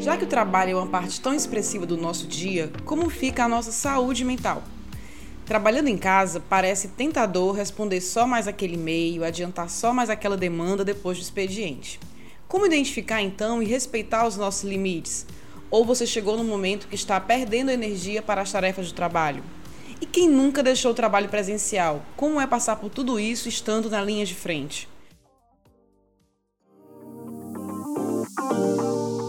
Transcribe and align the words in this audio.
Já 0.00 0.16
que 0.16 0.24
o 0.24 0.28
trabalho 0.28 0.72
é 0.72 0.74
uma 0.74 0.86
parte 0.86 1.20
tão 1.20 1.34
expressiva 1.34 1.86
do 1.86 1.96
nosso 1.96 2.26
dia, 2.26 2.70
como 2.84 3.08
fica 3.08 3.44
a 3.44 3.48
nossa 3.48 3.72
saúde 3.72 4.24
mental? 4.24 4.62
Trabalhando 5.46 5.88
em 5.88 5.98
casa, 5.98 6.40
parece 6.40 6.88
tentador 6.88 7.54
responder 7.54 8.00
só 8.00 8.26
mais 8.26 8.48
aquele 8.48 8.74
e-mail, 8.74 9.24
adiantar 9.24 9.68
só 9.68 9.92
mais 9.92 10.08
aquela 10.08 10.36
demanda 10.36 10.84
depois 10.84 11.18
do 11.18 11.22
expediente. 11.22 12.00
Como 12.48 12.64
identificar 12.64 13.20
então 13.20 13.62
e 13.62 13.66
respeitar 13.66 14.26
os 14.26 14.36
nossos 14.36 14.64
limites? 14.64 15.26
Ou 15.70 15.84
você 15.84 16.06
chegou 16.06 16.36
no 16.36 16.44
momento 16.44 16.86
que 16.88 16.94
está 16.94 17.20
perdendo 17.20 17.70
energia 17.70 18.22
para 18.22 18.40
as 18.40 18.52
tarefas 18.52 18.92
do 18.92 18.94
trabalho? 18.94 19.42
E 20.00 20.06
quem 20.06 20.28
nunca 20.28 20.62
deixou 20.62 20.92
o 20.92 20.94
trabalho 20.94 21.28
presencial? 21.28 22.02
Como 22.16 22.40
é 22.40 22.46
passar 22.46 22.76
por 22.76 22.90
tudo 22.90 23.18
isso 23.18 23.48
estando 23.48 23.90
na 23.90 24.02
linha 24.02 24.24
de 24.24 24.34
frente? 24.34 24.88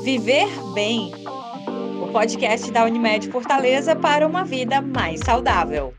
Viver 0.05 0.47
Bem 0.75 1.11
o 1.99 2.11
podcast 2.11 2.69
da 2.69 2.85
Unimed 2.85 3.31
Fortaleza 3.31 3.95
para 3.95 4.27
uma 4.27 4.45
vida 4.45 4.79
mais 4.79 5.19
saudável. 5.21 5.95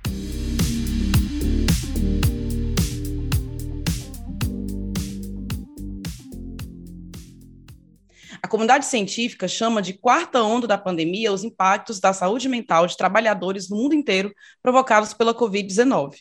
A 8.41 8.46
comunidade 8.46 8.87
científica 8.87 9.48
chama 9.48 9.82
de 9.82 9.95
quarta 9.95 10.41
onda 10.41 10.68
da 10.68 10.79
pandemia 10.79 11.32
os 11.32 11.43
impactos 11.43 11.98
da 11.98 12.12
saúde 12.12 12.48
mental 12.48 12.87
de 12.87 12.96
trabalhadores 12.96 13.68
no 13.68 13.77
mundo 13.77 13.96
inteiro 13.96 14.32
provocados 14.62 15.12
pela 15.15 15.34
Covid-19. 15.34 16.12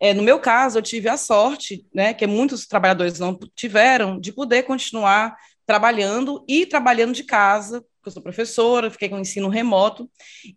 É, 0.00 0.12
no 0.12 0.24
meu 0.24 0.40
caso, 0.40 0.78
eu 0.78 0.82
tive 0.82 1.08
a 1.08 1.16
sorte, 1.16 1.86
né, 1.94 2.12
que 2.12 2.26
muitos 2.26 2.66
trabalhadores 2.66 3.20
não 3.20 3.38
tiveram, 3.54 4.18
de 4.18 4.32
poder 4.32 4.64
continuar 4.64 5.36
trabalhando 5.70 6.44
e 6.48 6.66
trabalhando 6.66 7.12
de 7.14 7.22
casa, 7.22 7.80
porque 7.80 8.08
eu 8.08 8.10
sou 8.10 8.20
professora, 8.20 8.90
fiquei 8.90 9.08
com 9.08 9.20
ensino 9.20 9.48
remoto, 9.48 10.10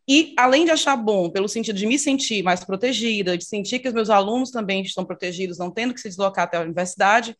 e 0.08 0.33
além 0.36 0.66
de 0.66 0.72
achar 0.72 0.97
bom, 0.97 1.30
pelo 1.30 1.47
sentido 1.47 1.78
de 1.78 1.86
me 1.86 2.00
sentir 2.00 2.42
mais 2.42 2.64
protegida, 2.64 3.38
de 3.38 3.45
sentir 3.45 3.78
que 3.78 3.88
os 3.88 3.94
meus 3.94 4.09
alunos 4.09 4.50
também 4.50 4.81
estão 4.81 5.05
protegidos, 5.05 5.59
não 5.59 5.70
tendo 5.70 5.94
que 5.94 6.02
se 6.02 6.09
deslocar 6.09 6.45
até 6.45 6.58
a 6.58 6.61
universidade, 6.61 7.38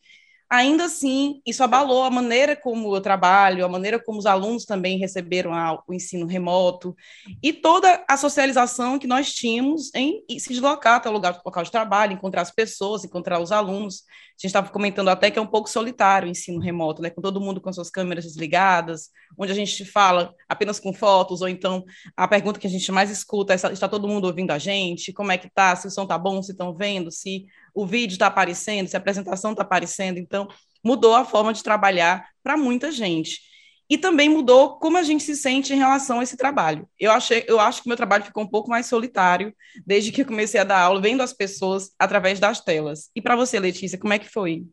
ainda 0.48 0.84
assim, 0.84 1.42
isso 1.44 1.64
abalou 1.64 2.04
a 2.04 2.10
maneira 2.12 2.54
como 2.54 2.94
eu 2.94 3.00
trabalho, 3.00 3.64
a 3.64 3.68
maneira 3.68 3.98
como 3.98 4.20
os 4.20 4.26
alunos 4.26 4.64
também 4.64 4.96
receberam 4.96 5.52
a, 5.52 5.82
o 5.84 5.92
ensino 5.92 6.26
remoto 6.26 6.94
e 7.42 7.52
toda 7.52 8.04
a 8.08 8.16
socialização 8.16 9.00
que 9.00 9.08
nós 9.08 9.34
tínhamos 9.34 9.92
em 9.96 10.22
se 10.38 10.50
deslocar 10.50 10.98
até 10.98 11.08
o 11.08 11.12
lugar, 11.12 11.42
local 11.44 11.64
de 11.64 11.72
trabalho, 11.72 12.12
encontrar 12.12 12.42
as 12.42 12.52
pessoas, 12.52 13.04
encontrar 13.04 13.40
os 13.40 13.50
alunos. 13.50 14.04
Gente 14.36 14.46
estava 14.46 14.68
comentando 14.68 15.08
até 15.08 15.30
que 15.30 15.38
é 15.38 15.42
um 15.42 15.46
pouco 15.46 15.70
solitário 15.70 16.26
o 16.26 16.30
ensino 16.30 16.58
remoto, 16.58 17.00
né, 17.00 17.08
com 17.08 17.22
todo 17.22 17.40
mundo 17.40 17.60
com 17.60 17.72
suas 17.72 17.88
câmeras 17.88 18.24
desligadas, 18.24 19.10
onde 19.38 19.52
a 19.52 19.54
gente 19.54 19.84
fala 19.84 20.34
apenas 20.48 20.80
com 20.80 20.92
fotos, 20.92 21.40
ou 21.40 21.48
então 21.48 21.84
a 22.16 22.26
pergunta 22.26 22.58
que 22.58 22.66
a 22.66 22.70
gente 22.70 22.90
mais 22.90 23.10
escuta 23.10 23.52
é: 23.52 23.56
está 23.56 23.88
todo 23.88 24.08
mundo 24.08 24.26
ouvindo 24.26 24.50
a 24.50 24.58
gente? 24.58 25.12
Como 25.12 25.30
é 25.30 25.38
que 25.38 25.48
tá? 25.48 25.74
Se 25.76 25.86
o 25.86 25.90
som 25.90 26.02
está 26.02 26.18
bom, 26.18 26.42
se 26.42 26.52
estão 26.52 26.74
vendo, 26.74 27.10
se 27.10 27.46
o 27.74 27.86
vídeo 27.86 28.14
está 28.14 28.26
aparecendo, 28.26 28.88
se 28.88 28.96
a 28.96 28.98
apresentação 28.98 29.52
está 29.52 29.62
aparecendo. 29.62 30.18
Então, 30.18 30.48
mudou 30.84 31.14
a 31.14 31.24
forma 31.24 31.52
de 31.52 31.62
trabalhar 31.62 32.28
para 32.42 32.56
muita 32.56 32.92
gente. 32.92 33.40
E 33.88 33.98
também 33.98 34.28
mudou 34.28 34.78
como 34.78 34.96
a 34.96 35.02
gente 35.02 35.22
se 35.22 35.36
sente 35.36 35.72
em 35.72 35.78
relação 35.78 36.20
a 36.20 36.22
esse 36.22 36.36
trabalho. 36.36 36.88
Eu, 36.98 37.12
achei, 37.12 37.44
eu 37.46 37.60
acho 37.60 37.82
que 37.82 37.88
meu 37.88 37.96
trabalho 37.96 38.24
ficou 38.24 38.42
um 38.42 38.48
pouco 38.48 38.70
mais 38.70 38.86
solitário 38.86 39.54
desde 39.86 40.10
que 40.10 40.22
eu 40.22 40.26
comecei 40.26 40.60
a 40.60 40.64
dar 40.64 40.80
aula, 40.80 41.00
vendo 41.00 41.22
as 41.22 41.32
pessoas 41.32 41.92
através 41.98 42.40
das 42.40 42.60
telas. 42.60 43.10
E 43.14 43.20
para 43.20 43.36
você, 43.36 43.60
Letícia, 43.60 43.98
como 43.98 44.12
é 44.12 44.18
que 44.18 44.28
foi? 44.28 44.64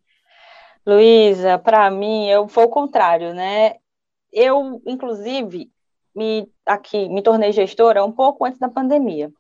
Luísa, 0.86 1.60
para 1.60 1.92
mim, 1.92 2.28
eu 2.28 2.48
foi 2.48 2.64
o 2.64 2.70
contrário, 2.70 3.34
né? 3.34 3.76
Eu, 4.32 4.82
inclusive, 4.88 5.70
me 6.16 6.48
aqui 6.66 7.10
me 7.10 7.22
tornei 7.22 7.52
gestora 7.52 8.04
um 8.04 8.12
pouco 8.12 8.46
antes 8.46 8.60
da 8.60 8.70
pandemia 8.70 9.32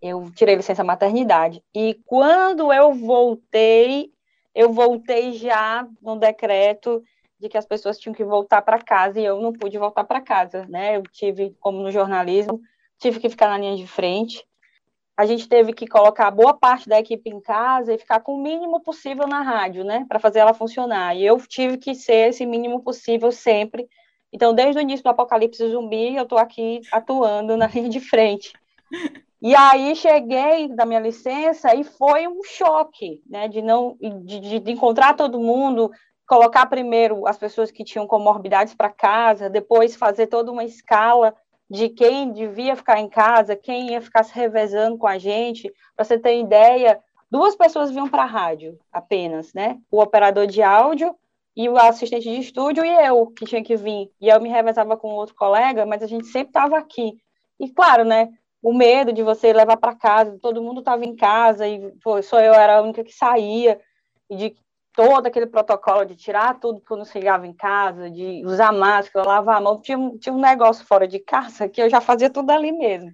eu 0.00 0.30
tirei 0.34 0.54
licença 0.54 0.84
maternidade. 0.84 1.62
E 1.74 1.98
quando 2.04 2.72
eu 2.72 2.92
voltei, 2.92 4.10
eu 4.54 4.72
voltei 4.72 5.32
já 5.32 5.86
no 6.00 6.16
decreto 6.16 7.02
de 7.38 7.48
que 7.48 7.58
as 7.58 7.66
pessoas 7.66 7.98
tinham 7.98 8.14
que 8.14 8.24
voltar 8.24 8.62
para 8.62 8.82
casa 8.82 9.20
e 9.20 9.24
eu 9.24 9.40
não 9.40 9.52
pude 9.52 9.78
voltar 9.78 10.04
para 10.04 10.20
casa, 10.20 10.66
né? 10.68 10.96
Eu 10.96 11.02
tive, 11.02 11.54
como 11.60 11.82
no 11.82 11.90
jornalismo, 11.90 12.60
tive 12.98 13.20
que 13.20 13.28
ficar 13.28 13.48
na 13.48 13.58
linha 13.58 13.76
de 13.76 13.86
frente. 13.86 14.44
A 15.16 15.24
gente 15.24 15.48
teve 15.48 15.72
que 15.72 15.86
colocar 15.86 16.30
boa 16.30 16.52
parte 16.52 16.88
da 16.88 16.98
equipe 16.98 17.30
em 17.30 17.40
casa 17.40 17.94
e 17.94 17.98
ficar 17.98 18.20
com 18.20 18.34
o 18.34 18.42
mínimo 18.42 18.80
possível 18.80 19.26
na 19.26 19.42
rádio, 19.42 19.82
né, 19.82 20.04
para 20.08 20.18
fazer 20.18 20.40
ela 20.40 20.52
funcionar. 20.52 21.16
E 21.16 21.24
eu 21.24 21.38
tive 21.38 21.78
que 21.78 21.94
ser 21.94 22.30
esse 22.30 22.44
mínimo 22.44 22.82
possível 22.82 23.32
sempre. 23.32 23.88
Então, 24.32 24.54
desde 24.54 24.78
o 24.78 24.82
início 24.82 25.02
do 25.02 25.10
Apocalipse 25.10 25.66
Zumbi, 25.68 26.16
eu 26.16 26.24
estou 26.24 26.38
aqui 26.38 26.80
atuando 26.92 27.56
na 27.56 27.66
linha 27.68 27.88
de 27.88 28.00
frente. 28.00 28.52
E 29.40 29.54
aí 29.54 29.94
cheguei 29.94 30.68
da 30.68 30.84
minha 30.84 31.00
licença 31.00 31.74
e 31.74 31.84
foi 31.84 32.26
um 32.26 32.42
choque, 32.42 33.22
né, 33.26 33.48
de 33.48 33.62
não 33.62 33.96
de, 34.00 34.60
de 34.60 34.72
encontrar 34.72 35.14
todo 35.14 35.40
mundo, 35.40 35.90
colocar 36.26 36.66
primeiro 36.66 37.26
as 37.26 37.36
pessoas 37.36 37.70
que 37.70 37.84
tinham 37.84 38.06
comorbidades 38.06 38.74
para 38.74 38.90
casa, 38.90 39.48
depois 39.48 39.96
fazer 39.96 40.26
toda 40.26 40.50
uma 40.50 40.64
escala 40.64 41.34
de 41.68 41.88
quem 41.88 42.32
devia 42.32 42.76
ficar 42.76 43.00
em 43.00 43.08
casa, 43.08 43.56
quem 43.56 43.92
ia 43.92 44.00
ficar 44.00 44.22
se 44.22 44.34
revezando 44.34 44.98
com 44.98 45.06
a 45.06 45.18
gente. 45.18 45.72
Para 45.94 46.04
você 46.04 46.18
ter 46.18 46.38
ideia, 46.38 47.00
duas 47.30 47.56
pessoas 47.56 47.90
vinham 47.90 48.08
para 48.08 48.22
a 48.22 48.26
rádio 48.26 48.78
apenas, 48.92 49.52
né? 49.52 49.78
O 49.90 50.00
operador 50.00 50.46
de 50.46 50.62
áudio 50.62 51.14
e 51.56 51.68
o 51.68 51.76
assistente 51.76 52.30
de 52.30 52.38
estúdio 52.40 52.84
e 52.84 53.06
eu 53.06 53.28
que 53.28 53.46
tinha 53.46 53.62
que 53.62 53.76
vir. 53.76 54.10
E 54.20 54.28
eu 54.28 54.40
me 54.40 54.48
revezava 54.48 54.96
com 54.96 55.08
outro 55.08 55.34
colega, 55.34 55.86
mas 55.86 56.02
a 56.02 56.06
gente 56.06 56.26
sempre 56.26 56.48
estava 56.48 56.78
aqui. 56.78 57.18
E 57.58 57.68
claro, 57.68 58.04
né? 58.04 58.30
o 58.66 58.72
medo 58.72 59.12
de 59.12 59.22
você 59.22 59.52
levar 59.52 59.76
para 59.76 59.94
casa, 59.94 60.38
todo 60.42 60.60
mundo 60.60 60.80
estava 60.80 61.04
em 61.04 61.14
casa 61.14 61.68
e 61.68 61.92
pô, 62.02 62.20
só 62.20 62.40
eu 62.40 62.52
era 62.52 62.78
a 62.78 62.82
única 62.82 63.04
que 63.04 63.12
saía, 63.12 63.80
e 64.28 64.34
de 64.34 64.56
todo 64.96 65.26
aquele 65.26 65.46
protocolo 65.46 66.06
de 66.06 66.16
tirar 66.16 66.58
tudo 66.58 66.82
quando 66.88 67.06
chegava 67.06 67.46
em 67.46 67.52
casa, 67.52 68.10
de 68.10 68.42
usar 68.46 68.72
máscara, 68.72 69.28
lavar 69.28 69.58
a 69.58 69.60
mão, 69.60 69.78
tinha, 69.80 69.98
tinha 70.18 70.32
um 70.32 70.40
negócio 70.40 70.86
fora 70.86 71.06
de 71.06 71.18
casa 71.18 71.68
que 71.68 71.82
eu 71.82 71.90
já 71.90 72.00
fazia 72.00 72.30
tudo 72.30 72.50
ali 72.50 72.72
mesmo. 72.72 73.12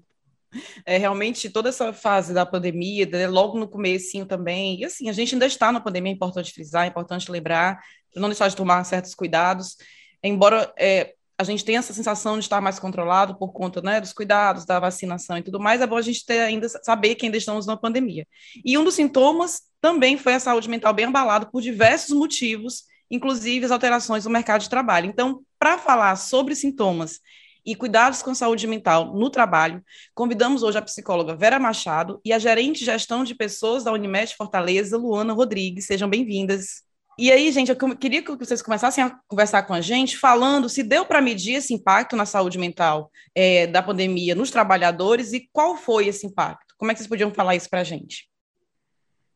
É, 0.87 0.97
realmente, 0.97 1.50
toda 1.50 1.70
essa 1.70 1.93
fase 1.93 2.32
da 2.32 2.47
pandemia, 2.47 3.06
né, 3.06 3.26
logo 3.26 3.59
no 3.59 3.66
começo 3.66 4.25
também, 4.26 4.81
e 4.81 4.84
assim, 4.84 5.09
a 5.09 5.12
gente 5.12 5.34
ainda 5.34 5.47
está 5.47 5.72
na 5.72 5.81
pandemia, 5.81 6.12
é 6.12 6.15
importante 6.15 6.53
frisar, 6.53 6.84
é 6.84 6.88
importante 6.88 7.31
lembrar, 7.31 7.81
não 8.14 8.28
deixar 8.28 8.49
de 8.49 8.54
tomar 8.54 8.84
certos 8.84 9.14
cuidados, 9.14 9.76
embora 10.22 10.72
é, 10.78 11.14
a 11.38 11.43
gente 11.43 11.64
tem 11.64 11.78
essa 11.78 11.93
sensação 11.93 12.38
de 12.38 12.44
estar 12.44 12.60
mais 12.60 12.78
controlado 12.78 13.37
por 13.37 13.53
conta 13.53 13.81
né, 13.81 14.00
dos 14.00 14.12
cuidados, 14.12 14.64
da 14.64 14.78
vacinação 14.78 15.38
e 15.38 15.43
tudo 15.43 15.59
mais, 15.59 15.81
é 15.81 15.87
bom 15.87 15.97
a 15.97 16.03
gente 16.03 16.25
ter 16.25 16.41
ainda 16.41 16.69
saber 16.69 17.14
que 17.16 17.25
ainda 17.25 17.38
estamos 17.38 17.66
numa 17.66 17.76
pandemia. 17.76 18.26
E 18.64 18.76
um 18.78 18.84
dos 18.84 18.94
sintomas 18.94 19.72
também 19.82 20.16
foi 20.16 20.34
a 20.34 20.41
saúde 20.41 20.70
mental 20.70 20.94
bem 20.94 21.06
abalada 21.06 21.44
por 21.44 21.60
diversos 21.60 22.16
motivos, 22.16 22.84
inclusive 23.10 23.66
as 23.66 23.72
alterações 23.72 24.25
no 24.25 24.31
mercado 24.31 24.62
de 24.62 24.70
trabalho. 24.70 25.06
Então, 25.06 25.43
para 25.59 25.76
falar 25.76 26.15
sobre 26.15 26.54
sintomas 26.54 27.19
e 27.66 27.75
cuidados 27.75 28.22
com 28.22 28.32
saúde 28.32 28.66
mental 28.66 29.12
no 29.12 29.28
trabalho, 29.28 29.82
convidamos 30.15 30.62
hoje 30.62 30.78
a 30.78 30.82
psicóloga 30.82 31.34
Vera 31.34 31.59
Machado 31.59 32.20
e 32.25 32.32
a 32.32 32.38
gerente 32.38 32.78
de 32.78 32.84
gestão 32.84 33.25
de 33.25 33.34
pessoas 33.34 33.82
da 33.82 33.93
Unimed 33.93 34.34
Fortaleza, 34.37 34.97
Luana 34.97 35.32
Rodrigues. 35.32 35.87
Sejam 35.87 36.09
bem-vindas. 36.09 36.82
E 37.19 37.32
aí, 37.32 37.50
gente, 37.50 37.70
eu 37.70 37.97
queria 37.97 38.22
que 38.22 38.37
vocês 38.37 38.62
começassem 38.62 39.03
a 39.03 39.19
conversar 39.26 39.64
com 39.64 39.75
a 39.75 39.81
gente, 39.81 40.16
falando 40.16 40.69
se 40.69 40.82
deu 40.84 41.04
para 41.04 41.20
medir 41.20 41.56
esse 41.56 41.75
impacto 41.75 42.14
na 42.14 42.25
saúde 42.25 42.56
mental 42.56 43.10
é, 43.34 43.66
da 43.66 43.82
pandemia 43.82 44.34
nos 44.34 44.50
trabalhadores 44.50 45.32
e 45.32 45.49
qual 45.53 45.76
foi 45.76 46.06
esse 46.06 46.25
impacto. 46.25 46.72
Como 46.78 46.91
é 46.91 46.94
que 46.94 46.99
vocês 46.99 47.09
podiam 47.09 47.34
falar 47.34 47.56
isso 47.56 47.69
para 47.69 47.81
a 47.81 47.84
gente? 47.84 48.31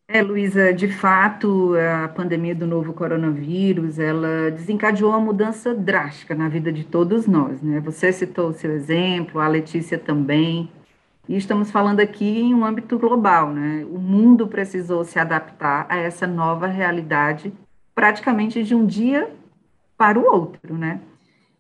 É, 0.09 0.23
Luísa, 0.23 0.73
de 0.73 0.87
fato, 0.87 1.75
a 2.05 2.09
pandemia 2.09 2.55
do 2.55 2.65
novo 2.65 2.93
coronavírus, 2.93 3.99
ela 3.99 4.53
desencadeou 4.53 5.11
uma 5.11 5.21
mudança 5.21 5.75
drástica 5.75 6.33
na 6.33 6.49
vida 6.49 6.73
de 6.73 6.85
todos 6.85 7.27
nós, 7.27 7.61
né? 7.61 7.81
Você 7.81 8.13
citou 8.13 8.51
o 8.51 8.53
seu 8.53 8.71
exemplo, 8.71 9.41
a 9.41 9.49
Letícia 9.49 9.99
também, 9.99 10.71
e 11.29 11.37
estamos 11.37 11.73
falando 11.73 11.99
aqui 11.99 12.25
em 12.25 12.55
um 12.55 12.65
âmbito 12.65 12.97
global, 13.01 13.53
né? 13.53 13.85
O 13.91 13.99
mundo 13.99 14.47
precisou 14.47 15.05
se 15.05 15.19
adaptar 15.19 15.87
a 15.89 15.97
essa 15.97 16.25
nova 16.25 16.69
realidade 16.69 17.53
praticamente 17.93 18.63
de 18.63 18.77
um 18.77 18.87
dia 18.87 19.29
para 19.99 20.19
o 20.21 20.25
outro, 20.25 20.79
né? 20.79 21.01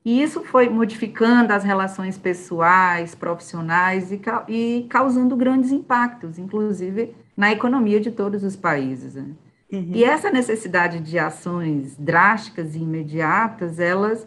E 0.04 0.22
isso 0.22 0.44
foi 0.44 0.68
modificando 0.68 1.52
as 1.52 1.64
relações 1.64 2.16
pessoais, 2.16 3.12
profissionais 3.12 4.12
e, 4.12 4.20
e 4.48 4.86
causando 4.88 5.34
grandes 5.34 5.72
impactos, 5.72 6.38
inclusive 6.38 7.12
na 7.36 7.52
economia 7.52 8.00
de 8.00 8.10
todos 8.10 8.42
os 8.42 8.56
países. 8.56 9.14
Né? 9.14 9.26
Uhum. 9.72 9.90
E 9.92 10.04
essa 10.04 10.30
necessidade 10.30 11.00
de 11.00 11.18
ações 11.18 11.96
drásticas 11.98 12.74
e 12.74 12.78
imediatas, 12.78 13.78
elas, 13.78 14.26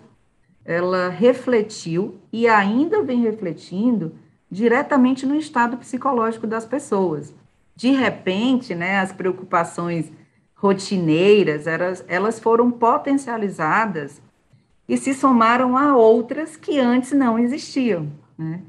ela 0.63 1.09
refletiu 1.09 2.19
e 2.31 2.47
ainda 2.47 3.01
vem 3.01 3.21
refletindo 3.21 4.13
diretamente 4.51 5.25
no 5.25 5.35
estado 5.35 5.77
psicológico 5.77 6.45
das 6.45 6.65
pessoas. 6.65 7.33
De 7.75 7.91
repente, 7.91 8.75
né, 8.75 9.00
as 9.00 9.12
preocupações 9.12 10.12
rotineiras, 10.55 11.67
elas, 11.67 12.03
elas 12.07 12.39
foram 12.39 12.69
potencializadas 12.69 14.21
e 14.88 14.97
se 14.97 15.13
somaram 15.13 15.77
a 15.77 15.95
outras 15.95 16.57
que 16.57 16.79
antes 16.79 17.13
não 17.13 17.39
existiam. 17.39 18.12
Né? 18.38 18.62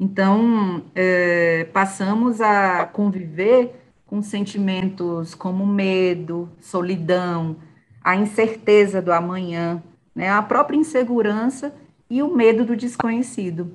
Então, 0.00 0.82
é, 0.94 1.68
passamos 1.72 2.40
a 2.40 2.86
conviver 2.86 3.85
com 4.06 4.22
sentimentos 4.22 5.34
como 5.34 5.66
medo, 5.66 6.48
solidão, 6.60 7.56
a 8.02 8.14
incerteza 8.14 9.02
do 9.02 9.12
amanhã, 9.12 9.82
né, 10.14 10.30
a 10.30 10.40
própria 10.42 10.76
insegurança 10.76 11.74
e 12.08 12.22
o 12.22 12.34
medo 12.34 12.64
do 12.64 12.76
desconhecido. 12.76 13.74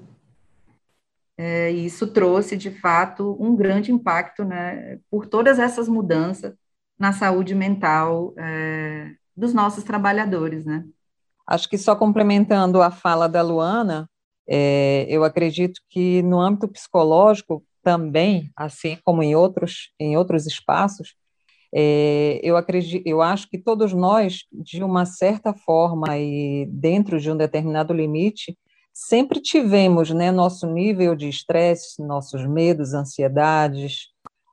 É, 1.38 1.70
isso 1.72 2.08
trouxe, 2.08 2.56
de 2.56 2.72
fato, 2.72 3.36
um 3.40 3.56
grande 3.56 3.92
impacto 3.92 4.44
né, 4.44 5.00
por 5.10 5.26
todas 5.26 5.60
essas 5.60 5.90
mudanças 5.90 6.54
na 6.98 7.12
saúde 7.12 7.56
mental 7.56 8.34
é, 8.38 9.12
dos 9.36 9.54
nossos 9.54 9.84
trabalhadores. 9.84 10.66
Né? 10.66 10.86
Acho 11.48 11.68
que 11.68 11.78
só 11.78 11.96
complementando 11.96 12.82
a 12.82 12.92
fala 12.92 13.28
da 13.28 13.42
Luana, 13.42 14.10
é, 14.48 15.06
eu 15.10 15.24
acredito 15.24 15.82
que 15.90 16.22
no 16.22 16.40
âmbito 16.40 16.68
psicológico 16.68 17.64
também, 17.84 18.52
assim 18.56 18.98
como 19.04 19.24
em 19.24 19.36
outros, 19.36 19.92
em 20.00 20.18
outros 20.18 20.46
espaços, 20.46 21.16
é, 21.74 22.40
eu 22.44 22.58
acredito, 22.58 23.08
eu 23.08 23.22
acho 23.22 23.50
que 23.50 23.58
todos 23.58 23.94
nós, 23.94 24.46
de 24.52 24.84
uma 24.84 25.06
certa 25.06 25.54
forma 25.54 26.18
e 26.18 26.66
dentro 26.70 27.20
de 27.20 27.32
um 27.32 27.38
determinado 27.38 27.94
limite, 27.94 28.58
sempre 28.94 29.42
tivemos, 29.42 30.12
né, 30.12 30.32
nosso 30.32 30.68
nível 30.68 31.16
de 31.16 31.30
estresse, 31.30 32.02
nossos 32.04 32.46
medos, 32.46 32.94
ansiedades, 32.94 34.11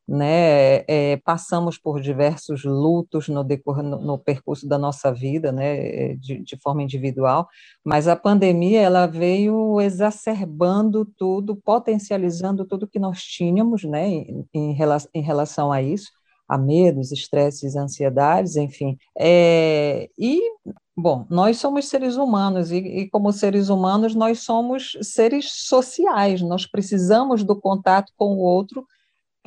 né, 0.08 0.84
é, 0.88 1.18
passamos 1.22 1.76
por 1.76 2.00
diversos 2.00 2.64
lutos 2.64 3.28
no, 3.28 3.44
decor, 3.44 3.82
no, 3.82 4.00
no, 4.00 4.18
percurso 4.18 4.66
da 4.66 4.78
nossa 4.78 5.12
vida, 5.12 5.52
né, 5.52 6.14
de, 6.14 6.42
de, 6.42 6.56
forma 6.56 6.82
individual, 6.82 7.46
mas 7.84 8.08
a 8.08 8.16
pandemia 8.16 8.80
ela 8.80 9.04
veio 9.06 9.78
exacerbando 9.82 11.04
tudo, 11.04 11.54
potencializando 11.54 12.64
tudo 12.64 12.88
que 12.88 12.98
nós 12.98 13.22
tínhamos, 13.22 13.84
né, 13.84 14.08
em, 14.08 14.48
em, 14.54 14.76
em 15.12 15.20
relação 15.20 15.70
a 15.70 15.82
isso, 15.82 16.10
a 16.48 16.56
medos, 16.56 17.12
estresses, 17.12 17.76
ansiedades, 17.76 18.56
enfim. 18.56 18.96
É, 19.14 20.08
e, 20.18 20.40
bom, 20.96 21.26
nós 21.28 21.58
somos 21.58 21.86
seres 21.86 22.16
humanos, 22.16 22.72
e, 22.72 22.78
e, 22.78 23.10
como 23.10 23.30
seres 23.30 23.68
humanos, 23.68 24.14
nós 24.14 24.40
somos 24.40 24.96
seres 25.02 25.52
sociais, 25.66 26.40
nós 26.40 26.64
precisamos 26.64 27.44
do 27.44 27.60
contato 27.60 28.10
com 28.16 28.36
o 28.36 28.38
outro 28.38 28.86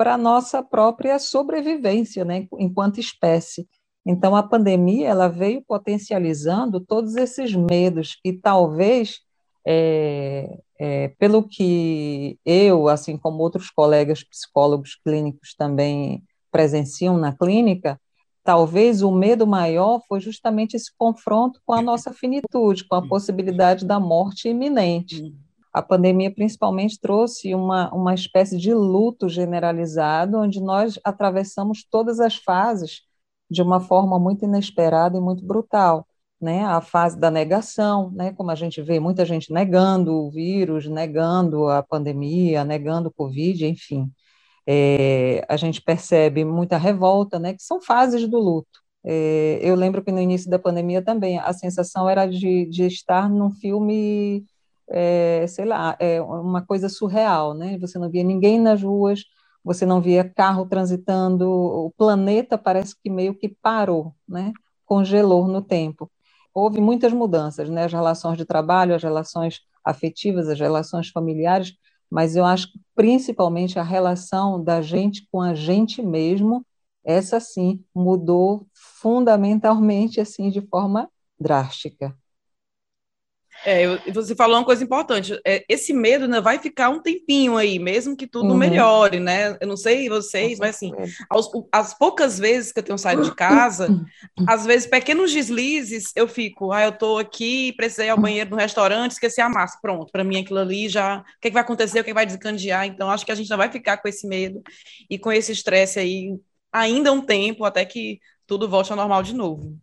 para 0.02 0.14
a 0.14 0.18
nossa 0.18 0.60
própria 0.64 1.16
sobrevivência, 1.16 2.24
né, 2.24 2.48
enquanto 2.58 2.98
espécie. 2.98 3.68
Então, 4.04 4.34
a 4.34 4.42
pandemia, 4.42 5.06
ela 5.06 5.28
veio 5.28 5.62
potencializando 5.62 6.80
todos 6.80 7.14
esses 7.14 7.54
medos, 7.54 8.18
e 8.24 8.32
talvez, 8.32 9.20
é, 9.64 10.58
é, 10.76 11.06
pelo 11.20 11.44
que 11.44 12.36
eu, 12.44 12.88
assim 12.88 13.16
como 13.16 13.44
outros 13.44 13.70
colegas 13.70 14.24
psicólogos 14.24 14.96
clínicos 14.96 15.54
também 15.56 16.20
presenciam 16.50 17.16
na 17.16 17.32
clínica, 17.32 17.96
talvez 18.42 19.02
o 19.02 19.12
medo 19.12 19.46
maior 19.46 20.02
foi 20.08 20.18
justamente 20.18 20.74
esse 20.74 20.90
confronto 20.98 21.60
com 21.64 21.74
a 21.74 21.80
nossa 21.80 22.12
finitude, 22.12 22.88
com 22.88 22.96
a 22.96 23.06
possibilidade 23.06 23.86
da 23.86 24.00
morte 24.00 24.48
iminente. 24.48 25.32
A 25.72 25.82
pandemia, 25.82 26.32
principalmente, 26.34 27.00
trouxe 27.00 27.54
uma, 27.54 27.92
uma 27.94 28.14
espécie 28.14 28.58
de 28.58 28.74
luto 28.74 29.28
generalizado, 29.28 30.38
onde 30.38 30.60
nós 30.60 30.98
atravessamos 31.04 31.84
todas 31.88 32.20
as 32.20 32.36
fases 32.36 33.02
de 33.50 33.62
uma 33.62 33.80
forma 33.80 34.18
muito 34.18 34.44
inesperada 34.44 35.16
e 35.18 35.20
muito 35.20 35.44
brutal. 35.44 36.06
Né, 36.40 36.64
a 36.64 36.80
fase 36.80 37.16
da 37.20 37.30
negação, 37.30 38.10
né, 38.10 38.32
como 38.32 38.50
a 38.50 38.56
gente 38.56 38.82
vê 38.82 38.98
muita 38.98 39.24
gente 39.24 39.52
negando 39.52 40.12
o 40.12 40.28
vírus, 40.28 40.88
negando 40.88 41.68
a 41.68 41.84
pandemia, 41.84 42.64
negando 42.64 43.08
o 43.10 43.12
Covid, 43.12 43.64
enfim 43.64 44.10
é, 44.66 45.44
a 45.48 45.56
gente 45.56 45.80
percebe 45.82 46.44
muita 46.44 46.76
revolta, 46.76 47.38
né, 47.38 47.54
que 47.54 47.62
são 47.62 47.80
fases 47.80 48.28
do 48.28 48.38
luto. 48.38 48.80
É, 49.04 49.58
eu 49.62 49.74
lembro 49.74 50.02
que 50.04 50.12
no 50.12 50.20
início 50.20 50.48
da 50.48 50.58
pandemia 50.58 51.02
também 51.02 51.38
a 51.38 51.52
sensação 51.52 52.08
era 52.08 52.26
de, 52.26 52.66
de 52.66 52.86
estar 52.86 53.28
num 53.28 53.50
filme, 53.50 54.44
é, 54.88 55.46
sei 55.48 55.64
lá, 55.64 55.96
é 55.98 56.20
uma 56.20 56.64
coisa 56.64 56.88
surreal, 56.88 57.54
né? 57.54 57.78
Você 57.78 57.98
não 57.98 58.10
via 58.10 58.22
ninguém 58.24 58.60
nas 58.60 58.82
ruas, 58.82 59.24
você 59.64 59.86
não 59.86 60.00
via 60.00 60.28
carro 60.28 60.66
transitando, 60.66 61.50
o 61.50 61.92
planeta 61.96 62.58
parece 62.58 62.94
que 63.00 63.10
meio 63.10 63.34
que 63.34 63.48
parou, 63.48 64.14
né? 64.28 64.52
Congelou 64.84 65.46
no 65.48 65.62
tempo. 65.62 66.10
Houve 66.54 66.80
muitas 66.80 67.12
mudanças, 67.12 67.68
né? 67.70 67.84
As 67.84 67.92
relações 67.92 68.36
de 68.36 68.44
trabalho, 68.44 68.94
as 68.94 69.02
relações 69.02 69.60
afetivas, 69.84 70.48
as 70.48 70.58
relações 70.60 71.08
familiares 71.08 71.74
mas 72.12 72.36
eu 72.36 72.44
acho 72.44 72.70
que 72.70 72.78
principalmente 72.94 73.78
a 73.78 73.82
relação 73.82 74.62
da 74.62 74.82
gente 74.82 75.26
com 75.32 75.40
a 75.40 75.54
gente 75.54 76.02
mesmo, 76.02 76.62
essa 77.02 77.40
sim 77.40 77.82
mudou 77.94 78.66
fundamentalmente 78.74 80.20
assim 80.20 80.50
de 80.50 80.60
forma 80.60 81.08
drástica. 81.40 82.14
É, 83.64 84.10
você 84.12 84.34
falou 84.34 84.56
uma 84.56 84.64
coisa 84.64 84.82
importante. 84.82 85.38
É, 85.46 85.64
esse 85.68 85.92
medo 85.92 86.26
né, 86.26 86.40
vai 86.40 86.58
ficar 86.58 86.88
um 86.88 87.00
tempinho 87.00 87.56
aí, 87.56 87.78
mesmo 87.78 88.16
que 88.16 88.26
tudo 88.26 88.50
uhum. 88.50 88.56
melhore, 88.56 89.20
né? 89.20 89.56
Eu 89.60 89.68
não 89.68 89.76
sei 89.76 90.08
vocês, 90.08 90.58
mas 90.58 90.76
assim, 90.76 90.92
aos, 91.30 91.50
as 91.70 91.96
poucas 91.96 92.38
vezes 92.38 92.72
que 92.72 92.80
eu 92.80 92.82
tenho 92.82 92.98
saído 92.98 93.22
de 93.22 93.34
casa, 93.34 93.88
às 94.46 94.66
vezes 94.66 94.88
pequenos 94.88 95.32
deslizes, 95.32 96.12
eu 96.16 96.26
fico, 96.26 96.72
ah, 96.72 96.84
eu 96.84 96.92
tô 96.92 97.18
aqui, 97.18 97.72
precisei 97.76 98.06
ir 98.06 98.10
ao 98.10 98.20
banheiro 98.20 98.50
no 98.50 98.56
restaurante, 98.56 99.12
esqueci 99.12 99.40
a 99.40 99.48
massa, 99.48 99.78
pronto. 99.80 100.10
Para 100.10 100.24
mim 100.24 100.40
aquilo 100.40 100.58
ali 100.58 100.88
já, 100.88 101.18
o 101.18 101.40
que, 101.40 101.48
é 101.48 101.50
que 101.50 101.54
vai 101.54 101.62
acontecer, 101.62 102.00
o 102.00 102.04
que, 102.04 102.10
é 102.10 102.12
que 102.12 102.14
vai 102.14 102.26
descandear? 102.26 102.86
Então 102.86 103.10
acho 103.10 103.24
que 103.24 103.32
a 103.32 103.36
gente 103.36 103.50
não 103.50 103.56
vai 103.56 103.70
ficar 103.70 103.98
com 103.98 104.08
esse 104.08 104.26
medo 104.26 104.62
e 105.08 105.18
com 105.18 105.30
esse 105.30 105.52
estresse 105.52 105.98
aí 105.98 106.36
ainda 106.72 107.12
um 107.12 107.20
tempo 107.20 107.64
até 107.64 107.84
que 107.84 108.18
tudo 108.46 108.68
volte 108.68 108.90
ao 108.90 108.96
normal 108.96 109.22
de 109.22 109.34
novo. 109.34 109.78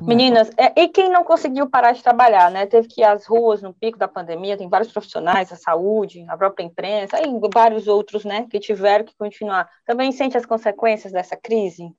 Meninas, 0.00 0.50
é, 0.56 0.82
e 0.82 0.88
quem 0.88 1.10
não 1.10 1.24
conseguiu 1.24 1.68
parar 1.68 1.92
de 1.92 2.02
trabalhar, 2.02 2.50
né? 2.50 2.66
Teve 2.66 2.88
que 2.88 3.00
ir 3.00 3.04
às 3.04 3.26
ruas 3.26 3.62
no 3.62 3.72
pico 3.72 3.98
da 3.98 4.08
pandemia, 4.08 4.56
tem 4.56 4.68
vários 4.68 4.92
profissionais, 4.92 5.52
a 5.52 5.56
saúde, 5.56 6.24
a 6.28 6.36
própria 6.36 6.64
imprensa, 6.64 7.18
e 7.20 7.26
vários 7.52 7.86
outros, 7.86 8.24
né, 8.24 8.46
que 8.50 8.58
tiveram 8.58 9.04
que 9.04 9.16
continuar. 9.16 9.68
Também 9.86 10.12
sente 10.12 10.36
as 10.36 10.46
consequências 10.46 11.12
dessa 11.12 11.36
crise? 11.36 11.92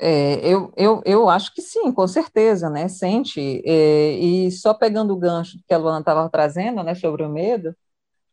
É, 0.00 0.40
eu, 0.46 0.72
eu, 0.76 1.02
eu 1.04 1.28
acho 1.28 1.54
que 1.54 1.62
sim, 1.62 1.92
com 1.92 2.06
certeza, 2.06 2.68
né? 2.68 2.88
Sente. 2.88 3.62
É, 3.64 4.12
e 4.12 4.50
só 4.50 4.74
pegando 4.74 5.12
o 5.12 5.18
gancho 5.18 5.58
que 5.66 5.74
a 5.74 5.78
Luana 5.78 6.00
estava 6.00 6.28
trazendo, 6.28 6.82
né, 6.82 6.94
sobre 6.94 7.22
o 7.22 7.28
medo, 7.28 7.74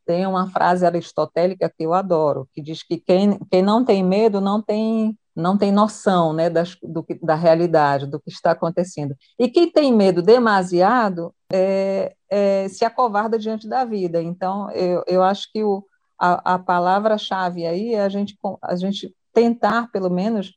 tem 0.06 0.26
uma 0.26 0.50
frase 0.50 0.86
aristotélica 0.86 1.70
que 1.70 1.84
eu 1.84 1.94
adoro, 1.94 2.48
que 2.54 2.62
diz 2.62 2.84
que 2.84 2.98
quem, 2.98 3.38
quem 3.52 3.62
não 3.62 3.86
tem 3.86 4.04
medo 4.04 4.42
não 4.42 4.62
tem 4.62 5.18
não 5.36 5.58
tem 5.58 5.72
noção 5.72 6.34
né, 6.34 6.50
das, 6.50 6.76
do, 6.82 7.06
da 7.22 7.36
realidade, 7.36 8.06
do 8.06 8.20
que 8.20 8.30
está 8.30 8.52
acontecendo. 8.52 9.16
E 9.40 9.48
quem 9.50 9.72
tem 9.72 9.94
medo 9.94 10.22
demasiado 10.22 11.34
é, 11.52 12.14
é, 12.30 12.68
se 12.68 12.84
acovarda 12.84 13.40
diante 13.40 13.68
da 13.68 13.86
vida. 13.86 14.22
Então, 14.22 14.70
eu, 14.72 15.04
eu 15.08 15.24
acho 15.24 15.52
que 15.52 15.64
o, 15.64 15.84
a, 16.20 16.56
a 16.56 16.60
palavra-chave 16.60 17.66
aí 17.66 17.94
é 17.94 18.02
a 18.02 18.10
gente, 18.10 18.38
a 18.62 18.76
gente 18.76 19.16
tentar, 19.34 19.90
pelo 19.92 20.10
menos, 20.10 20.54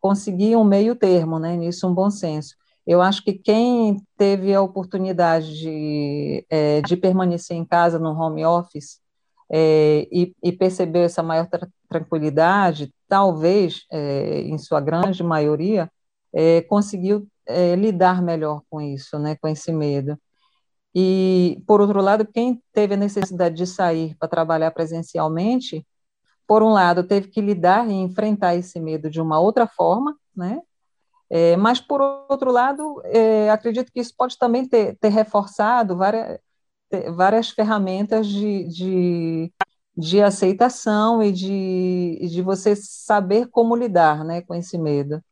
conseguir 0.00 0.56
um 0.56 0.64
meio 0.64 0.94
termo, 0.94 1.38
né, 1.38 1.56
nisso, 1.56 1.88
um 1.88 1.94
bom 1.94 2.10
senso. 2.10 2.54
Eu 2.86 3.02
acho 3.02 3.22
que 3.24 3.32
quem 3.32 4.00
teve 4.16 4.54
a 4.54 4.62
oportunidade 4.62 5.58
de, 5.58 6.46
é, 6.48 6.80
de 6.82 6.96
permanecer 6.96 7.56
em 7.56 7.64
casa 7.64 7.98
no 7.98 8.10
home 8.10 8.44
office 8.44 9.00
é, 9.50 10.08
e, 10.10 10.34
e, 10.42 10.52
percebeu 10.52 11.02
essa 11.02 11.22
maior 11.22 11.46
tra 11.48 11.68
tranquilidade, 11.88 12.92
talvez, 13.08 13.84
é, 13.92 14.40
em 14.40 14.58
sua 14.58 14.80
grande 14.80 15.22
maioria, 15.22 15.90
é, 16.34 16.62
conseguiu 16.62 17.28
é, 17.46 17.76
lidar 17.76 18.20
melhor 18.20 18.62
com 18.68 18.80
isso, 18.80 19.18
né, 19.18 19.36
com 19.36 19.46
esse 19.48 19.72
medo. 19.72 20.18
E, 20.94 21.62
por 21.66 21.80
outro 21.80 22.00
lado, 22.00 22.26
quem 22.26 22.60
teve 22.72 22.94
a 22.94 22.96
necessidade 22.96 23.54
de 23.54 23.66
sair 23.66 24.16
para 24.18 24.28
trabalhar 24.28 24.70
presencialmente, 24.72 25.86
por 26.46 26.62
um 26.62 26.70
lado, 26.70 27.04
teve 27.04 27.28
que 27.28 27.40
lidar 27.40 27.88
e 27.88 27.92
enfrentar 27.92 28.56
esse 28.56 28.80
medo 28.80 29.10
de 29.10 29.20
uma 29.20 29.38
outra 29.38 29.66
forma, 29.66 30.16
né? 30.34 30.60
É, 31.28 31.56
mas, 31.56 31.80
por 31.80 32.00
outro 32.00 32.52
lado, 32.52 33.02
é, 33.04 33.50
acredito 33.50 33.92
que 33.92 34.00
isso 34.00 34.14
pode 34.16 34.38
também 34.38 34.66
ter, 34.66 34.96
ter 34.98 35.08
reforçado 35.08 35.96
várias, 35.96 36.38
várias 37.10 37.50
ferramentas 37.50 38.26
de, 38.26 38.64
de 38.64 39.52
de 39.96 40.20
aceitação 40.20 41.22
e 41.22 41.32
de, 41.32 42.28
de 42.28 42.42
você 42.42 42.76
saber 42.76 43.48
como 43.48 43.74
lidar 43.74 44.24
né, 44.24 44.42
com 44.42 44.54
esse 44.54 44.76
medo. 44.76 45.22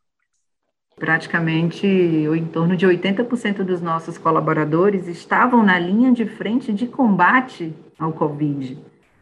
Praticamente 0.96 1.86
em 1.86 2.46
torno 2.46 2.76
de 2.76 2.86
80% 2.86 3.62
dos 3.62 3.82
nossos 3.82 4.16
colaboradores 4.16 5.06
estavam 5.06 5.62
na 5.62 5.78
linha 5.78 6.12
de 6.12 6.24
frente 6.24 6.72
de 6.72 6.86
combate 6.86 7.74
ao 7.98 8.12
Covid. 8.12 8.78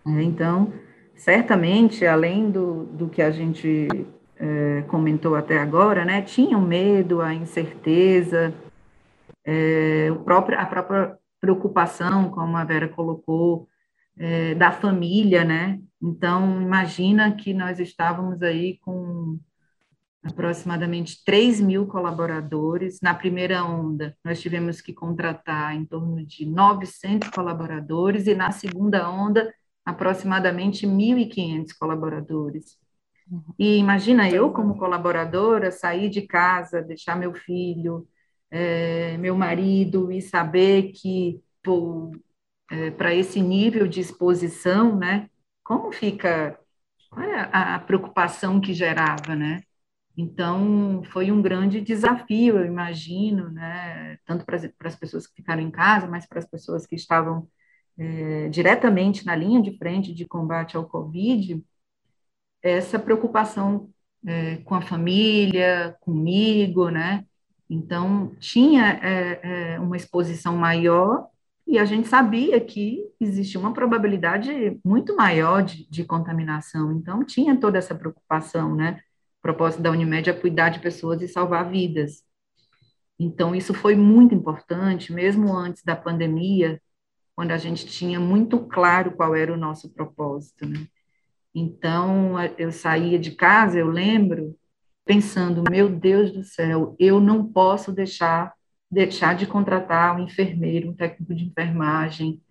Né? 0.06 0.22
Então, 0.22 0.72
certamente, 1.16 2.06
além 2.06 2.50
do, 2.50 2.84
do 2.84 3.08
que 3.08 3.22
a 3.22 3.30
gente 3.30 3.88
é, 4.36 4.84
comentou 4.86 5.34
até 5.34 5.58
agora, 5.58 6.04
né, 6.04 6.22
tinham 6.22 6.60
medo, 6.60 7.20
a 7.20 7.34
incerteza, 7.34 8.54
é, 9.44 10.08
o 10.12 10.16
próprio, 10.16 10.60
a 10.60 10.66
própria 10.66 11.18
preocupação, 11.42 12.30
como 12.30 12.56
a 12.56 12.64
Vera 12.64 12.88
colocou, 12.88 13.68
é, 14.16 14.54
da 14.54 14.70
família, 14.70 15.44
né? 15.44 15.80
Então, 16.00 16.62
imagina 16.62 17.34
que 17.34 17.52
nós 17.52 17.80
estávamos 17.80 18.40
aí 18.42 18.78
com 18.78 19.40
aproximadamente 20.22 21.24
3 21.24 21.60
mil 21.60 21.86
colaboradores. 21.88 23.00
Na 23.02 23.12
primeira 23.12 23.64
onda, 23.64 24.16
nós 24.24 24.40
tivemos 24.40 24.80
que 24.80 24.92
contratar 24.92 25.74
em 25.74 25.84
torno 25.84 26.24
de 26.24 26.46
900 26.46 27.28
colaboradores, 27.30 28.28
e 28.28 28.34
na 28.36 28.52
segunda 28.52 29.10
onda, 29.10 29.52
aproximadamente 29.84 30.86
1.500 30.86 31.72
colaboradores. 31.76 32.78
E 33.58 33.78
imagina 33.78 34.30
eu, 34.30 34.52
como 34.52 34.78
colaboradora, 34.78 35.72
sair 35.72 36.08
de 36.08 36.22
casa, 36.22 36.82
deixar 36.82 37.16
meu 37.16 37.34
filho, 37.34 38.06
é, 38.52 39.16
meu 39.18 39.36
marido, 39.36 40.12
e 40.12 40.22
saber 40.22 40.92
que 40.92 41.42
é, 42.70 42.90
para 42.90 43.14
esse 43.14 43.40
nível 43.40 43.86
de 43.88 44.00
exposição, 44.00 44.96
né? 44.98 45.28
Como 45.64 45.92
fica 45.92 46.58
é 47.18 47.40
a, 47.52 47.76
a 47.76 47.80
preocupação 47.80 48.60
que 48.60 48.74
gerava, 48.74 49.36
né? 49.36 49.62
Então, 50.16 51.02
foi 51.12 51.30
um 51.32 51.42
grande 51.42 51.80
desafio, 51.80 52.58
eu 52.58 52.66
imagino, 52.66 53.50
né? 53.50 54.18
Tanto 54.26 54.44
para 54.46 54.56
as 54.88 54.96
pessoas 54.96 55.26
que 55.26 55.36
ficaram 55.36 55.62
em 55.62 55.70
casa, 55.70 56.06
mas 56.08 56.26
para 56.26 56.38
as 56.40 56.46
pessoas 56.46 56.86
que 56.86 56.96
estavam 56.96 57.48
é, 57.98 58.48
diretamente 58.50 59.26
na 59.26 59.36
linha 59.36 59.62
de 59.62 59.76
frente 59.78 60.14
de 60.14 60.26
combate 60.26 60.76
ao 60.76 60.86
Covid, 60.88 61.62
essa 62.62 62.98
preocupação 62.98 63.90
é, 64.26 64.56
com 64.58 64.74
a 64.74 64.82
família, 64.82 65.96
comigo, 66.00 66.90
né? 66.90 67.26
Então, 67.72 68.36
tinha 68.38 69.00
é, 69.02 69.74
é 69.74 69.80
uma 69.80 69.96
exposição 69.96 70.54
maior 70.54 71.26
e 71.66 71.78
a 71.78 71.86
gente 71.86 72.06
sabia 72.06 72.60
que 72.60 73.00
existia 73.18 73.58
uma 73.58 73.72
probabilidade 73.72 74.78
muito 74.84 75.16
maior 75.16 75.62
de, 75.62 75.88
de 75.88 76.04
contaminação, 76.04 76.92
então 76.92 77.24
tinha 77.24 77.58
toda 77.58 77.78
essa 77.78 77.94
preocupação, 77.94 78.74
né? 78.74 79.00
O 79.38 79.42
propósito 79.42 79.82
da 79.82 79.90
Unimed 79.90 80.28
é 80.28 80.34
cuidar 80.34 80.68
de 80.68 80.80
pessoas 80.80 81.22
e 81.22 81.28
salvar 81.28 81.70
vidas. 81.70 82.22
Então, 83.18 83.54
isso 83.54 83.72
foi 83.72 83.96
muito 83.96 84.34
importante, 84.34 85.10
mesmo 85.10 85.56
antes 85.56 85.82
da 85.82 85.96
pandemia, 85.96 86.78
quando 87.34 87.52
a 87.52 87.56
gente 87.56 87.86
tinha 87.86 88.20
muito 88.20 88.58
claro 88.66 89.12
qual 89.12 89.34
era 89.34 89.50
o 89.52 89.56
nosso 89.56 89.88
propósito, 89.94 90.66
né? 90.68 90.86
Então, 91.54 92.34
eu 92.58 92.70
saía 92.70 93.18
de 93.18 93.30
casa, 93.30 93.78
eu 93.78 93.88
lembro, 93.88 94.54
pensando, 95.04 95.64
meu 95.70 95.88
Deus 95.88 96.30
do 96.30 96.44
céu, 96.44 96.96
eu 96.98 97.20
não 97.20 97.44
posso 97.44 97.92
deixar 97.92 98.52
deixar 98.92 99.34
de 99.34 99.46
contratar 99.46 100.14
um 100.14 100.24
enfermeiro, 100.24 100.90
um 100.90 100.94
técnico 100.94 101.34
de 101.34 101.46
enfermagem, 101.46 102.42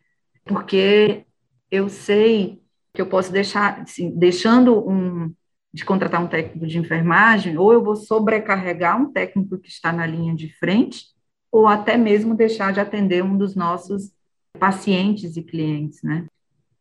porque 0.43 1.23
eu 1.69 1.87
sei 1.87 2.59
que 2.91 2.99
eu 2.99 3.05
posso 3.05 3.31
deixar, 3.31 3.81
assim, 3.81 4.09
deixando 4.17 4.89
um, 4.89 5.31
de 5.71 5.85
contratar 5.85 6.19
um 6.19 6.27
técnico 6.27 6.65
de 6.65 6.79
enfermagem, 6.79 7.59
ou 7.59 7.71
eu 7.71 7.83
vou 7.83 7.95
sobrecarregar 7.95 8.99
um 8.99 9.11
técnico 9.11 9.59
que 9.59 9.69
está 9.69 9.93
na 9.93 10.05
linha 10.07 10.35
de 10.35 10.51
frente, 10.57 11.05
ou 11.51 11.67
até 11.67 11.95
mesmo 11.95 12.33
deixar 12.33 12.73
de 12.73 12.79
atender 12.79 13.23
um 13.23 13.37
dos 13.37 13.55
nossos 13.55 14.11
pacientes 14.59 15.37
e 15.37 15.43
clientes, 15.43 16.01
né? 16.01 16.25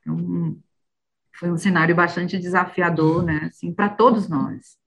Então, 0.01 0.57
foi 1.35 1.51
um 1.51 1.59
cenário 1.59 1.95
bastante 1.95 2.39
desafiador, 2.39 3.23
né, 3.23 3.51
assim, 3.51 3.75
para 3.75 3.91
todos 3.91 4.27
nós. 4.27 4.80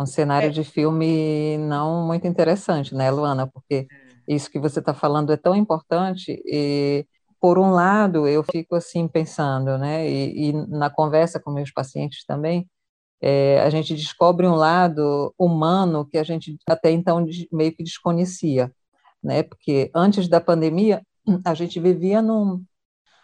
Um 0.00 0.06
cenário 0.06 0.48
é. 0.48 0.50
de 0.50 0.64
filme 0.64 1.58
não 1.58 2.06
muito 2.06 2.26
interessante, 2.26 2.94
né, 2.94 3.10
Luana? 3.10 3.46
Porque 3.46 3.86
é 4.28 4.34
isso 4.34 4.50
que 4.50 4.58
você 4.58 4.80
está 4.80 4.94
falando 4.94 5.32
é 5.32 5.36
tão 5.36 5.54
importante 5.54 6.40
e 6.46 7.06
por 7.40 7.58
um 7.58 7.70
lado 7.70 8.28
eu 8.28 8.44
fico 8.44 8.74
assim 8.76 9.08
pensando, 9.08 9.78
né, 9.78 10.08
e, 10.08 10.50
e 10.50 10.52
na 10.52 10.90
conversa 10.90 11.40
com 11.40 11.50
meus 11.50 11.72
pacientes 11.72 12.24
também, 12.26 12.68
é, 13.20 13.60
a 13.62 13.70
gente 13.70 13.94
descobre 13.94 14.46
um 14.46 14.54
lado 14.54 15.34
humano 15.38 16.06
que 16.06 16.18
a 16.18 16.22
gente 16.22 16.58
até 16.68 16.90
então 16.90 17.24
meio 17.50 17.72
que 17.74 17.82
desconhecia, 17.82 18.70
né, 19.22 19.42
porque 19.42 19.90
antes 19.94 20.28
da 20.28 20.40
pandemia 20.40 21.02
a 21.44 21.54
gente 21.54 21.80
vivia 21.80 22.20
num 22.22 22.62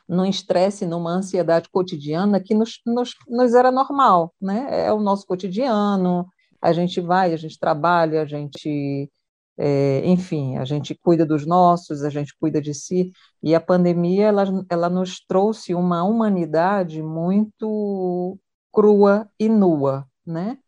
num 0.09 0.25
estresse, 0.25 0.87
numa 0.87 1.11
ansiedade 1.11 1.68
cotidiana 1.68 2.40
que 2.40 2.54
nos, 2.54 2.80
nos, 2.87 3.12
nos 3.26 3.54
era 3.54 3.73
normal, 3.73 4.33
né? 4.40 4.87
É 4.87 4.92
o 4.92 5.00
nosso 5.00 5.26
cotidiano, 5.26 6.28
a 6.60 6.72
gente 6.72 7.00
vai, 7.00 7.32
a 7.32 7.36
gente 7.36 7.58
trabalha, 7.58 8.22
a 8.22 8.26
gente 8.26 9.10
é, 9.58 10.02
enfim, 10.04 10.58
a 10.58 10.64
gente 10.64 10.94
cuida 10.94 11.25
dos 11.25 11.46
nossos, 11.46 12.02
a 12.02 12.10
gente 12.10 12.34
cuida 12.38 12.60
de 12.60 12.75
si, 12.75 13.12
e 13.42 13.54
a 13.54 13.60
pandemia 13.60 14.26
ela, 14.26 14.44
ela 14.70 14.90
nos 14.90 15.20
trouxe 15.26 15.75
uma 15.75 16.04
humanidade 16.04 17.02
muito 17.02 18.38
crua 18.72 19.28
e 19.40 19.48
nua, 19.48 20.06
né? 20.26 20.58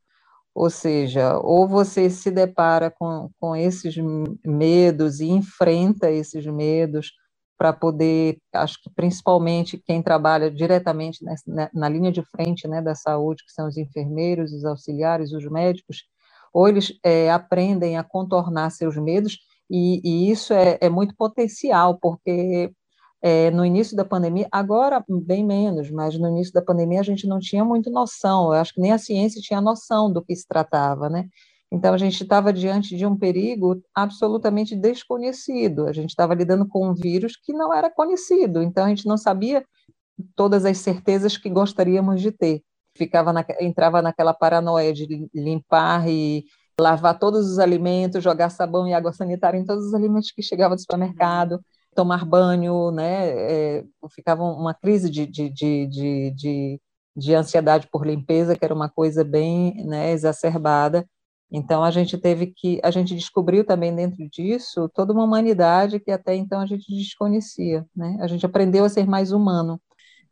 Ou 0.55 0.71
seja, 0.71 1.39
ou 1.39 1.69
você 1.69 2.11
se 2.11 2.31
depara 2.31 2.91
com, 2.91 3.31
com 3.39 3.55
esses 3.55 3.95
medos 4.45 5.21
e 5.21 5.29
enfrenta 5.29 6.11
esses 6.11 6.47
medos 6.47 7.13
para 7.59 7.73
poder, 7.73 8.39
acho 8.55 8.81
que 8.81 8.89
principalmente 8.89 9.83
quem 9.85 10.01
trabalha 10.01 10.49
diretamente 10.49 11.25
nessa, 11.25 11.43
na, 11.53 11.69
na 11.75 11.89
linha 11.89 12.13
de 12.13 12.23
frente 12.23 12.69
né, 12.69 12.81
da 12.81 12.95
saúde, 12.95 13.45
que 13.45 13.53
são 13.53 13.67
os 13.67 13.77
enfermeiros, 13.77 14.53
os 14.53 14.65
auxiliares, 14.65 15.33
os 15.33 15.45
médicos, 15.51 16.05
ou 16.55 16.69
eles 16.69 16.97
é, 17.05 17.31
aprendem 17.33 17.99
a 17.99 18.05
contornar 18.05 18.71
seus 18.71 18.97
medos, 18.97 19.39
e, 19.69 20.01
e 20.05 20.31
isso 20.31 20.55
é, 20.55 20.79
é, 20.81 20.89
muito 20.89 21.15
potencial, 21.17 21.99
porque 22.01 22.73
é, 23.21 23.51
no 23.51 23.65
início 23.65 23.97
da 23.97 24.05
pandemia, 24.05 24.47
agora 24.53 25.05
bem 25.09 25.45
menos, 25.45 25.91
mas 25.91 26.17
no 26.17 26.29
início 26.29 26.53
da 26.53 26.63
pandemia 26.63 27.01
a 27.01 27.05
gente 27.05 27.27
não 27.27 27.41
tinha 27.41 27.65
muito 27.65 27.91
noção, 27.91 28.47
eu 28.47 28.61
acho 28.61 28.73
que 28.73 28.81
nem 28.81 28.93
a 28.93 28.99
ciência 28.99 29.43
tinha 29.43 29.61
noção 29.61 30.13
do 30.13 30.25
que 30.25 30.35
se 30.35 30.47
tratava, 30.47 31.11
né? 31.11 31.29
Então 31.71 31.93
a 31.93 31.99
gente 31.99 32.23
estava 32.23 32.53
diante 32.53 32.97
de 32.97 33.05
um 33.05 33.17
perigo 33.17 33.83
absolutamente 33.95 34.75
desconhecido, 34.75 35.87
a 35.87 35.93
gente 35.93 36.11
estava 36.11 36.35
lidando 36.35 36.67
com 36.67 36.89
um 36.89 36.95
vírus 36.95 37.37
que 37.37 37.53
não 37.53 37.75
era 37.75 37.91
conhecido, 37.91 38.63
então 38.63 38.85
a 38.85 38.89
gente 38.89 39.07
não 39.07 39.19
sabia 39.19 39.65
todas 40.35 40.65
as 40.65 40.79
certezas 40.79 41.37
que 41.37 41.51
gostaríamos 41.51 42.21
de 42.23 42.33
ter 42.33 42.63
ficava 42.99 43.33
na, 43.33 43.45
entrava 43.61 44.03
naquela 44.03 44.35
paranoia 44.35 44.93
de 44.93 45.31
limpar 45.33 46.09
e 46.09 46.45
lavar 46.79 47.19
todos 47.19 47.51
os 47.51 47.59
alimentos, 47.59 48.23
jogar 48.23 48.51
sabão 48.51 48.87
e 48.87 48.93
água 48.93 49.13
sanitária 49.13 49.59
em 49.59 49.65
todos 49.65 49.87
os 49.87 49.95
alimentos 49.95 50.33
que 50.33 50.43
chegavam 50.43 50.77
do 50.77 50.81
supermercado, 50.81 51.61
tomar 51.95 52.25
banho, 52.25 52.91
né? 52.91 53.29
É, 53.79 53.85
ficava 54.11 54.43
uma 54.43 54.75
crise 54.75 55.09
de, 55.09 55.27
de, 55.27 55.49
de, 55.49 55.87
de, 55.87 56.31
de, 56.33 56.81
de 57.17 57.35
ansiedade 57.35 57.89
por 57.91 58.07
limpeza, 58.07 58.57
que 58.57 58.65
era 58.65 58.75
uma 58.75 58.89
coisa 58.89 59.25
bem 59.25 59.85
né, 59.87 60.11
exacerbada. 60.13 61.07
Então 61.51 61.83
a 61.83 61.91
gente 61.91 62.19
teve 62.19 62.49
que, 62.49 62.79
a 62.83 62.91
gente 62.91 63.15
descobriu 63.15 63.65
também 63.65 63.95
dentro 63.95 64.29
disso 64.29 64.89
toda 64.95 65.13
uma 65.13 65.25
humanidade 65.25 65.99
que 65.99 66.11
até 66.11 66.35
então 66.35 66.61
a 66.61 66.67
gente 66.67 66.95
desconhecia, 66.95 67.87
né? 67.97 68.19
A 68.21 68.27
gente 68.27 68.45
aprendeu 68.45 68.85
a 68.85 68.89
ser 68.89 69.07
mais 69.07 69.33
humano. 69.33 69.81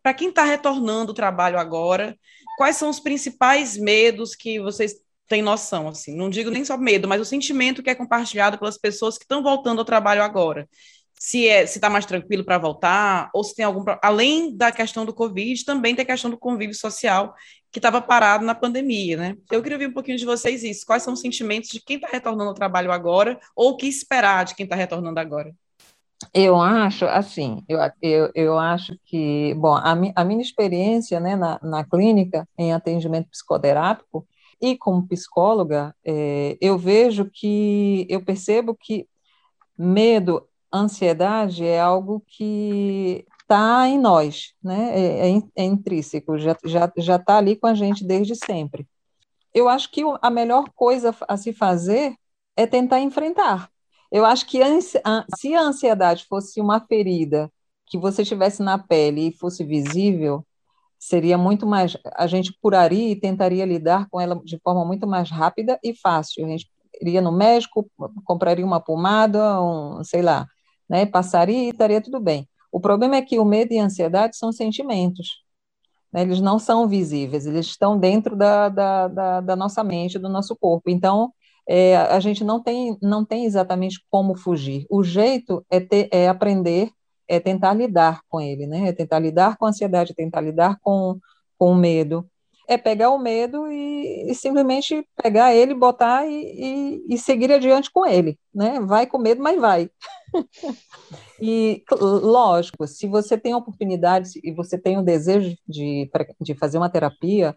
Para 0.03 0.13
quem 0.15 0.29
está 0.29 0.45
retornando 0.45 1.13
o 1.13 1.15
trabalho 1.15 1.59
agora, 1.59 2.17
quais 2.59 2.77
são 2.77 2.91
os 2.91 3.01
principais 3.01 3.77
medos 3.77 4.37
que 4.37 4.61
vocês 4.61 4.95
têm 5.27 5.43
noção? 5.43 5.89
Assim, 5.89 6.15
não 6.15 6.29
digo 6.29 6.51
nem 6.51 6.65
só 6.65 6.77
medo, 6.77 7.09
mas 7.09 7.21
o 7.21 7.25
sentimento 7.25 7.83
que 7.83 7.91
é 7.91 7.95
compartilhado 7.95 8.59
pelas 8.59 8.79
pessoas 8.79 9.17
que 9.17 9.25
estão 9.25 9.43
voltando 9.43 9.79
ao 9.79 9.85
trabalho 9.85 10.23
agora. 10.23 10.69
Se 11.19 11.49
é, 11.49 11.63
está 11.65 11.89
mais 11.89 12.05
tranquilo 12.05 12.45
para 12.45 12.59
voltar, 12.59 13.31
ou 13.33 13.43
se 13.43 13.55
tem 13.55 13.65
algum. 13.65 13.83
Além 14.03 14.55
da 14.55 14.71
questão 14.71 15.07
do 15.07 15.15
Covid, 15.15 15.65
também 15.65 15.95
tem 15.95 16.03
a 16.03 16.07
questão 16.07 16.31
do 16.31 16.39
convívio 16.39 16.75
social 16.75 17.35
que 17.77 17.79
estava 17.79 18.01
parado 18.01 18.43
na 18.43 18.55
pandemia, 18.55 19.19
né? 19.19 19.37
Eu 19.53 19.63
queria 19.63 19.77
ouvir 19.77 19.89
um 19.89 19.93
pouquinho 19.93 20.17
de 20.17 20.25
vocês 20.25 20.65
isso. 20.65 20.87
Quais 20.87 21.03
são 21.03 21.13
os 21.13 21.21
sentimentos 21.21 21.69
de 21.69 21.79
quem 21.79 21.97
está 21.97 22.09
retornando 22.09 22.49
ao 22.49 22.55
trabalho 22.55 22.91
agora, 22.91 23.39
ou 23.55 23.73
o 23.73 23.77
que 23.77 23.87
esperar 23.87 24.47
de 24.47 24.55
quem 24.55 24.65
está 24.65 24.75
retornando 24.75 25.21
agora? 25.21 25.55
Eu 26.33 26.57
acho, 26.57 27.05
assim, 27.05 27.63
eu, 27.69 27.79
eu, 28.01 28.31
eu 28.35 28.59
acho 28.59 28.99
que, 29.05 29.53
bom, 29.59 29.75
a, 29.75 29.95
mi, 29.95 30.11
a 30.17 30.25
minha 30.25 30.41
experiência 30.41 31.21
né, 31.21 31.37
na, 31.37 31.61
na 31.63 31.85
clínica 31.85 32.49
em 32.57 32.73
atendimento 32.73 33.29
psicoterápico 33.29 34.27
e 34.59 34.75
como 34.75 35.07
psicóloga, 35.07 35.95
é, 36.03 36.57
eu 36.63 36.79
vejo 36.79 37.31
que, 37.31 38.07
eu 38.09 38.25
percebo 38.25 38.75
que 38.75 39.07
medo, 39.77 40.49
ansiedade 40.73 41.63
é 41.63 41.79
algo 41.79 42.25
que 42.27 43.27
está 43.47 43.89
em 43.89 43.99
nós, 43.99 44.55
né? 44.63 44.91
É, 44.99 45.31
é, 45.31 45.43
é 45.57 45.65
intrínseco, 45.65 46.39
já 46.39 46.53
está 46.53 46.69
já, 46.69 46.93
já 46.99 47.19
tá 47.19 47.39
ali 47.39 47.57
com 47.57 47.67
a 47.67 47.75
gente 47.75 48.05
desde 48.05 48.35
sempre. 48.35 48.87
Eu 49.55 49.69
acho 49.69 49.91
que 49.91 50.03
a 50.23 50.31
melhor 50.31 50.71
coisa 50.75 51.15
a 51.29 51.37
se 51.37 51.53
fazer 51.53 52.15
é 52.57 52.67
tentar 52.67 53.01
enfrentar, 53.01 53.71
eu 54.11 54.25
acho 54.25 54.47
que 54.47 54.61
se 54.81 55.55
a 55.55 55.61
ansiedade 55.61 56.27
fosse 56.29 56.61
uma 56.61 56.81
ferida 56.81 57.51
que 57.87 57.99
você 57.99 58.25
tivesse 58.25 58.63
na 58.63 58.79
pele 58.79 59.29
e 59.29 59.33
fosse 59.33 59.65
visível, 59.65 60.47
seria 60.99 61.39
muito 61.39 61.67
mais, 61.67 61.97
a 62.17 62.27
gente 62.27 62.53
curaria 62.61 63.11
e 63.13 63.21
tentaria 63.21 63.65
lidar 63.65 64.09
com 64.11 64.21
ela 64.21 64.41
de 64.45 64.59
forma 64.61 64.85
muito 64.85 65.07
mais 65.07 65.31
rápida 65.31 65.79
e 65.83 65.95
fácil. 65.95 66.45
A 66.47 66.49
gente 66.49 66.69
iria 67.01 67.21
no 67.21 67.33
médico, 67.33 67.89
compraria 68.25 68.65
uma 68.65 68.81
pomada, 68.81 69.63
um, 69.63 70.03
sei 70.05 70.23
lá, 70.23 70.47
né, 70.89 71.07
passaria 71.07 71.65
e 71.65 71.71
estaria 71.71 72.01
tudo 72.01 72.21
bem. 72.21 72.49
O 72.77 72.81
problema 72.81 73.17
é 73.17 73.23
que 73.23 73.39
o 73.39 73.45
medo 73.47 73.73
e 73.73 73.79
a 73.79 73.87
ansiedade 73.87 74.37
são 74.37 74.53
sentimentos, 74.53 75.43
né, 76.13 76.21
eles 76.21 76.43
não 76.43 76.59
são 76.59 76.87
visíveis, 76.87 77.47
eles 77.47 77.65
estão 77.65 77.99
dentro 77.99 78.37
da, 78.37 78.69
da, 78.69 79.09
da, 79.09 79.41
da 79.41 79.57
nossa 79.57 79.83
mente, 79.83 80.19
do 80.19 80.29
nosso 80.29 80.55
corpo. 80.55 80.91
Então, 80.91 81.33
é, 81.67 81.97
a 81.97 82.21
gente 82.21 82.45
não 82.45 82.63
tem, 82.63 82.95
não 83.01 83.25
tem 83.25 83.47
exatamente 83.47 84.05
como 84.11 84.37
fugir. 84.37 84.85
O 84.91 85.03
jeito 85.03 85.65
é, 85.71 85.81
ter, 85.81 86.11
é 86.13 86.29
aprender, 86.29 86.91
é 87.27 87.41
tentar 87.41 87.73
lidar 87.73 88.21
com 88.29 88.43
ele, 88.43 88.67
né? 88.67 88.89
É 88.89 88.93
tentar 88.93 89.21
lidar 89.21 89.57
com 89.57 89.65
a 89.65 89.71
ansiedade, 89.71 90.15
tentar 90.15 90.43
lidar 90.43 90.77
com, 90.83 91.19
com 91.59 91.73
o 91.73 91.75
medo. 91.75 92.29
É 92.69 92.77
pegar 92.77 93.09
o 93.09 93.19
medo 93.19 93.73
e, 93.73 94.31
e 94.31 94.35
simplesmente 94.35 95.03
pegar 95.23 95.55
ele, 95.55 95.73
botar 95.73 96.27
e, 96.27 97.01
e, 97.09 97.15
e, 97.15 97.17
seguir 97.17 97.51
adiante 97.51 97.91
com 97.91 98.05
ele, 98.05 98.39
né? 98.55 98.81
Vai 98.81 99.07
com 99.07 99.17
medo, 99.17 99.43
mas 99.43 99.59
vai. 99.59 99.89
e, 101.41 101.83
lógico, 102.01 102.87
se 102.87 103.07
você 103.07 103.37
tem 103.37 103.53
a 103.53 103.59
oportunidade 103.59 104.41
e 104.43 104.53
você 104.53 104.79
tem 104.79 104.99
o 104.99 105.03
desejo 105.03 105.57
de, 105.69 106.11
de 106.41 106.55
fazer 106.55 106.79
uma 106.79 106.91
terapia, 106.91 107.57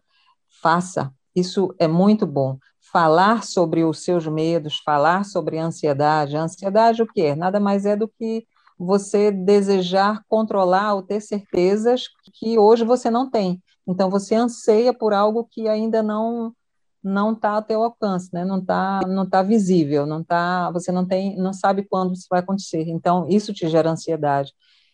faça. 0.62 1.13
Isso 1.36 1.74
é 1.79 1.88
muito 1.88 2.25
bom 2.25 2.57
falar 2.91 3.43
sobre 3.43 3.83
os 3.83 4.03
seus 4.03 4.27
medos, 4.27 4.79
falar 4.83 5.24
sobre 5.24 5.57
a 5.57 5.65
ansiedade. 5.65 6.36
A 6.36 6.43
ansiedade 6.43 7.01
o 7.01 7.07
que 7.07 7.21
é? 7.21 7.36
Nada 7.36 7.59
mais 7.59 7.86
é 7.86 7.95
do 7.95 8.07
que 8.07 8.45
você 8.77 9.31
desejar 9.31 10.24
controlar 10.27 10.95
ou 10.95 11.03
ter 11.03 11.21
certezas 11.21 12.03
que 12.33 12.57
hoje 12.57 12.83
você 12.86 13.09
não 13.09 13.29
tem. 13.29 13.62
Então 13.86 14.09
você 14.09 14.36
anseia 14.36 14.93
por 14.93 15.13
algo 15.13 15.48
que 15.51 15.67
ainda 15.67 16.01
não 16.01 16.53
não 17.03 17.34
está 17.34 17.51
ao 17.51 17.62
teu 17.62 17.84
alcance, 17.84 18.29
né? 18.34 18.44
Não 18.46 18.60
está 18.60 19.01
não 19.08 19.29
tá 19.29 19.41
visível, 19.41 20.06
não 20.06 20.24
tá, 20.24 20.70
você 20.72 20.91
não 20.91 21.06
tem, 21.06 21.38
não 21.38 21.53
sabe 21.53 21.84
quando 21.84 22.13
isso 22.13 22.27
vai 22.29 22.39
acontecer. 22.41 22.88
Então 22.89 23.27
isso 23.29 23.53
te 23.53 23.68
gera 23.68 23.91
ansiedade. 23.91 24.53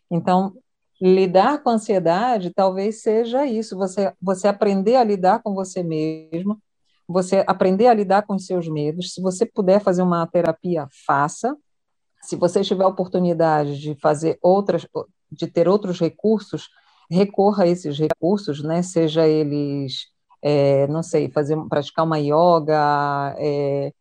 Então 0.09 0.53
lidar 1.01 1.61
com 1.63 1.69
a 1.69 1.73
ansiedade 1.73 2.51
talvez 2.53 3.01
seja 3.01 3.45
isso, 3.45 3.75
você 3.77 4.13
você 4.21 4.47
aprender 4.47 4.95
a 4.95 5.03
lidar 5.03 5.41
com 5.43 5.53
você 5.53 5.83
mesmo, 5.83 6.61
você 7.07 7.43
aprender 7.47 7.87
a 7.87 7.93
lidar 7.93 8.23
com 8.23 8.35
os 8.35 8.45
seus 8.45 8.67
medos. 8.67 9.13
Se 9.13 9.21
você 9.21 9.45
puder 9.45 9.81
fazer 9.81 10.01
uma 10.01 10.25
terapia, 10.27 10.87
faça. 11.05 11.55
Se 12.21 12.35
você 12.35 12.61
tiver 12.63 12.83
a 12.83 12.87
oportunidade 12.87 13.79
de 13.79 13.95
fazer 13.95 14.39
outras, 14.41 14.87
de 15.31 15.47
ter 15.47 15.67
outros 15.67 15.99
recursos, 15.99 16.69
recorra 17.09 17.65
a 17.65 17.67
esses 17.67 17.97
recursos, 17.99 18.63
né? 18.63 18.81
Seja 18.81 19.27
eles, 19.27 20.07
é, 20.47 20.85
não 20.85 21.01
sei, 21.01 21.27
fazer, 21.27 21.57
praticar 21.67 22.05
uma 22.05 22.19
yoga, 22.19 23.35
é, 23.39 23.91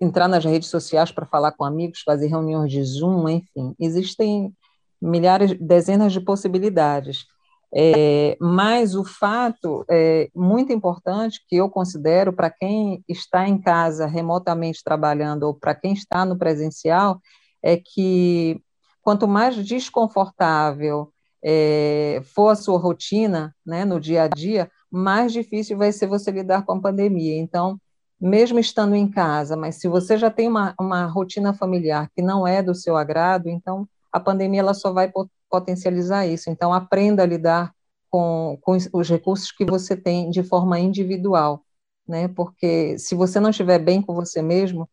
entrar 0.00 0.26
nas 0.26 0.44
redes 0.44 0.68
sociais 0.68 1.12
para 1.12 1.24
falar 1.24 1.52
com 1.52 1.62
amigos, 1.62 2.02
fazer 2.04 2.26
reuniões 2.26 2.72
de 2.72 2.82
Zoom, 2.82 3.28
enfim, 3.28 3.76
existem 3.78 4.52
milhares, 5.00 5.56
dezenas 5.60 6.12
de 6.12 6.20
possibilidades. 6.20 7.26
É, 7.72 8.36
mas 8.40 8.96
o 8.96 9.04
fato 9.04 9.84
é, 9.88 10.28
muito 10.34 10.72
importante 10.72 11.40
que 11.48 11.56
eu 11.56 11.70
considero 11.70 12.32
para 12.32 12.50
quem 12.50 13.04
está 13.08 13.48
em 13.48 13.60
casa 13.60 14.04
remotamente 14.04 14.82
trabalhando 14.82 15.44
ou 15.44 15.54
para 15.54 15.76
quem 15.76 15.92
está 15.92 16.24
no 16.24 16.36
presencial 16.36 17.20
é 17.62 17.76
que 17.76 18.60
quanto 19.00 19.28
mais 19.28 19.56
desconfortável 19.56 21.12
é, 21.44 22.20
for 22.34 22.48
a 22.48 22.56
sua 22.56 22.78
rotina 22.78 23.54
né, 23.64 23.84
no 23.84 24.00
dia 24.00 24.24
a 24.24 24.28
dia, 24.28 24.68
mais 24.94 25.32
difícil 25.32 25.76
vai 25.76 25.92
ser 25.92 26.06
você 26.06 26.30
lidar 26.30 26.64
com 26.64 26.72
a 26.72 26.80
pandemia. 26.80 27.36
Então, 27.38 27.80
mesmo 28.20 28.58
estando 28.58 28.94
em 28.94 29.10
casa, 29.10 29.56
mas 29.56 29.76
se 29.76 29.88
você 29.88 30.16
já 30.16 30.30
tem 30.30 30.48
uma, 30.48 30.74
uma 30.80 31.06
rotina 31.06 31.52
familiar 31.52 32.10
que 32.14 32.22
não 32.22 32.46
é 32.46 32.62
do 32.62 32.74
seu 32.74 32.96
agrado, 32.96 33.48
então 33.48 33.88
a 34.12 34.20
pandemia 34.20 34.60
ela 34.60 34.74
só 34.74 34.92
vai 34.92 35.12
potencializar 35.50 36.26
isso. 36.26 36.48
Então, 36.50 36.72
aprenda 36.72 37.22
a 37.22 37.26
lidar 37.26 37.74
com, 38.10 38.58
com 38.62 38.76
os 38.92 39.08
recursos 39.10 39.50
que 39.50 39.64
você 39.64 39.96
tem 39.96 40.30
de 40.30 40.42
forma 40.42 40.78
individual, 40.78 41.64
né? 42.06 42.28
Porque 42.28 42.96
se 42.98 43.14
você 43.14 43.40
não 43.40 43.50
estiver 43.50 43.78
bem 43.78 44.00
com 44.00 44.14
você 44.14 44.40
mesmo, 44.40 44.88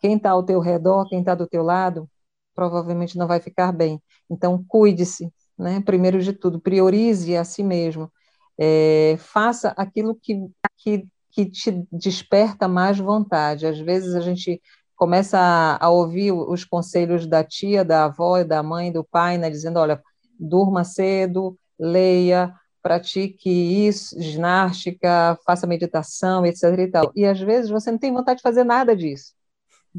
quem 0.00 0.16
está 0.16 0.30
ao 0.30 0.42
teu 0.42 0.58
redor, 0.58 1.08
quem 1.08 1.20
está 1.20 1.34
do 1.34 1.46
teu 1.46 1.62
lado, 1.62 2.08
provavelmente 2.54 3.18
não 3.18 3.26
vai 3.26 3.40
ficar 3.40 3.72
bem. 3.72 4.02
Então, 4.30 4.64
cuide-se, 4.66 5.32
né? 5.58 5.80
Primeiro 5.82 6.20
de 6.22 6.32
tudo, 6.32 6.60
priorize 6.60 7.36
a 7.36 7.44
si 7.44 7.62
mesmo. 7.62 8.10
É, 8.58 9.16
faça 9.18 9.72
aquilo 9.76 10.14
que, 10.14 10.46
que, 10.76 11.06
que 11.30 11.46
te 11.46 11.84
desperta 11.90 12.68
mais 12.68 12.98
vontade. 12.98 13.66
Às 13.66 13.78
vezes 13.78 14.14
a 14.14 14.20
gente 14.20 14.60
começa 14.94 15.38
a, 15.38 15.86
a, 15.86 15.90
ouvir 15.90 16.32
os 16.32 16.64
conselhos 16.64 17.26
da 17.26 17.42
tia, 17.42 17.84
da 17.84 18.04
avó, 18.04 18.42
da 18.44 18.62
mãe, 18.62 18.92
do 18.92 19.02
pai, 19.02 19.36
né, 19.36 19.50
dizendo, 19.50 19.78
olha, 19.78 20.00
durma 20.38 20.84
cedo, 20.84 21.58
leia, 21.78 22.54
pratique 22.82 23.48
isso, 23.48 24.20
ginástica, 24.20 25.38
faça 25.44 25.66
meditação, 25.66 26.44
etc. 26.44 26.62
E, 26.78 26.88
tal. 26.88 27.12
e 27.14 27.24
às 27.24 27.40
vezes 27.40 27.70
você 27.70 27.90
não 27.90 27.98
tem 27.98 28.12
vontade 28.12 28.38
de 28.38 28.42
fazer 28.42 28.64
nada 28.64 28.94
disso. 28.94 29.32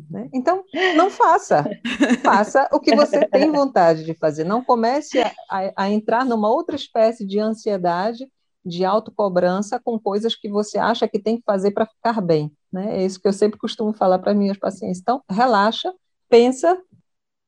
Né? 0.10 0.28
Então, 0.34 0.64
não 0.96 1.10
faça. 1.10 1.64
faça 2.24 2.68
o 2.72 2.80
que 2.80 2.96
você 2.96 3.28
tem 3.28 3.52
vontade 3.52 4.04
de 4.04 4.14
fazer. 4.14 4.44
Não 4.44 4.64
comece 4.64 5.20
a, 5.20 5.32
a, 5.50 5.74
a 5.84 5.90
entrar 5.90 6.26
numa 6.26 6.50
outra 6.50 6.76
espécie 6.76 7.26
de 7.26 7.40
ansiedade, 7.40 8.28
de 8.66 8.86
autocobrança 8.86 9.80
com 9.80 10.00
coisas 10.00 10.36
que 10.36 10.50
você 10.50 10.78
acha 10.78 11.08
que 11.08 11.20
tem 11.20 11.38
que 11.38 11.44
fazer 11.44 11.72
para 11.72 11.86
ficar 11.86 12.22
bem. 12.22 12.52
Né? 12.72 13.00
É 13.00 13.06
isso 13.06 13.22
que 13.22 13.28
eu 13.28 13.34
sempre 13.34 13.60
costumo 13.60 13.94
falar 13.94 14.20
para 14.20 14.34
minhas 14.34 14.58
pacientes. 14.58 15.00
Então, 15.00 15.22
relaxa, 15.30 15.94
pensa 16.30 16.80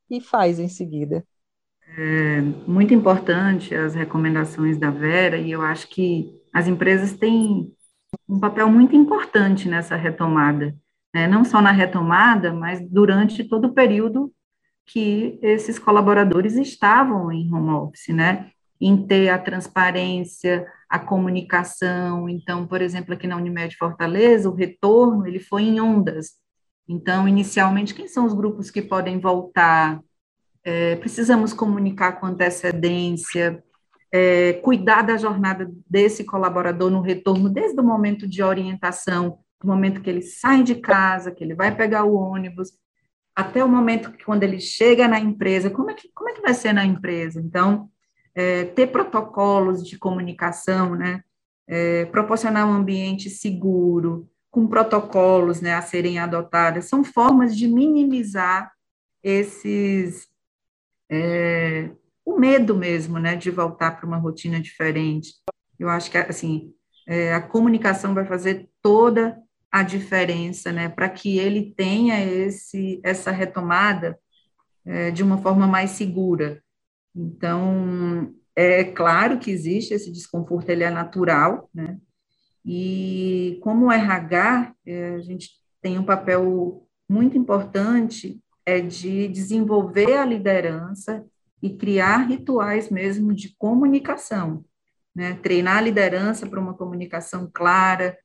e 0.10 0.22
faz 0.22 0.60
em 0.60 0.68
seguida. 0.68 1.26
É 1.98 2.42
muito 2.68 2.94
importante 2.94 3.74
as 3.74 3.96
recomendações 3.96 4.78
da 4.78 4.90
Vera, 4.90 5.38
e 5.38 5.52
eu 5.52 5.62
acho 5.62 5.88
que 5.88 6.30
as 6.54 6.68
empresas 6.68 7.14
têm 7.14 7.72
um 8.28 8.40
papel 8.40 8.70
muito 8.70 8.96
importante 8.96 9.70
nessa 9.70 9.96
retomada, 9.96 10.76
né? 11.14 11.28
não 11.28 11.46
só 11.46 11.62
na 11.62 11.72
retomada, 11.72 12.54
mas 12.54 12.82
durante 12.90 13.44
todo 13.44 13.68
o 13.68 13.74
período 13.74 14.32
que 14.86 15.40
esses 15.42 15.80
colaboradores 15.80 16.56
estavam 16.56 17.32
em 17.32 17.52
home 17.52 17.72
office, 17.72 18.10
né? 18.10 18.52
Em 18.80 19.06
ter 19.08 19.30
a 19.30 19.38
transparência, 19.38 20.68
a 20.90 21.00
comunicação. 21.00 22.30
Então, 22.30 22.68
por 22.68 22.82
exemplo, 22.82 23.14
aqui 23.14 23.28
na 23.28 23.38
Unimed 23.38 23.76
Fortaleza, 23.76 24.50
o 24.50 24.56
retorno 24.56 25.28
ele 25.28 25.40
foi 25.40 25.64
em 25.64 25.80
ondas. 25.80 26.34
Então, 26.88 27.28
inicialmente, 27.28 27.94
quem 27.94 28.08
são 28.08 28.26
os 28.26 28.34
grupos 28.34 28.70
que 28.70 28.82
podem 28.82 29.20
voltar? 29.20 30.00
É, 30.64 30.96
precisamos 30.96 31.54
comunicar 31.54 32.20
com 32.20 32.28
antecedência, 32.28 33.64
é, 34.12 34.54
cuidar 34.54 35.02
da 35.02 35.18
jornada 35.18 35.70
desse 35.90 36.24
colaborador 36.24 36.90
no 36.90 37.02
retorno, 37.02 37.50
desde 37.50 37.80
o 37.80 37.84
momento 37.84 38.28
de 38.28 38.42
orientação, 38.42 39.40
do 39.62 39.68
momento 39.68 40.02
que 40.02 40.10
ele 40.10 40.22
sai 40.22 40.64
de 40.64 40.76
casa, 40.76 41.32
que 41.32 41.44
ele 41.44 41.56
vai 41.56 41.76
pegar 41.76 42.04
o 42.04 42.16
ônibus, 42.16 42.72
até 43.36 43.64
o 43.64 43.70
momento 43.70 44.12
que 44.12 44.24
quando 44.24 44.44
ele 44.44 44.60
chega 44.60 45.08
na 45.08 45.20
empresa, 45.20 45.70
como 45.70 45.92
é 45.92 45.94
que, 45.94 46.10
como 46.14 46.30
é 46.30 46.34
que 46.34 46.42
vai 46.42 46.54
ser 46.54 46.72
na 46.72 46.86
empresa? 46.86 47.42
Então, 47.42 47.90
é, 48.36 48.66
ter 48.66 48.88
protocolos 48.88 49.88
de 49.88 49.98
comunicação, 49.98 50.96
né? 50.96 51.24
É, 51.68 52.06
proporcionar 52.06 52.68
um 52.68 52.74
ambiente 52.74 53.30
seguro, 53.30 54.30
com 54.52 54.68
protocolos 54.68 55.62
né, 55.62 55.74
a 55.74 55.82
serem 55.82 56.20
adotados, 56.20 56.86
são 56.86 57.04
formas 57.04 57.58
de 57.58 57.68
minimizar 57.68 58.72
esses 59.24 60.28
é, 61.10 61.90
o 62.24 62.40
medo 62.40 62.76
mesmo, 62.76 63.20
né, 63.20 63.36
de 63.36 63.52
voltar 63.52 63.92
para 63.92 64.08
uma 64.08 64.18
rotina 64.18 64.60
diferente. 64.60 65.34
Eu 65.78 65.90
acho 65.90 66.10
que, 66.10 66.18
assim, 66.18 66.74
é, 67.08 67.34
a 67.34 67.42
comunicação 67.42 68.14
vai 68.14 68.26
fazer 68.26 68.70
toda 68.82 69.38
a 69.72 69.84
diferença, 69.84 70.72
né, 70.72 70.90
para 70.90 71.10
que 71.10 71.38
ele 71.38 71.74
tenha 71.76 72.24
esse, 72.24 73.00
essa 73.04 73.32
retomada 73.32 74.18
é, 74.86 75.12
de 75.12 75.22
uma 75.22 75.38
forma 75.38 75.68
mais 75.68 75.92
segura. 75.92 76.64
Então, 77.16 78.34
é 78.56 78.84
claro 78.84 79.40
que 79.40 79.52
existe 79.52 79.94
esse 79.94 80.12
desconforto, 80.12 80.70
ele 80.70 80.84
é 80.84 80.90
natural, 80.90 81.70
né, 81.74 81.98
e 82.66 83.60
como 83.62 83.92
RH, 83.92 84.74
é, 84.88 85.10
a 85.16 85.22
gente 85.22 85.52
tem 85.82 86.00
um 86.00 86.04
papel 86.04 86.88
muito 87.08 87.38
importante 87.38 88.42
é 88.66 88.82
de 88.82 89.28
desenvolver 89.28 90.18
a 90.18 90.26
liderança 90.26 91.24
e 91.62 91.70
criar 91.78 92.18
rituais 92.28 92.90
mesmo 92.90 93.32
de 93.34 93.56
comunicação, 93.58 94.66
né? 95.16 95.36
Treinar 95.36 95.78
a 95.78 95.82
liderança 95.82 96.48
para 96.48 96.60
uma 96.60 96.74
comunicação 96.74 97.48
clara. 97.54 98.18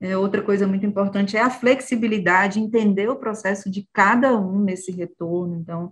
É, 0.00 0.16
outra 0.16 0.40
coisa 0.40 0.68
muito 0.68 0.86
importante 0.86 1.36
é 1.36 1.40
a 1.40 1.50
flexibilidade, 1.50 2.60
entender 2.60 3.08
o 3.08 3.16
processo 3.16 3.68
de 3.68 3.88
cada 3.92 4.38
um 4.38 4.60
nesse 4.60 4.92
retorno. 4.92 5.56
Então, 5.56 5.90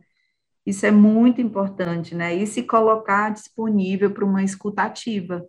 isso 0.67 0.85
é 0.85 0.91
muito 0.91 1.41
importante, 1.41 2.15
né? 2.15 2.35
E 2.35 2.45
se 2.47 2.65
colocar 2.65 3.31
disponível 3.31 4.13
para 4.13 4.25
uma 4.25 4.43
escutativa, 4.43 5.47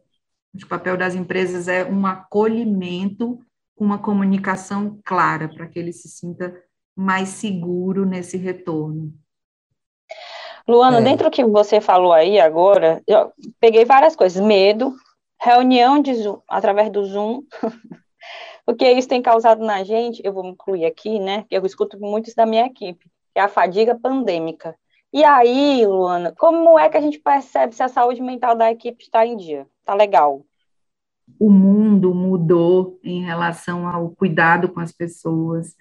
O 0.55 0.67
papel 0.67 0.97
das 0.97 1.13
empresas 1.13 1.67
é 1.67 1.83
um 1.83 2.05
acolhimento 2.05 3.39
com 3.75 3.85
uma 3.85 3.99
comunicação 3.99 4.99
clara 5.03 5.47
para 5.47 5.67
que 5.67 5.77
ele 5.77 5.91
se 5.91 6.07
sinta 6.07 6.55
mais 6.95 7.29
seguro 7.29 8.05
nesse 8.05 8.37
retorno. 8.37 9.13
Luana, 10.67 10.99
é. 10.99 11.01
dentro 11.01 11.25
do 11.25 11.31
que 11.31 11.45
você 11.45 11.79
falou 11.79 12.11
aí 12.11 12.39
agora, 12.39 13.01
eu 13.07 13.31
peguei 13.59 13.85
várias 13.85 14.15
coisas, 14.15 14.43
medo, 14.43 14.95
reunião 15.39 16.01
de 16.01 16.13
Zoom, 16.15 16.41
através 16.49 16.91
do 16.91 17.05
Zoom, 17.05 17.43
porque 18.65 18.91
isso 18.91 19.07
tem 19.07 19.21
causado 19.21 19.63
na 19.63 19.83
gente, 19.83 20.21
eu 20.25 20.33
vou 20.33 20.45
incluir 20.45 20.85
aqui, 20.85 21.19
né, 21.19 21.45
eu 21.49 21.65
escuto 21.65 21.99
muito 21.99 22.27
isso 22.27 22.35
da 22.35 22.45
minha 22.45 22.65
equipe, 22.65 23.05
que 23.33 23.39
é 23.39 23.41
a 23.41 23.47
fadiga 23.47 23.97
pandêmica. 23.97 24.75
E 25.13 25.23
aí, 25.23 25.85
Luana, 25.85 26.33
como 26.37 26.77
é 26.77 26.89
que 26.89 26.97
a 26.97 27.01
gente 27.01 27.19
percebe 27.19 27.73
se 27.73 27.81
a 27.81 27.87
saúde 27.87 28.21
mental 28.21 28.55
da 28.55 28.71
equipe 28.71 29.03
está 29.03 29.25
em 29.25 29.37
dia? 29.37 29.65
Está 29.79 29.93
legal? 29.93 30.45
O 31.39 31.49
mundo 31.49 32.13
mudou 32.13 32.99
em 33.03 33.23
relação 33.23 33.87
ao 33.87 34.09
cuidado 34.11 34.69
com 34.69 34.79
as 34.79 34.91
pessoas. 34.91 35.75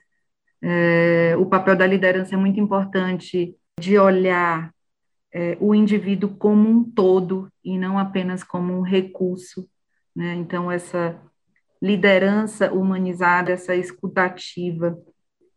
É, 0.62 1.35
o 1.39 1.47
papel 1.47 1.77
da 1.77 1.87
liderança 1.87 2.35
é 2.35 2.39
muito 2.39 2.61
importante 2.61 3.57
de 3.79 3.99
olhar 3.99 4.73
é, 5.33 5.57
o 5.61 5.75
indivíduo 5.75 6.37
como 6.37 6.69
um 6.69 6.85
todo 6.85 7.51
e 7.65 7.79
não 7.79 7.99
apenas 7.99 8.43
como 8.45 8.73
um 8.73 8.81
recurso. 8.81 9.69
Né? 10.15 10.35
Então, 10.35 10.71
essa 10.71 11.21
liderança 11.83 12.73
humanizada, 12.73 13.53
essa 13.53 13.75
escutativa, 13.75 14.97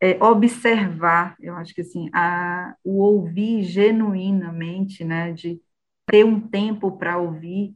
é, 0.01 0.21
observar, 0.23 1.35
eu 1.39 1.55
acho 1.55 1.73
que 1.73 1.81
assim, 1.81 2.09
a, 2.13 2.75
o 2.83 2.99
ouvir 2.99 3.63
genuinamente, 3.63 5.03
né, 5.03 5.33
de 5.33 5.61
ter 6.05 6.25
um 6.25 6.39
tempo 6.39 6.97
para 6.97 7.17
ouvir 7.17 7.75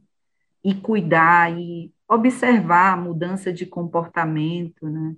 e 0.64 0.74
cuidar 0.74 1.52
e 1.58 1.92
observar 2.08 2.94
a 2.94 2.96
mudança 2.96 3.52
de 3.52 3.66
comportamento, 3.66 4.88
né? 4.88 5.14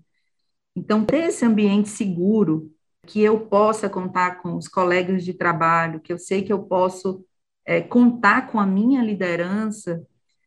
Então, 0.74 1.04
ter 1.04 1.24
esse 1.28 1.44
ambiente 1.44 1.88
seguro, 1.88 2.70
que 3.06 3.22
eu 3.22 3.40
possa 3.46 3.88
contar 3.88 4.42
com 4.42 4.56
os 4.56 4.68
colegas 4.68 5.24
de 5.24 5.32
trabalho, 5.32 6.00
que 6.00 6.12
eu 6.12 6.18
sei 6.18 6.42
que 6.42 6.52
eu 6.52 6.64
posso 6.64 7.24
é, 7.64 7.80
contar 7.80 8.48
com 8.48 8.58
a 8.58 8.66
minha 8.66 9.02
liderança, 9.02 10.04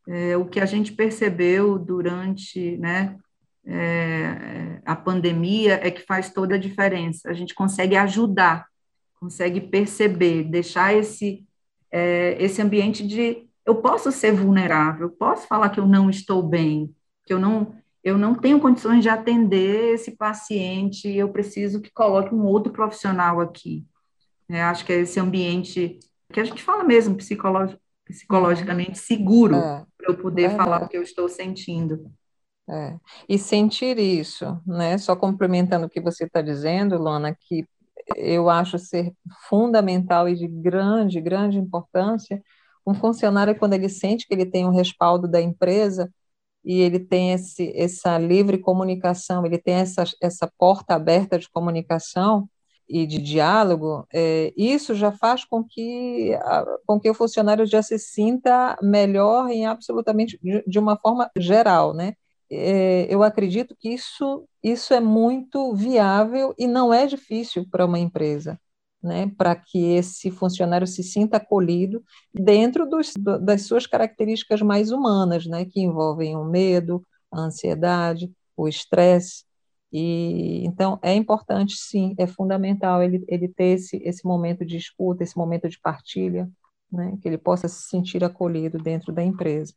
é, 0.07 0.37
o 0.37 0.45
que 0.45 0.59
a 0.59 0.65
gente 0.65 0.91
percebeu 0.91 1.79
durante, 1.79 2.77
né, 2.77 3.17
é, 3.69 4.81
a 4.83 4.95
pandemia 4.95 5.79
é 5.83 5.91
que 5.91 6.01
faz 6.01 6.33
toda 6.33 6.55
a 6.55 6.59
diferença. 6.59 7.29
A 7.29 7.33
gente 7.33 7.53
consegue 7.53 7.95
ajudar, 7.95 8.65
consegue 9.19 9.61
perceber, 9.61 10.43
deixar 10.43 10.93
esse, 10.93 11.45
é, 11.91 12.35
esse 12.39 12.61
ambiente 12.61 13.05
de 13.05 13.47
eu 13.65 13.75
posso 13.75 14.11
ser 14.11 14.31
vulnerável, 14.31 15.11
posso 15.11 15.45
falar 15.45 15.69
que 15.69 15.79
eu 15.79 15.85
não 15.85 16.09
estou 16.09 16.41
bem, 16.41 16.93
que 17.25 17.33
eu 17.33 17.39
não 17.39 17.77
eu 18.01 18.17
não 18.17 18.33
tenho 18.33 18.61
condições 18.61 19.03
de 19.03 19.09
atender 19.09 19.93
esse 19.93 20.11
paciente, 20.11 21.09
eu 21.09 21.29
preciso 21.29 21.81
que 21.81 21.91
coloque 21.91 22.33
um 22.33 22.45
outro 22.45 22.71
profissional 22.71 23.41
aqui. 23.41 23.85
É, 24.47 24.63
acho 24.63 24.85
que 24.85 24.93
é 24.93 25.01
esse 25.01 25.19
ambiente 25.19 25.99
que 26.31 26.39
a 26.39 26.43
gente 26.45 26.63
fala 26.63 26.83
mesmo 26.83 27.15
psicolog, 27.15 27.77
psicologicamente 28.05 28.97
seguro 28.97 29.55
é, 29.55 29.85
para 29.97 30.11
eu 30.11 30.17
poder 30.17 30.43
é 30.43 30.49
falar 30.55 30.83
o 30.83 30.87
que 30.87 30.97
eu 30.97 31.03
estou 31.03 31.27
sentindo. 31.27 32.09
É. 32.71 32.99
E 33.27 33.37
sentir 33.39 33.97
isso, 33.97 34.61
né? 34.65 34.97
Só 34.99 35.15
complementando 35.15 35.87
o 35.87 35.89
que 35.89 35.99
você 35.99 36.25
está 36.25 36.41
dizendo, 36.41 36.97
Lona, 36.99 37.35
que 37.35 37.65
eu 38.15 38.49
acho 38.49 38.77
ser 38.77 39.13
fundamental 39.47 40.29
e 40.29 40.35
de 40.35 40.47
grande, 40.47 41.19
grande 41.21 41.57
importância, 41.57 42.41
um 42.85 42.93
funcionário, 42.93 43.57
quando 43.57 43.73
ele 43.73 43.89
sente 43.89 44.27
que 44.27 44.33
ele 44.33 44.45
tem 44.45 44.65
um 44.65 44.71
respaldo 44.71 45.27
da 45.27 45.41
empresa 45.41 46.11
e 46.63 46.79
ele 46.81 46.99
tem 46.99 47.33
esse, 47.33 47.71
essa 47.75 48.17
livre 48.17 48.57
comunicação, 48.59 49.45
ele 49.45 49.57
tem 49.57 49.75
essa, 49.75 50.03
essa 50.21 50.51
porta 50.57 50.95
aberta 50.95 51.39
de 51.39 51.49
comunicação 51.49 52.49
e 52.87 53.05
de 53.05 53.19
diálogo, 53.19 54.07
é, 54.13 54.51
isso 54.57 54.95
já 54.95 55.11
faz 55.11 55.45
com 55.45 55.63
que, 55.63 56.31
com 56.87 56.99
que 56.99 57.09
o 57.09 57.13
funcionário 57.13 57.65
já 57.65 57.83
se 57.83 57.99
sinta 57.99 58.77
melhor 58.81 59.49
em 59.49 59.65
absolutamente 59.67 60.39
de, 60.41 60.63
de 60.67 60.79
uma 60.79 60.97
forma 60.97 61.29
geral, 61.37 61.93
né? 61.93 62.15
É, 62.51 63.13
eu 63.13 63.23
acredito 63.23 63.75
que 63.79 63.89
isso, 63.89 64.47
isso 64.63 64.93
é 64.93 64.99
muito 64.99 65.73
viável 65.75 66.53
e 66.57 66.67
não 66.67 66.93
é 66.93 67.05
difícil 67.05 67.65
para 67.69 67.85
uma 67.85 67.99
empresa, 67.99 68.59
né, 69.01 69.27
para 69.37 69.55
que 69.55 69.77
esse 69.93 70.31
funcionário 70.31 70.87
se 70.87 71.03
sinta 71.03 71.37
acolhido 71.37 72.03
dentro 72.33 72.85
dos, 72.87 73.13
das 73.41 73.63
suas 73.63 73.85
características 73.87 74.61
mais 74.61 74.91
humanas, 74.91 75.45
né, 75.45 75.65
que 75.65 75.81
envolvem 75.81 76.35
o 76.35 76.43
medo, 76.45 77.05
a 77.31 77.39
ansiedade, 77.41 78.31
o 78.57 78.67
estresse. 78.67 79.45
E 79.91 80.65
então 80.65 80.99
é 81.01 81.13
importante, 81.15 81.75
sim, 81.75 82.13
é 82.17 82.27
fundamental 82.27 83.01
ele, 83.01 83.23
ele 83.27 83.47
ter 83.47 83.75
esse, 83.75 83.97
esse 84.03 84.25
momento 84.25 84.65
de 84.65 84.77
escuta, 84.77 85.23
esse 85.23 85.37
momento 85.37 85.67
de 85.69 85.79
partilha, 85.79 86.49
né, 86.91 87.17
que 87.21 87.27
ele 87.27 87.37
possa 87.37 87.67
se 87.67 87.83
sentir 87.89 88.23
acolhido 88.23 88.77
dentro 88.77 89.11
da 89.13 89.23
empresa. 89.23 89.73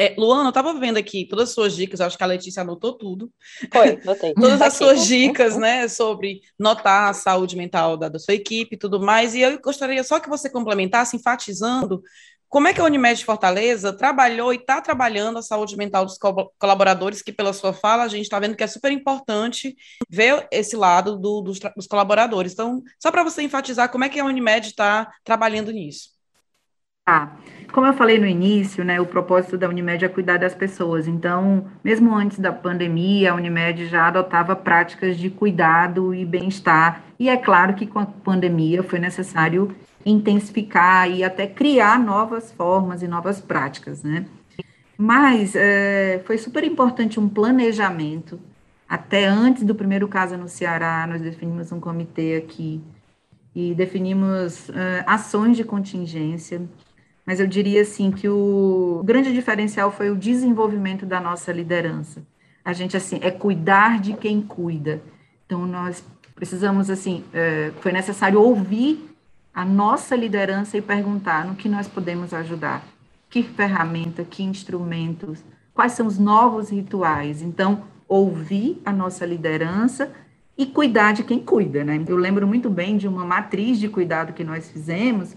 É, 0.00 0.14
Luana, 0.16 0.44
eu 0.44 0.48
estava 0.48 0.72
vendo 0.72 0.96
aqui 0.96 1.26
todas 1.26 1.50
as 1.50 1.54
suas 1.54 1.76
dicas, 1.76 2.00
acho 2.00 2.16
que 2.16 2.24
a 2.24 2.26
Letícia 2.26 2.62
anotou 2.62 2.94
tudo. 2.94 3.30
Foi, 3.70 4.00
notei. 4.02 4.32
todas 4.40 4.62
as 4.62 4.72
suas 4.72 5.06
dicas, 5.06 5.58
né, 5.58 5.88
sobre 5.88 6.40
notar 6.58 7.10
a 7.10 7.12
saúde 7.12 7.54
mental 7.54 7.98
da, 7.98 8.08
da 8.08 8.18
sua 8.18 8.32
equipe 8.32 8.76
e 8.76 8.78
tudo 8.78 8.98
mais, 8.98 9.34
e 9.34 9.40
eu 9.40 9.60
gostaria 9.60 10.02
só 10.02 10.18
que 10.18 10.30
você 10.30 10.48
complementasse, 10.48 11.16
enfatizando 11.16 12.02
como 12.48 12.66
é 12.66 12.72
que 12.72 12.80
a 12.80 12.84
Unimed 12.84 13.22
Fortaleza 13.22 13.92
trabalhou 13.92 14.54
e 14.54 14.56
está 14.56 14.80
trabalhando 14.80 15.38
a 15.38 15.42
saúde 15.42 15.76
mental 15.76 16.06
dos 16.06 16.16
co 16.16 16.50
colaboradores, 16.58 17.20
que 17.20 17.30
pela 17.30 17.52
sua 17.52 17.74
fala 17.74 18.02
a 18.02 18.08
gente 18.08 18.22
está 18.22 18.40
vendo 18.40 18.56
que 18.56 18.64
é 18.64 18.66
super 18.66 18.90
importante 18.90 19.76
ver 20.08 20.48
esse 20.50 20.76
lado 20.76 21.18
do, 21.18 21.42
dos, 21.42 21.60
dos 21.76 21.86
colaboradores. 21.86 22.54
Então, 22.54 22.82
só 22.98 23.10
para 23.10 23.22
você 23.22 23.42
enfatizar 23.42 23.90
como 23.90 24.04
é 24.04 24.08
que 24.08 24.18
a 24.18 24.24
Unimed 24.24 24.66
está 24.66 25.12
trabalhando 25.22 25.70
nisso. 25.70 26.18
Como 27.72 27.86
eu 27.86 27.92
falei 27.92 28.18
no 28.18 28.26
início, 28.26 28.84
né, 28.84 29.00
o 29.00 29.06
propósito 29.06 29.56
da 29.56 29.68
Unimed 29.68 30.04
é 30.04 30.08
cuidar 30.08 30.38
das 30.38 30.54
pessoas. 30.54 31.06
Então, 31.06 31.66
mesmo 31.84 32.12
antes 32.14 32.38
da 32.38 32.52
pandemia, 32.52 33.30
a 33.30 33.34
Unimed 33.34 33.86
já 33.86 34.08
adotava 34.08 34.56
práticas 34.56 35.16
de 35.16 35.30
cuidado 35.30 36.12
e 36.12 36.24
bem-estar. 36.24 37.04
E 37.18 37.28
é 37.28 37.36
claro 37.36 37.74
que 37.74 37.86
com 37.86 38.00
a 38.00 38.06
pandemia 38.06 38.82
foi 38.82 38.98
necessário 38.98 39.74
intensificar 40.04 41.08
e 41.10 41.22
até 41.22 41.46
criar 41.46 41.98
novas 42.00 42.50
formas 42.50 43.02
e 43.02 43.08
novas 43.08 43.40
práticas, 43.40 44.02
né? 44.02 44.26
Mas 44.98 45.54
é, 45.54 46.20
foi 46.24 46.38
super 46.38 46.64
importante 46.64 47.20
um 47.20 47.28
planejamento. 47.28 48.40
Até 48.88 49.26
antes 49.26 49.62
do 49.62 49.74
primeiro 49.74 50.08
caso 50.08 50.36
no 50.36 50.48
Ceará, 50.48 51.06
nós 51.06 51.22
definimos 51.22 51.70
um 51.70 51.78
comitê 51.78 52.34
aqui 52.34 52.82
e 53.54 53.74
definimos 53.74 54.68
uh, 54.68 54.72
ações 55.06 55.56
de 55.56 55.64
contingência 55.64 56.62
mas 57.26 57.40
eu 57.40 57.46
diria 57.46 57.82
assim 57.82 58.10
que 58.10 58.28
o 58.28 59.02
grande 59.04 59.32
diferencial 59.32 59.92
foi 59.92 60.10
o 60.10 60.16
desenvolvimento 60.16 61.06
da 61.06 61.20
nossa 61.20 61.52
liderança. 61.52 62.22
A 62.64 62.72
gente 62.72 62.96
assim 62.96 63.18
é 63.22 63.30
cuidar 63.30 64.00
de 64.00 64.14
quem 64.14 64.40
cuida. 64.40 65.00
Então 65.46 65.66
nós 65.66 66.04
precisamos 66.34 66.90
assim, 66.90 67.24
é, 67.32 67.72
foi 67.80 67.92
necessário 67.92 68.40
ouvir 68.40 69.10
a 69.52 69.64
nossa 69.64 70.14
liderança 70.14 70.76
e 70.76 70.82
perguntar 70.82 71.44
no 71.44 71.54
que 71.54 71.68
nós 71.68 71.88
podemos 71.88 72.32
ajudar, 72.32 72.84
que 73.28 73.42
ferramenta, 73.42 74.24
que 74.24 74.42
instrumentos, 74.42 75.44
quais 75.74 75.92
são 75.92 76.06
os 76.06 76.18
novos 76.18 76.70
rituais. 76.70 77.42
Então 77.42 77.84
ouvir 78.08 78.80
a 78.84 78.92
nossa 78.92 79.24
liderança 79.24 80.10
e 80.56 80.66
cuidar 80.66 81.12
de 81.12 81.24
quem 81.24 81.38
cuida, 81.38 81.84
né? 81.84 82.02
Eu 82.06 82.16
lembro 82.16 82.46
muito 82.46 82.68
bem 82.68 82.96
de 82.96 83.08
uma 83.08 83.24
matriz 83.24 83.78
de 83.78 83.88
cuidado 83.88 84.32
que 84.32 84.44
nós 84.44 84.70
fizemos 84.70 85.34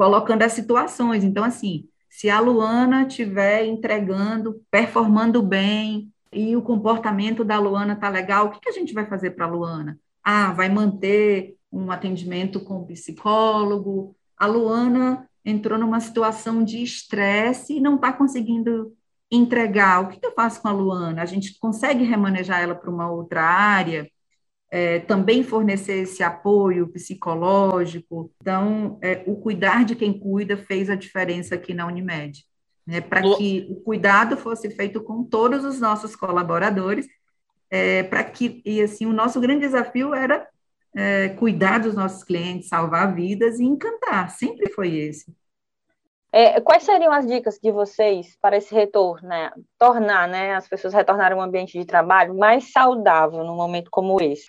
colocando 0.00 0.40
as 0.40 0.54
situações. 0.54 1.22
Então, 1.22 1.44
assim, 1.44 1.86
se 2.08 2.30
a 2.30 2.40
Luana 2.40 3.02
estiver 3.02 3.66
entregando, 3.66 4.62
performando 4.70 5.42
bem, 5.42 6.10
e 6.32 6.56
o 6.56 6.62
comportamento 6.62 7.44
da 7.44 7.58
Luana 7.58 7.94
tá 7.94 8.08
legal, 8.08 8.46
o 8.46 8.50
que, 8.50 8.60
que 8.60 8.70
a 8.70 8.72
gente 8.72 8.94
vai 8.94 9.04
fazer 9.04 9.32
para 9.32 9.44
a 9.44 9.50
Luana? 9.50 10.00
Ah, 10.24 10.54
vai 10.54 10.70
manter 10.70 11.54
um 11.70 11.90
atendimento 11.90 12.60
com 12.60 12.78
o 12.78 12.86
psicólogo. 12.86 14.16
A 14.38 14.46
Luana 14.46 15.28
entrou 15.44 15.78
numa 15.78 16.00
situação 16.00 16.64
de 16.64 16.82
estresse 16.82 17.76
e 17.76 17.80
não 17.80 17.96
está 17.96 18.10
conseguindo 18.10 18.96
entregar. 19.30 20.00
O 20.00 20.08
que, 20.08 20.18
que 20.18 20.24
eu 20.24 20.32
faço 20.32 20.62
com 20.62 20.68
a 20.68 20.72
Luana? 20.72 21.20
A 21.20 21.26
gente 21.26 21.58
consegue 21.58 22.04
remanejar 22.04 22.62
ela 22.62 22.74
para 22.74 22.90
uma 22.90 23.10
outra 23.10 23.42
área? 23.42 24.10
É, 24.70 25.00
também 25.00 25.42
fornecer 25.42 26.02
esse 26.02 26.22
apoio 26.22 26.86
psicológico. 26.88 28.30
Então, 28.40 28.98
é, 29.02 29.22
o 29.26 29.36
cuidar 29.36 29.84
de 29.84 29.96
quem 29.96 30.18
cuida 30.18 30.56
fez 30.56 30.88
a 30.88 30.94
diferença 30.94 31.56
aqui 31.56 31.74
na 31.74 31.86
Unimed, 31.86 32.44
né, 32.86 33.00
para 33.00 33.22
que 33.36 33.66
o 33.68 33.76
cuidado 33.76 34.36
fosse 34.36 34.70
feito 34.70 35.02
com 35.02 35.24
todos 35.24 35.64
os 35.64 35.80
nossos 35.80 36.14
colaboradores, 36.14 37.06
é, 37.68 38.04
para 38.04 38.22
que, 38.24 38.62
e 38.64 38.80
assim, 38.80 39.06
o 39.06 39.12
nosso 39.12 39.40
grande 39.40 39.60
desafio 39.60 40.14
era 40.14 40.48
é, 40.94 41.28
cuidar 41.30 41.78
dos 41.78 41.94
nossos 41.94 42.24
clientes, 42.24 42.68
salvar 42.68 43.14
vidas 43.14 43.58
e 43.58 43.64
encantar, 43.64 44.30
sempre 44.30 44.72
foi 44.72 44.96
esse. 44.96 45.32
É, 46.32 46.60
quais 46.60 46.84
seriam 46.84 47.12
as 47.12 47.26
dicas 47.26 47.58
de 47.60 47.72
vocês 47.72 48.36
para 48.40 48.56
esse 48.56 48.72
retorno, 48.72 49.28
né? 49.28 49.50
Tornar 49.76 50.28
né, 50.28 50.54
as 50.54 50.68
pessoas 50.68 50.94
retornarem 50.94 51.36
um 51.36 51.42
ambiente 51.42 51.76
de 51.76 51.84
trabalho 51.84 52.38
mais 52.38 52.70
saudável 52.70 53.42
num 53.42 53.56
momento 53.56 53.90
como 53.90 54.20
esse? 54.20 54.46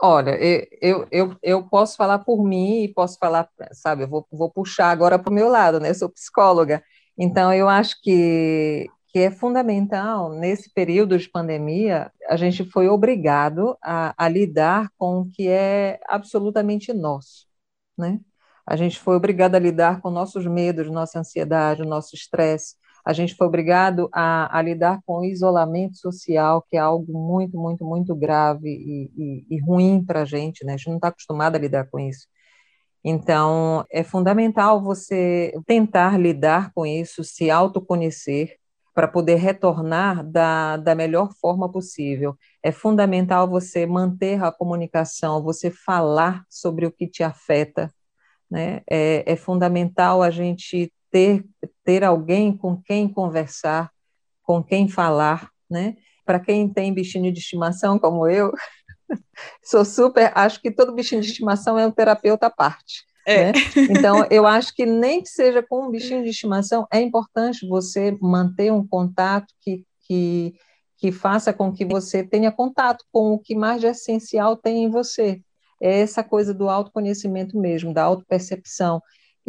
Olha, 0.00 0.36
eu, 0.80 1.06
eu, 1.10 1.36
eu 1.42 1.68
posso 1.68 1.96
falar 1.96 2.20
por 2.20 2.44
mim 2.44 2.84
e 2.84 2.94
posso 2.94 3.18
falar, 3.18 3.48
sabe, 3.72 4.04
eu 4.04 4.08
vou, 4.08 4.26
vou 4.30 4.48
puxar 4.50 4.90
agora 4.90 5.18
para 5.18 5.30
o 5.30 5.34
meu 5.34 5.48
lado, 5.48 5.80
né? 5.80 5.90
Eu 5.90 5.94
sou 5.94 6.08
psicóloga, 6.08 6.82
então 7.18 7.52
eu 7.52 7.68
acho 7.68 8.00
que, 8.00 8.86
que 9.08 9.18
é 9.18 9.30
fundamental, 9.30 10.32
nesse 10.34 10.72
período 10.72 11.18
de 11.18 11.28
pandemia, 11.28 12.12
a 12.28 12.36
gente 12.36 12.64
foi 12.70 12.88
obrigado 12.88 13.76
a, 13.82 14.14
a 14.16 14.28
lidar 14.28 14.88
com 14.96 15.20
o 15.22 15.30
que 15.30 15.48
é 15.48 15.98
absolutamente 16.06 16.92
nosso, 16.92 17.46
né? 17.98 18.20
A 18.66 18.76
gente 18.76 18.98
foi 19.00 19.16
obrigado 19.16 19.54
a 19.56 19.58
lidar 19.58 20.00
com 20.00 20.10
nossos 20.10 20.46
medos, 20.46 20.88
nossa 20.90 21.18
ansiedade, 21.18 21.82
nosso 21.84 22.14
estresse. 22.14 22.76
A 23.08 23.14
gente 23.14 23.34
foi 23.34 23.46
obrigado 23.46 24.10
a, 24.12 24.58
a, 24.58 24.60
lidar 24.60 25.00
com 25.06 25.20
o 25.20 25.24
isolamento 25.24 25.96
social, 25.96 26.62
que 26.68 26.76
é 26.76 26.78
algo 26.78 27.10
muito, 27.10 27.56
muito, 27.56 27.82
muito 27.82 28.14
grave 28.14 28.68
e, 28.68 29.10
e, 29.16 29.46
e 29.48 29.60
ruim 29.62 30.04
para 30.04 30.20
a 30.20 30.24
gente, 30.26 30.62
né? 30.62 30.74
A 30.74 30.76
gente 30.76 30.88
não 30.88 30.96
está 30.96 31.08
acostumado 31.08 31.56
a 31.56 31.58
lidar 31.58 31.88
com 31.90 31.98
isso. 31.98 32.26
Então, 33.02 33.82
é 33.90 34.02
fundamental 34.02 34.82
você 34.82 35.54
tentar 35.66 36.20
lidar 36.20 36.70
com 36.74 36.84
isso, 36.84 37.24
se 37.24 37.50
autoconhecer, 37.50 38.58
para 38.94 39.08
poder 39.08 39.36
retornar 39.36 40.22
da, 40.22 40.76
da 40.76 40.94
melhor 40.94 41.32
forma 41.40 41.72
possível. 41.72 42.36
É 42.62 42.70
fundamental 42.70 43.48
você 43.48 43.86
manter 43.86 44.44
a 44.44 44.52
comunicação, 44.52 45.42
você 45.42 45.70
falar 45.70 46.44
sobre 46.46 46.84
o 46.84 46.92
que 46.92 47.06
te 47.08 47.22
afeta, 47.22 47.90
né? 48.50 48.82
É, 48.90 49.32
é 49.32 49.34
fundamental 49.34 50.22
a 50.22 50.30
gente 50.30 50.92
ter, 51.10 51.44
ter 51.84 52.04
alguém 52.04 52.56
com 52.56 52.80
quem 52.82 53.08
conversar, 53.08 53.90
com 54.42 54.62
quem 54.62 54.88
falar, 54.88 55.50
né? 55.70 55.96
Para 56.24 56.38
quem 56.38 56.68
tem 56.68 56.92
bichinho 56.92 57.32
de 57.32 57.38
estimação 57.38 57.98
como 57.98 58.26
eu, 58.28 58.52
sou 59.62 59.84
super, 59.84 60.32
acho 60.34 60.60
que 60.60 60.70
todo 60.70 60.94
bichinho 60.94 61.20
de 61.20 61.28
estimação 61.28 61.78
é 61.78 61.86
um 61.86 61.90
terapeuta 61.90 62.46
à 62.46 62.50
parte. 62.50 63.04
É. 63.26 63.52
Né? 63.52 63.52
Então, 63.90 64.26
eu 64.30 64.46
acho 64.46 64.74
que 64.74 64.86
nem 64.86 65.22
que 65.22 65.28
seja 65.28 65.62
com 65.62 65.86
um 65.86 65.90
bichinho 65.90 66.22
de 66.22 66.30
estimação, 66.30 66.86
é 66.92 67.00
importante 67.00 67.66
você 67.66 68.16
manter 68.20 68.72
um 68.72 68.86
contato 68.86 69.52
que, 69.60 69.84
que, 70.06 70.54
que 70.96 71.12
faça 71.12 71.52
com 71.52 71.72
que 71.72 71.84
você 71.84 72.22
tenha 72.22 72.52
contato 72.52 73.04
com 73.12 73.32
o 73.32 73.38
que 73.38 73.54
mais 73.54 73.80
de 73.80 73.86
essencial 73.86 74.56
tem 74.56 74.84
em 74.84 74.90
você 74.90 75.42
é 75.80 76.00
essa 76.00 76.22
coisa 76.22 76.52
do 76.52 76.68
autoconhecimento 76.68 77.58
mesmo, 77.58 77.94
da 77.94 78.02
autopercepção. 78.02 79.00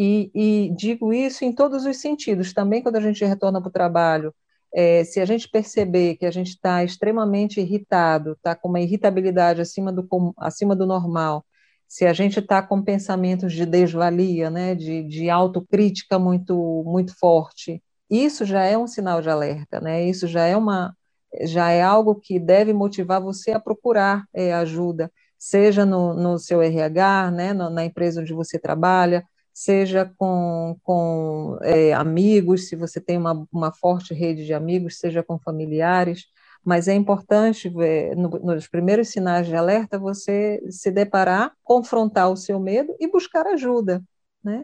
E, 0.01 0.31
e 0.33 0.73
digo 0.77 1.11
isso 1.11 1.43
em 1.43 1.51
todos 1.51 1.85
os 1.85 1.97
sentidos, 1.97 2.53
também 2.53 2.81
quando 2.81 2.95
a 2.95 3.01
gente 3.01 3.25
retorna 3.25 3.59
para 3.59 3.67
o 3.67 3.71
trabalho, 3.71 4.33
é, 4.73 5.03
se 5.03 5.19
a 5.19 5.25
gente 5.25 5.49
perceber 5.49 6.15
que 6.15 6.25
a 6.25 6.31
gente 6.31 6.49
está 6.51 6.81
extremamente 6.85 7.59
irritado, 7.59 8.31
está 8.31 8.55
com 8.55 8.69
uma 8.69 8.79
irritabilidade 8.79 9.59
acima 9.59 9.91
do, 9.91 10.07
acima 10.37 10.73
do 10.73 10.85
normal, 10.85 11.45
se 11.85 12.05
a 12.05 12.13
gente 12.13 12.39
está 12.39 12.61
com 12.61 12.81
pensamentos 12.81 13.51
de 13.51 13.65
desvalia, 13.65 14.49
né, 14.49 14.73
de, 14.73 15.03
de 15.03 15.29
autocrítica 15.29 16.17
muito, 16.17 16.83
muito 16.85 17.17
forte, 17.19 17.83
isso 18.09 18.45
já 18.45 18.63
é 18.63 18.77
um 18.77 18.87
sinal 18.87 19.21
de 19.21 19.29
alerta, 19.29 19.81
né? 19.81 20.03
Isso 20.05 20.27
já 20.27 20.45
é 20.45 20.55
uma, 20.55 20.95
já 21.43 21.71
é 21.71 21.81
algo 21.81 22.15
que 22.15 22.39
deve 22.39 22.73
motivar 22.73 23.21
você 23.21 23.51
a 23.51 23.59
procurar 23.59 24.25
é, 24.33 24.53
ajuda 24.53 25.11
seja 25.39 25.85
no, 25.85 26.13
no 26.13 26.37
seu 26.37 26.61
RH, 26.61 27.31
né, 27.31 27.53
na 27.53 27.85
empresa 27.85 28.19
onde 28.21 28.33
você 28.33 28.59
trabalha, 28.59 29.25
seja 29.59 30.09
com, 30.17 30.77
com 30.83 31.59
é, 31.61 31.91
amigos, 31.91 32.69
se 32.69 32.77
você 32.77 33.01
tem 33.01 33.17
uma, 33.17 33.45
uma 33.51 33.73
forte 33.73 34.13
rede 34.13 34.45
de 34.45 34.53
amigos, 34.53 34.97
seja 34.97 35.21
com 35.21 35.37
familiares, 35.37 36.27
mas 36.63 36.87
é 36.87 36.93
importante, 36.93 37.67
ver, 37.67 38.15
no, 38.15 38.29
nos 38.29 38.69
primeiros 38.69 39.09
sinais 39.09 39.47
de 39.47 39.55
alerta, 39.57 39.99
você 39.99 40.63
se 40.69 40.89
deparar, 40.89 41.51
confrontar 41.61 42.31
o 42.31 42.37
seu 42.37 42.57
medo 42.57 42.95
e 43.01 43.11
buscar 43.11 43.45
ajuda, 43.47 44.01
né? 44.41 44.63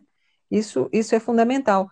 Isso, 0.49 0.87
isso 0.93 1.13
é 1.13 1.19
fundamental. 1.19 1.91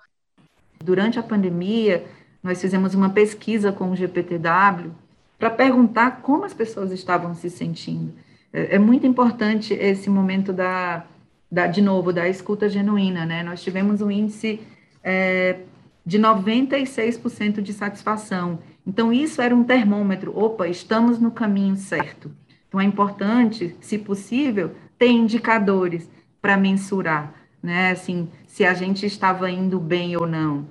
Durante 0.81 1.19
a 1.19 1.23
pandemia, 1.23 2.05
nós 2.41 2.61
fizemos 2.61 2.95
uma 2.95 3.09
pesquisa 3.09 3.73
com 3.73 3.91
o 3.91 3.95
GPTW 3.97 4.91
para 5.37 5.49
perguntar 5.49 6.21
como 6.21 6.45
as 6.45 6.53
pessoas 6.53 6.89
estavam 6.93 7.35
se 7.35 7.49
sentindo. 7.49 8.13
É, 8.53 8.75
é, 8.75 8.79
muito 8.79 9.05
importante 9.05 9.73
esse 9.73 10.09
momento 10.09 10.53
da, 10.53 11.05
da, 11.53 11.67
de 11.67 11.83
novo, 11.83 12.11
da 12.11 12.27
escuta 12.27 12.67
genuína, 12.67 13.27
né? 13.27 13.43
Nós 13.43 13.61
tivemos 13.61 14.01
um 14.01 14.09
índice 14.09 14.59
é, 15.03 15.59
de 16.03 16.17
96% 16.17 17.61
de 17.61 17.71
satisfação. 17.71 18.57
Então, 18.87 19.13
isso 19.13 19.39
era 19.39 19.55
um 19.55 19.63
termômetro. 19.63 20.35
Opa, 20.35 20.67
estamos 20.67 21.19
no 21.19 21.29
caminho 21.29 21.75
certo. 21.75 22.35
Então, 22.67 22.81
é 22.81 22.83
importante, 22.83 23.77
se 23.81 23.99
possível, 23.99 24.75
ter 24.97 25.09
indicadores 25.09 26.09
para 26.41 26.57
mensurar, 26.57 27.31
né? 27.61 27.91
Assim, 27.91 28.27
se 28.47 28.65
a 28.65 28.73
gente 28.73 29.05
estava 29.05 29.47
indo 29.51 29.79
bem 29.79 30.17
ou 30.17 30.25
não. 30.25 30.67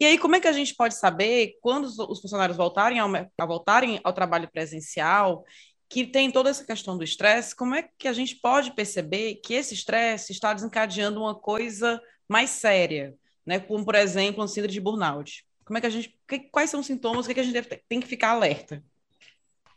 E 0.00 0.06
aí, 0.06 0.16
como 0.16 0.34
é 0.34 0.40
que 0.40 0.48
a 0.48 0.52
gente 0.52 0.74
pode 0.74 0.94
saber 0.94 1.58
quando 1.60 1.84
os 1.84 2.20
funcionários 2.22 2.56
voltarem 2.56 2.98
ao, 2.98 3.10
voltarem 3.46 4.00
ao 4.02 4.14
trabalho 4.14 4.48
presencial 4.50 5.44
que 5.88 6.06
tem 6.06 6.30
toda 6.30 6.50
essa 6.50 6.64
questão 6.64 6.98
do 6.98 7.04
estresse, 7.04 7.56
como 7.56 7.74
é 7.74 7.88
que 7.96 8.06
a 8.06 8.12
gente 8.12 8.36
pode 8.36 8.72
perceber 8.72 9.36
que 9.36 9.54
esse 9.54 9.74
estresse 9.74 10.32
está 10.32 10.52
desencadeando 10.52 11.20
uma 11.20 11.34
coisa 11.34 12.00
mais 12.28 12.50
séria, 12.50 13.14
né? 13.44 13.58
Como, 13.58 13.84
por 13.84 13.94
exemplo, 13.94 14.44
um 14.44 14.48
síndrome 14.48 14.74
de 14.74 14.80
burnout. 14.80 15.46
Como 15.64 15.78
é 15.78 15.80
que 15.80 15.86
a 15.86 15.90
gente, 15.90 16.14
quais 16.52 16.70
são 16.70 16.80
os 16.80 16.86
sintomas, 16.86 17.24
o 17.24 17.28
que, 17.28 17.34
que 17.34 17.40
a 17.40 17.42
gente 17.42 17.54
deve, 17.54 17.82
tem 17.88 18.00
que 18.00 18.06
ficar 18.06 18.30
alerta? 18.30 18.82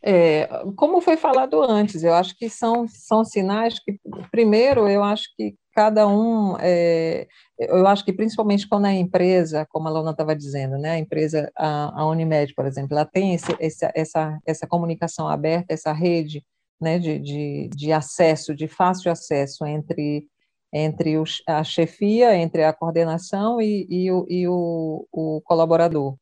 É, 0.02 0.48
como 0.76 1.00
foi 1.00 1.16
falado 1.16 1.62
antes, 1.62 2.02
eu 2.02 2.12
acho 2.12 2.36
que 2.36 2.50
são, 2.50 2.86
são 2.88 3.24
sinais 3.24 3.78
que, 3.78 3.98
primeiro, 4.30 4.88
eu 4.88 5.02
acho 5.02 5.28
que 5.36 5.54
cada 5.72 6.06
um, 6.06 6.56
é, 6.60 7.26
eu 7.58 7.86
acho 7.86 8.04
que 8.04 8.12
principalmente 8.12 8.68
quando 8.68 8.86
a 8.86 8.92
empresa, 8.92 9.66
como 9.70 9.88
a 9.88 9.90
Lona 9.90 10.10
estava 10.10 10.36
dizendo, 10.36 10.78
né, 10.78 10.92
a 10.92 10.98
empresa, 10.98 11.50
a, 11.56 12.00
a 12.00 12.06
Unimed, 12.06 12.54
por 12.54 12.66
exemplo, 12.66 12.96
ela 12.96 13.06
tem 13.06 13.34
esse, 13.34 13.56
esse, 13.58 13.90
essa, 13.94 14.38
essa 14.46 14.66
comunicação 14.66 15.28
aberta, 15.28 15.72
essa 15.72 15.92
rede 15.92 16.44
né, 16.80 16.98
de, 16.98 17.18
de, 17.18 17.70
de 17.74 17.92
acesso, 17.92 18.54
de 18.54 18.68
fácil 18.68 19.10
acesso 19.10 19.64
entre, 19.64 20.26
entre 20.72 21.16
os, 21.16 21.42
a 21.46 21.62
chefia, 21.62 22.36
entre 22.36 22.64
a 22.64 22.72
coordenação 22.72 23.60
e, 23.60 23.86
e, 23.88 24.10
o, 24.10 24.26
e 24.28 24.48
o, 24.48 25.06
o 25.12 25.40
colaborador. 25.44 26.16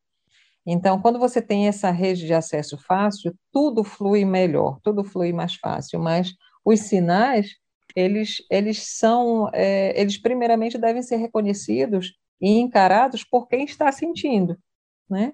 Então, 0.65 1.01
quando 1.01 1.17
você 1.17 1.41
tem 1.41 1.67
essa 1.67 1.89
rede 1.89 2.25
de 2.25 2.33
acesso 2.33 2.77
fácil, 2.77 3.33
tudo 3.51 3.83
flui 3.83 4.23
melhor, 4.23 4.79
tudo 4.83 5.03
flui 5.03 5.33
mais 5.33 5.55
fácil, 5.55 5.99
mas 5.99 6.33
os 6.63 6.81
sinais 6.81 7.55
eles, 7.95 8.37
eles 8.49 8.97
são, 8.97 9.49
é, 9.53 9.99
eles 9.99 10.17
primeiramente 10.17 10.77
devem 10.77 11.01
ser 11.01 11.17
reconhecidos 11.17 12.13
e 12.39 12.59
encarados 12.59 13.23
por 13.23 13.47
quem 13.47 13.63
está 13.65 13.91
sentindo, 13.91 14.57
né? 15.09 15.33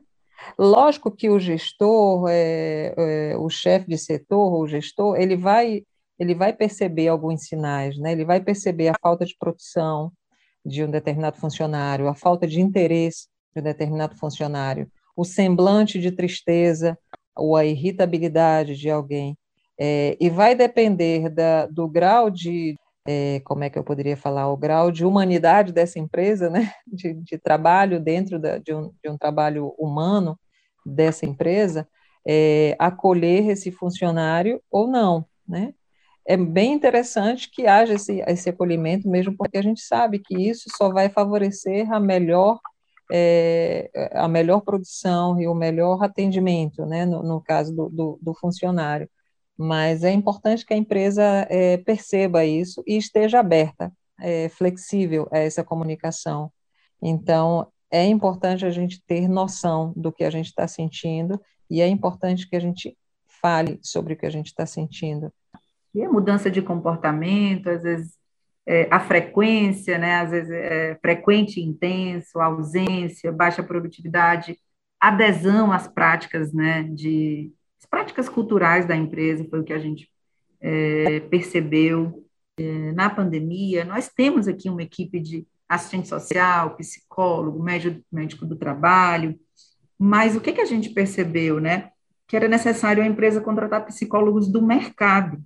Lógico 0.57 1.09
que 1.11 1.29
o 1.29 1.39
gestor, 1.39 2.27
é, 2.29 2.93
é, 2.97 3.37
o 3.37 3.49
chefe 3.49 3.87
de 3.87 3.97
setor, 3.97 4.53
o 4.53 4.67
gestor, 4.67 5.15
ele 5.17 5.35
vai, 5.35 5.83
ele 6.19 6.35
vai 6.35 6.53
perceber 6.53 7.07
alguns 7.07 7.47
sinais, 7.47 7.97
né? 7.97 8.11
Ele 8.11 8.25
vai 8.25 8.39
perceber 8.39 8.89
a 8.89 8.95
falta 9.01 9.25
de 9.25 9.35
produção 9.37 10.11
de 10.65 10.83
um 10.83 10.91
determinado 10.91 11.37
funcionário, 11.37 12.07
a 12.07 12.15
falta 12.15 12.45
de 12.45 12.61
interesse 12.61 13.27
de 13.53 13.61
um 13.61 13.63
determinado 13.63 14.15
funcionário, 14.15 14.91
o 15.15 15.23
semblante 15.23 15.99
de 15.99 16.11
tristeza 16.11 16.97
ou 17.35 17.55
a 17.55 17.65
irritabilidade 17.65 18.75
de 18.75 18.89
alguém. 18.89 19.37
É, 19.79 20.17
e 20.19 20.29
vai 20.29 20.55
depender 20.55 21.29
da, 21.29 21.67
do 21.67 21.87
grau 21.87 22.29
de, 22.29 22.75
é, 23.07 23.39
como 23.41 23.63
é 23.63 23.69
que 23.69 23.77
eu 23.77 23.83
poderia 23.83 24.17
falar, 24.17 24.51
o 24.51 24.57
grau 24.57 24.91
de 24.91 25.05
humanidade 25.05 25.71
dessa 25.71 25.99
empresa, 25.99 26.49
né, 26.49 26.71
de, 26.87 27.13
de 27.13 27.37
trabalho 27.37 27.99
dentro 27.99 28.39
da, 28.39 28.57
de, 28.57 28.73
um, 28.73 28.91
de 29.03 29.09
um 29.09 29.17
trabalho 29.17 29.73
humano 29.77 30.37
dessa 30.85 31.25
empresa, 31.25 31.87
é, 32.27 32.75
acolher 32.79 33.49
esse 33.49 33.71
funcionário 33.71 34.61
ou 34.71 34.87
não, 34.87 35.25
né? 35.47 35.73
É 36.29 36.35
bem 36.35 36.73
interessante 36.73 37.49
que 37.49 37.67
haja 37.67 37.93
esse, 37.93 38.19
esse 38.27 38.49
acolhimento, 38.49 39.07
mesmo 39.09 39.33
porque 39.37 39.57
a 39.57 39.61
gente 39.61 39.79
sabe 39.79 40.19
que 40.19 40.35
isso 40.35 40.65
só 40.75 40.91
vai 40.91 41.07
favorecer 41.07 41.89
a 41.89 42.01
melhor 42.01 42.59
é, 43.09 43.89
a 44.13 44.27
melhor 44.27 44.59
produção 44.59 45.39
e 45.39 45.47
o 45.47 45.55
melhor 45.55 46.03
atendimento, 46.03 46.85
né, 46.85 47.05
no, 47.05 47.23
no 47.23 47.41
caso 47.41 47.73
do, 47.73 47.89
do, 47.89 48.19
do 48.21 48.33
funcionário 48.33 49.09
mas 49.57 50.03
é 50.03 50.11
importante 50.11 50.65
que 50.65 50.73
a 50.73 50.77
empresa 50.77 51.23
é, 51.49 51.77
perceba 51.77 52.45
isso 52.45 52.83
e 52.85 52.97
esteja 52.97 53.39
aberta, 53.39 53.91
é, 54.19 54.49
flexível 54.49 55.27
a 55.31 55.39
essa 55.39 55.63
comunicação. 55.63 56.51
Então, 57.01 57.67
é 57.89 58.05
importante 58.05 58.65
a 58.65 58.69
gente 58.69 59.01
ter 59.05 59.27
noção 59.27 59.93
do 59.95 60.11
que 60.11 60.23
a 60.23 60.29
gente 60.29 60.47
está 60.47 60.67
sentindo 60.67 61.41
e 61.69 61.81
é 61.81 61.87
importante 61.87 62.47
que 62.47 62.55
a 62.55 62.59
gente 62.59 62.95
fale 63.41 63.79
sobre 63.81 64.13
o 64.13 64.17
que 64.17 64.25
a 64.25 64.29
gente 64.29 64.47
está 64.47 64.65
sentindo. 64.65 65.31
E 65.93 66.03
a 66.03 66.09
mudança 66.09 66.51
de 66.51 66.61
comportamento, 66.61 67.69
às 67.69 67.83
vezes 67.83 68.17
é, 68.65 68.87
a 68.91 68.99
frequência, 68.99 69.97
né, 69.97 70.15
às 70.15 70.31
vezes 70.31 70.51
é, 70.51 70.97
frequente 71.01 71.59
e 71.59 71.63
intenso, 71.63 72.39
ausência, 72.39 73.31
baixa 73.31 73.63
produtividade, 73.63 74.59
adesão 74.99 75.71
às 75.71 75.87
práticas, 75.87 76.53
né, 76.53 76.83
de 76.83 77.51
as 77.79 77.85
práticas 77.89 78.27
culturais 78.27 78.85
da 78.85 78.95
empresa, 78.95 79.47
foi 79.49 79.59
o 79.59 79.63
que 79.63 79.73
a 79.73 79.79
gente 79.79 80.09
é, 80.59 81.19
percebeu 81.21 82.25
é, 82.57 82.91
na 82.93 83.09
pandemia. 83.09 83.85
Nós 83.85 84.09
temos 84.09 84.47
aqui 84.47 84.69
uma 84.69 84.83
equipe 84.83 85.19
de 85.19 85.47
assistente 85.69 86.07
social, 86.07 86.75
psicólogo, 86.75 87.61
médico, 87.61 88.01
médico 88.11 88.45
do 88.45 88.55
trabalho, 88.55 89.37
mas 89.97 90.35
o 90.35 90.41
que, 90.41 90.53
que 90.53 90.61
a 90.61 90.65
gente 90.65 90.89
percebeu, 90.89 91.59
né? 91.59 91.91
Que 92.27 92.35
era 92.35 92.47
necessário 92.47 93.03
a 93.03 93.07
empresa 93.07 93.41
contratar 93.41 93.85
psicólogos 93.85 94.47
do 94.47 94.61
mercado 94.61 95.41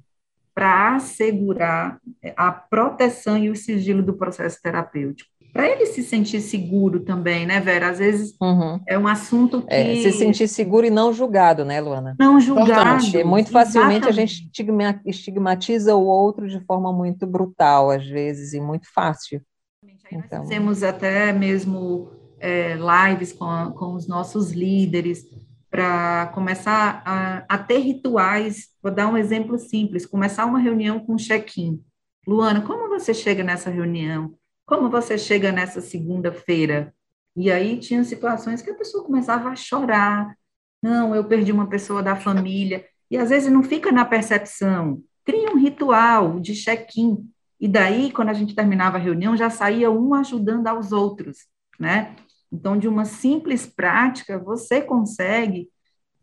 para 0.54 0.96
assegurar 0.96 2.00
a 2.36 2.52
proteção 2.52 3.38
e 3.38 3.50
o 3.50 3.56
sigilo 3.56 4.04
do 4.04 4.18
processo 4.18 4.62
terapêutico. 4.62 5.32
Para 5.54 5.68
ele 5.68 5.86
se 5.86 6.02
sentir 6.02 6.40
seguro 6.40 7.02
também, 7.02 7.46
né, 7.46 7.60
Vera? 7.60 7.90
Às 7.90 8.00
vezes 8.00 8.36
uhum. 8.42 8.80
é 8.88 8.98
um 8.98 9.08
assunto 9.08 9.62
que. 9.64 9.74
É, 9.74 9.96
se 9.96 10.12
sentir 10.14 10.48
seguro 10.48 10.86
e 10.86 10.90
não 10.90 11.12
julgado, 11.12 11.66
né, 11.66 11.82
Luana? 11.82 12.16
Não 12.18 12.40
julgado. 12.40 13.04
Muito 13.26 13.52
facilmente 13.52 14.08
Exatamente. 14.08 14.10
a 14.10 14.12
gente 14.12 15.02
estigmatiza 15.06 15.96
o 15.96 16.06
outro 16.06 16.48
de 16.48 16.60
forma 16.62 16.94
muito 16.94 17.28
brutal, 17.28 17.92
às 17.92 18.06
vezes, 18.06 18.54
e 18.54 18.62
muito 18.62 18.88
fácil. 18.94 19.42
Aí 19.84 20.18
nós 20.18 20.26
então... 20.26 20.42
fizemos 20.44 20.84
até 20.84 21.34
mesmo 21.34 22.10
é, 22.40 22.76
lives 22.76 23.34
com, 23.34 23.72
com 23.74 23.94
os 23.94 24.08
nossos 24.08 24.52
líderes 24.52 25.26
para 25.70 26.28
começar 26.34 27.02
a, 27.06 27.46
a, 27.48 27.58
ter 27.58 27.80
rituais. 27.80 28.70
Vou 28.82 28.92
dar 28.92 29.08
um 29.08 29.18
exemplo 29.18 29.58
simples: 29.58 30.06
começar 30.06 30.46
uma 30.46 30.60
reunião 30.60 31.00
com 31.00 31.16
check-in. 31.16 31.82
Luana, 32.28 32.62
como 32.62 32.90
você 32.90 33.14
chega 33.14 33.44
nessa 33.44 33.70
reunião? 33.70 34.34
Como 34.66 34.90
você 34.90 35.18
chega 35.18 35.52
nessa 35.52 35.82
segunda-feira? 35.82 36.94
E 37.36 37.52
aí 37.52 37.80
tinha 37.80 38.04
situações 38.04 38.62
que 38.62 38.70
a 38.70 38.76
pessoa 38.76 39.04
começava 39.04 39.50
a 39.50 39.56
chorar. 39.56 40.36
Não, 40.82 41.16
eu 41.16 41.24
perdi 41.24 41.52
uma 41.52 41.68
pessoa 41.68 42.02
da 42.02 42.16
família. 42.16 42.86
E 43.10 43.18
às 43.18 43.30
vezes 43.30 43.52
não 43.52 43.64
fica 43.64 43.92
na 43.92 44.06
percepção. 44.06 45.02
Cria 45.26 45.52
um 45.52 45.58
ritual 45.58 46.40
de 46.40 46.56
check-in. 46.56 47.30
E 47.60 47.68
daí, 47.68 48.12
quando 48.12 48.30
a 48.30 48.34
gente 48.34 48.56
terminava 48.56 48.98
a 48.98 49.00
reunião, 49.00 49.38
já 49.38 49.50
saía 49.50 49.92
um 49.92 50.14
ajudando 50.16 50.68
aos 50.68 50.92
outros, 50.92 51.46
né? 51.80 52.16
Então, 52.52 52.78
de 52.78 52.88
uma 52.88 53.06
simples 53.06 53.66
prática, 53.66 54.40
você 54.40 54.82
consegue, 54.82 55.70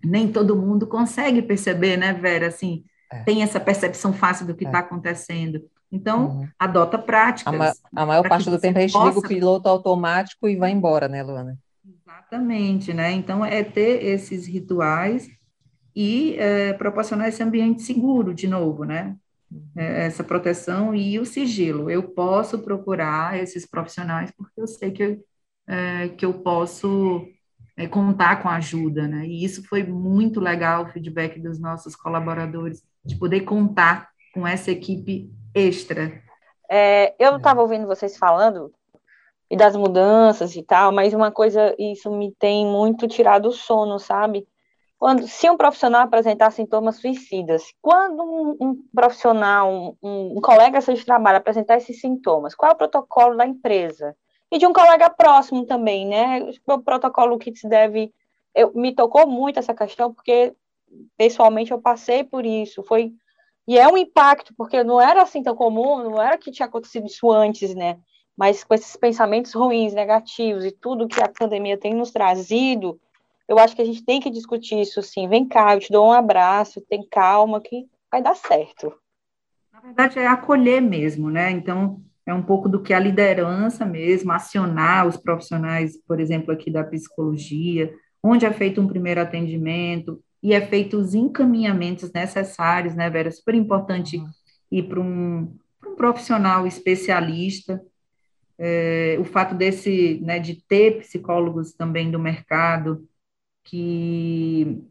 nem 0.05 0.31
todo 0.31 0.57
mundo 0.57 0.87
consegue 0.87 1.41
perceber, 1.41 1.97
né, 1.97 2.13
Vera? 2.13 2.49
Assim, 2.49 2.85
é. 3.11 3.23
tem 3.25 3.43
essa 3.43 3.59
percepção 3.59 4.13
fácil 4.13 4.47
do 4.47 4.55
que 4.55 4.65
está 4.65 4.79
é. 4.79 4.81
acontecendo. 4.81 5.63
Então, 5.91 6.29
uhum. 6.29 6.49
adota 6.59 6.99
práticas. 6.99 7.55
A, 7.55 7.57
ma 7.57 7.73
a 7.95 8.07
maior 8.07 8.29
parte 8.29 8.51
do 8.51 8.61
tempo 8.61 8.79
a 8.79 8.83
gente 8.83 8.93
possa... 8.93 9.09
liga 9.09 9.19
o 9.19 9.29
piloto 9.29 9.69
automático 9.69 10.49
e 10.49 10.57
vai 10.57 10.71
embora, 10.71 11.09
né, 11.09 11.23
Luana? 11.23 11.59
Exatamente, 11.87 12.93
né? 12.93 13.13
Então, 13.13 13.45
é 13.45 13.65
ter 13.65 14.05
esses 14.05 14.47
rituais 14.47 15.29
e 15.97 16.37
é, 16.39 16.75
proporcionar 16.75 17.29
esse 17.29 17.43
ambiente 17.43 17.83
seguro, 17.83 18.35
de 18.35 18.47
novo, 18.47 18.85
né? 18.85 19.17
É, 19.75 20.05
essa 20.05 20.23
proteção 20.23 20.95
e 20.95 21.19
o 21.19 21.25
sigilo. 21.25 21.91
Eu 21.91 22.03
posso 22.03 22.59
procurar 22.59 23.39
esses 23.39 23.67
profissionais 23.67 24.31
porque 24.37 24.61
eu 24.61 24.67
sei 24.67 24.91
que 24.91 25.03
eu, 25.03 25.25
é, 25.67 26.09
que 26.09 26.27
eu 26.27 26.35
posso 26.35 27.27
é, 27.79 27.87
contar 27.87 28.43
com 28.43 28.49
a 28.49 28.57
ajuda, 28.57 29.09
né? 29.09 29.27
E 29.27 29.43
isso 29.43 29.63
foi 29.67 29.83
muito 29.83 30.39
legal, 30.39 30.85
o 30.85 30.89
feedback 30.89 31.41
dos 31.41 31.59
nossos 31.59 31.97
colaboradores, 31.97 32.83
de 33.09 33.17
poder 33.17 33.41
contar 33.41 34.11
com 34.35 34.47
essa 34.47 34.71
equipe 34.71 35.33
extra. 35.55 36.23
É, 36.71 37.15
eu 37.19 37.37
estava 37.39 37.63
ouvindo 37.63 37.87
vocês 37.87 38.17
falando 38.17 38.73
e 39.51 39.57
das 39.57 39.75
mudanças 39.75 40.55
e 40.55 40.63
tal, 40.63 40.93
mas 40.93 41.15
uma 41.15 41.33
coisa, 41.33 41.75
isso 41.79 42.11
me 42.11 42.33
tem 42.33 42.67
muito 42.67 43.09
tirado 43.09 43.49
o 43.49 43.53
sono, 43.53 43.99
sabe? 43.99 44.47
Quando, 44.99 45.27
se 45.27 45.49
um 45.49 45.57
profissional 45.57 46.03
apresentar 46.03 46.51
sintomas 46.51 46.97
suicidas, 46.97 47.63
quando 47.81 48.23
um, 48.23 48.57
um 48.61 48.83
profissional, 48.95 49.97
um, 50.03 50.37
um, 50.37 50.41
colega 50.43 50.81
seu 50.81 50.93
de 50.93 51.05
trabalho 51.05 51.39
apresentar 51.39 51.79
esses 51.79 52.01
sintomas, 52.01 52.55
qual 52.55 52.73
é 52.73 52.75
o 52.75 52.79
protocolo 52.79 53.37
da 53.37 53.47
empresa? 53.47 54.15
E 54.51 54.59
de 54.59 54.67
um 54.67 54.73
colega 54.73 55.09
próximo 55.09 55.65
também, 55.65 56.07
né? 56.07 56.51
O 56.67 56.83
protocolo 56.83 57.39
que 57.39 57.55
se 57.55 57.69
deve. 57.69 58.13
Eu, 58.55 58.73
me 58.75 58.95
tocou 58.95 59.27
muito 59.27 59.59
essa 59.59 59.73
questão, 59.73 60.13
porque 60.13 60.55
pessoalmente 61.17 61.71
eu 61.71 61.81
passei 61.81 62.25
por 62.25 62.45
isso. 62.45 62.83
Foi 62.83 63.13
e 63.69 63.79
é 63.79 63.87
um 63.87 63.99
impacto, 63.99 64.55
porque 64.57 64.83
não 64.83 64.99
era 64.99 65.21
assim 65.21 65.43
tão 65.43 65.55
comum, 65.55 66.11
não 66.11 66.23
era 66.23 66.39
que 66.39 66.51
tinha 66.51 66.65
acontecido 66.65 67.07
isso 67.07 67.31
antes, 67.31 67.75
né? 67.75 67.99
Mas 68.35 68.65
com 68.65 68.73
esses 68.73 68.97
pensamentos 68.97 69.53
ruins, 69.53 69.93
negativos 69.93 70.65
e 70.65 70.71
tudo 70.71 71.07
que 71.07 71.21
a 71.21 71.29
pandemia 71.29 71.77
tem 71.77 71.93
nos 71.93 72.11
trazido, 72.11 72.99
eu 73.47 73.59
acho 73.59 73.77
que 73.77 73.83
a 73.83 73.85
gente 73.85 74.03
tem 74.03 74.21
que 74.21 74.31
discutir 74.31 74.81
isso 74.81 75.03
sim. 75.03 75.29
Vem 75.29 75.47
cá, 75.47 75.75
eu 75.75 75.81
te 75.81 75.93
dou 75.93 76.07
um 76.07 76.13
abraço, 76.13 76.81
tem 76.89 77.07
calma 77.11 77.61
que 77.61 77.87
vai 78.11 78.23
dar 78.23 78.35
certo. 78.35 78.91
Na 79.71 79.81
verdade, 79.81 80.19
é 80.19 80.27
acolher 80.27 80.81
mesmo, 80.81 81.31
né? 81.31 81.51
Então, 81.51 82.01
é 82.25 82.33
um 82.33 82.43
pouco 82.43 82.71
do 82.71 82.83
que 82.83 82.95
a 82.95 82.99
liderança 82.99 83.85
mesmo, 83.85 84.33
acionar 84.33 85.07
os 85.07 85.19
profissionais, 85.19 85.99
por 86.07 86.21
exemplo, 86.21 86.53
aqui 86.53 86.71
da 86.71 86.85
psicologia, 86.85 87.93
onde 88.23 88.47
é 88.47 88.53
feito 88.53 88.81
um 88.81 88.89
primeiro 88.89 89.21
atendimento 89.21 90.23
e 90.43 90.53
é 90.53 90.61
feito 90.61 90.97
os 90.97 91.15
encaminhamentos 91.15 92.13
necessários, 92.13 92.95
né, 92.95 93.09
Vera? 93.11 93.31
Super 93.31 93.55
importante 93.55 94.23
ir 94.71 94.83
para 94.85 95.01
um, 95.01 95.55
um 95.87 95.97
profissional 95.97 96.67
especialista. 96.67 97.81
É, 98.59 99.17
o 99.21 99.25
fato 99.25 99.55
desse, 99.55 100.21
né, 100.23 100.39
de 100.39 100.63
ter 100.67 100.99
psicólogos 100.99 101.73
também 101.73 102.11
do 102.11 102.19
mercado, 102.19 103.07
que 103.65 104.83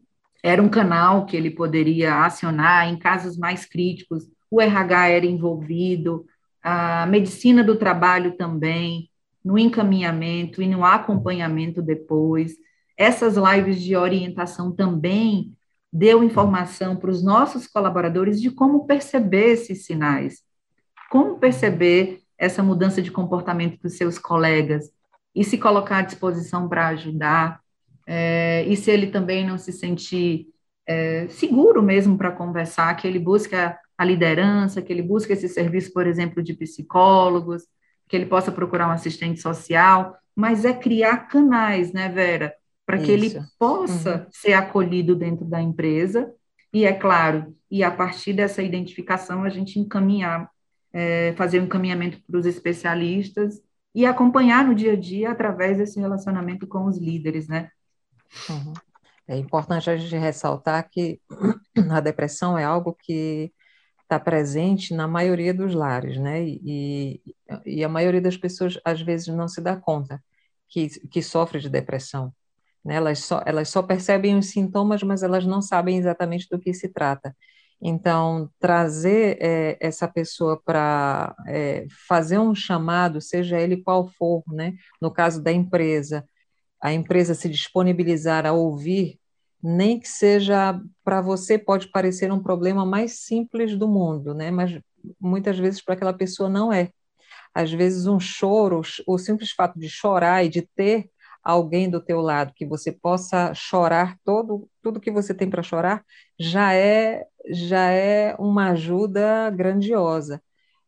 era 0.42 0.62
um 0.62 0.68
canal 0.68 1.26
que 1.26 1.36
ele 1.36 1.50
poderia 1.50 2.24
acionar 2.24 2.88
em 2.88 2.98
casos 2.98 3.36
mais 3.36 3.66
críticos, 3.66 4.24
o 4.50 4.60
RH 4.60 5.08
era 5.08 5.26
envolvido, 5.26 6.24
a 6.62 7.06
medicina 7.06 7.62
do 7.62 7.76
trabalho 7.76 8.36
também, 8.36 9.10
no 9.44 9.58
encaminhamento 9.58 10.62
e 10.62 10.68
no 10.68 10.84
acompanhamento 10.84 11.80
depois. 11.80 12.54
Essas 12.98 13.36
lives 13.36 13.80
de 13.80 13.96
orientação 13.96 14.72
também 14.72 15.56
deu 15.92 16.22
informação 16.22 16.96
para 16.96 17.10
os 17.10 17.22
nossos 17.22 17.66
colaboradores 17.66 18.42
de 18.42 18.50
como 18.50 18.86
perceber 18.86 19.52
esses 19.52 19.86
sinais, 19.86 20.42
como 21.08 21.38
perceber 21.38 22.20
essa 22.36 22.62
mudança 22.62 23.00
de 23.00 23.10
comportamento 23.10 23.80
dos 23.80 23.96
seus 23.96 24.18
colegas 24.18 24.90
e 25.34 25.44
se 25.44 25.56
colocar 25.56 25.98
à 25.98 26.02
disposição 26.02 26.68
para 26.68 26.88
ajudar 26.88 27.60
é, 28.06 28.64
e 28.66 28.76
se 28.76 28.90
ele 28.90 29.08
também 29.08 29.46
não 29.46 29.58
se 29.58 29.72
sentir 29.72 30.48
é, 30.86 31.28
seguro 31.28 31.82
mesmo 31.82 32.16
para 32.16 32.32
conversar, 32.32 32.94
que 32.96 33.06
ele 33.06 33.18
busca 33.18 33.78
a 33.96 34.04
liderança, 34.04 34.80
que 34.80 34.92
ele 34.92 35.02
busque 35.02 35.32
esse 35.32 35.48
serviço, 35.48 35.92
por 35.92 36.06
exemplo, 36.06 36.42
de 36.42 36.54
psicólogos, 36.54 37.64
que 38.08 38.16
ele 38.16 38.26
possa 38.26 38.50
procurar 38.50 38.88
um 38.88 38.92
assistente 38.92 39.40
social, 39.40 40.16
mas 40.34 40.64
é 40.64 40.72
criar 40.72 41.28
canais, 41.28 41.92
né, 41.92 42.08
Vera, 42.08 42.54
para 42.88 42.96
que 42.96 43.10
ele 43.10 43.38
possa 43.58 44.16
uhum. 44.16 44.26
ser 44.32 44.54
acolhido 44.54 45.14
dentro 45.14 45.44
da 45.44 45.60
empresa 45.60 46.32
e, 46.72 46.86
é 46.86 46.92
claro, 46.94 47.54
e 47.70 47.84
a 47.84 47.90
partir 47.90 48.32
dessa 48.32 48.62
identificação 48.62 49.42
a 49.42 49.50
gente 49.50 49.78
encaminhar, 49.78 50.50
é, 50.90 51.34
fazer 51.34 51.60
um 51.60 51.64
encaminhamento 51.64 52.18
para 52.26 52.40
os 52.40 52.46
especialistas 52.46 53.60
e 53.94 54.06
acompanhar 54.06 54.64
no 54.64 54.74
dia 54.74 54.94
a 54.94 54.96
dia 54.96 55.30
através 55.30 55.76
desse 55.76 56.00
relacionamento 56.00 56.66
com 56.66 56.86
os 56.86 56.96
líderes, 56.96 57.46
né? 57.46 57.70
Uhum. 58.48 58.72
É 59.26 59.36
importante 59.36 59.90
a 59.90 59.96
gente 59.98 60.16
ressaltar 60.16 60.88
que 60.90 61.20
a 61.90 62.00
depressão 62.00 62.56
é 62.56 62.64
algo 62.64 62.96
que 62.98 63.52
está 64.04 64.18
presente 64.18 64.94
na 64.94 65.06
maioria 65.06 65.52
dos 65.52 65.74
lares, 65.74 66.16
né? 66.18 66.42
E, 66.42 67.20
e, 67.66 67.84
a 67.84 67.88
maioria 67.90 68.22
das 68.22 68.38
pessoas 68.38 68.80
às 68.82 69.02
vezes 69.02 69.26
não 69.28 69.46
se 69.46 69.60
dá 69.60 69.76
conta 69.76 70.24
que, 70.66 70.88
que 71.10 71.20
sofre 71.20 71.60
de 71.60 71.68
depressão. 71.68 72.32
Né? 72.84 72.96
Elas, 72.96 73.20
só, 73.20 73.42
elas 73.46 73.68
só 73.68 73.82
percebem 73.82 74.36
os 74.36 74.50
sintomas, 74.50 75.02
mas 75.02 75.22
elas 75.22 75.44
não 75.46 75.60
sabem 75.62 75.98
exatamente 75.98 76.48
do 76.50 76.58
que 76.58 76.72
se 76.74 76.88
trata. 76.88 77.34
Então, 77.80 78.50
trazer 78.58 79.38
é, 79.40 79.78
essa 79.80 80.08
pessoa 80.08 80.60
para 80.60 81.34
é, 81.46 81.86
fazer 82.08 82.38
um 82.38 82.54
chamado, 82.54 83.20
seja 83.20 83.60
ele 83.60 83.76
qual 83.82 84.08
for, 84.08 84.42
né? 84.48 84.74
no 85.00 85.12
caso 85.12 85.42
da 85.42 85.52
empresa, 85.52 86.24
a 86.82 86.92
empresa 86.92 87.34
se 87.34 87.48
disponibilizar 87.48 88.46
a 88.46 88.52
ouvir, 88.52 89.18
nem 89.62 89.98
que 89.98 90.08
seja 90.08 90.80
para 91.04 91.20
você 91.20 91.58
pode 91.58 91.90
parecer 91.90 92.32
um 92.32 92.42
problema 92.42 92.86
mais 92.86 93.20
simples 93.20 93.76
do 93.76 93.88
mundo, 93.88 94.32
né? 94.32 94.50
Mas 94.50 94.78
muitas 95.20 95.58
vezes 95.58 95.82
para 95.82 95.94
aquela 95.94 96.12
pessoa 96.12 96.48
não 96.48 96.72
é. 96.72 96.90
Às 97.54 97.72
vezes 97.72 98.06
um 98.06 98.20
choro, 98.20 98.82
o 99.06 99.18
simples 99.18 99.50
fato 99.50 99.78
de 99.78 99.88
chorar 99.88 100.44
e 100.44 100.48
de 100.48 100.62
ter 100.62 101.10
alguém 101.50 101.90
do 101.90 102.00
teu 102.00 102.20
lado 102.20 102.52
que 102.54 102.66
você 102.66 102.92
possa 102.92 103.54
chorar 103.54 104.16
todo 104.24 104.68
tudo 104.82 105.00
que 105.00 105.10
você 105.10 105.34
tem 105.34 105.48
para 105.50 105.62
chorar 105.62 106.04
já 106.38 106.74
é 106.74 107.24
já 107.50 107.90
é 107.90 108.34
uma 108.38 108.70
ajuda 108.70 109.50
grandiosa 109.50 110.42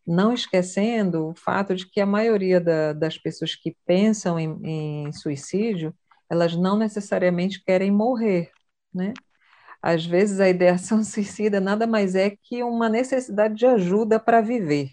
não 0.06 0.32
esquecendo 0.32 1.28
o 1.28 1.34
fato 1.34 1.74
de 1.74 1.88
que 1.88 2.00
a 2.00 2.06
maioria 2.06 2.60
da, 2.60 2.92
das 2.92 3.16
pessoas 3.18 3.54
que 3.54 3.76
pensam 3.86 4.38
em, 4.38 5.06
em, 5.06 5.12
suicídio, 5.12 5.94
elas 6.28 6.56
não 6.56 6.76
necessariamente 6.76 7.62
querem 7.64 7.90
morrer, 7.90 8.50
né? 8.92 9.14
Às 9.82 10.04
vezes 10.04 10.40
a 10.40 10.48
ideação 10.48 11.02
suicida 11.04 11.60
nada 11.60 11.86
mais 11.86 12.14
é 12.14 12.30
que 12.30 12.62
uma 12.62 12.88
necessidade 12.88 13.54
de 13.54 13.66
ajuda 13.66 14.18
para 14.20 14.40
viver, 14.40 14.90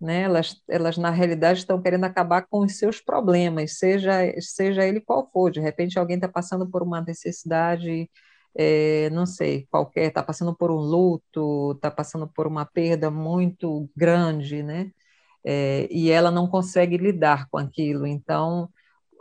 né? 0.00 0.22
Elas, 0.22 0.62
elas 0.68 0.96
na 0.98 1.10
realidade 1.10 1.60
estão 1.60 1.80
querendo 1.80 2.04
acabar 2.04 2.46
com 2.48 2.60
os 2.60 2.78
seus 2.78 3.00
problemas, 3.00 3.78
seja 3.78 4.10
seja 4.40 4.86
ele 4.86 5.00
qual 5.00 5.28
for. 5.32 5.50
De 5.50 5.60
repente 5.60 5.98
alguém 5.98 6.16
está 6.16 6.28
passando 6.28 6.68
por 6.70 6.82
uma 6.82 7.00
necessidade 7.00 8.08
é, 8.54 9.10
não 9.10 9.26
sei, 9.26 9.66
qualquer, 9.70 10.08
está 10.08 10.22
passando 10.22 10.54
por 10.54 10.70
um 10.70 10.76
luto, 10.76 11.72
está 11.72 11.90
passando 11.90 12.26
por 12.28 12.46
uma 12.46 12.64
perda 12.66 13.10
muito 13.10 13.88
grande, 13.96 14.62
né? 14.62 14.90
É, 15.44 15.88
e 15.90 16.10
ela 16.10 16.30
não 16.30 16.48
consegue 16.48 16.96
lidar 16.98 17.48
com 17.50 17.58
aquilo. 17.58 18.06
Então, 18.06 18.68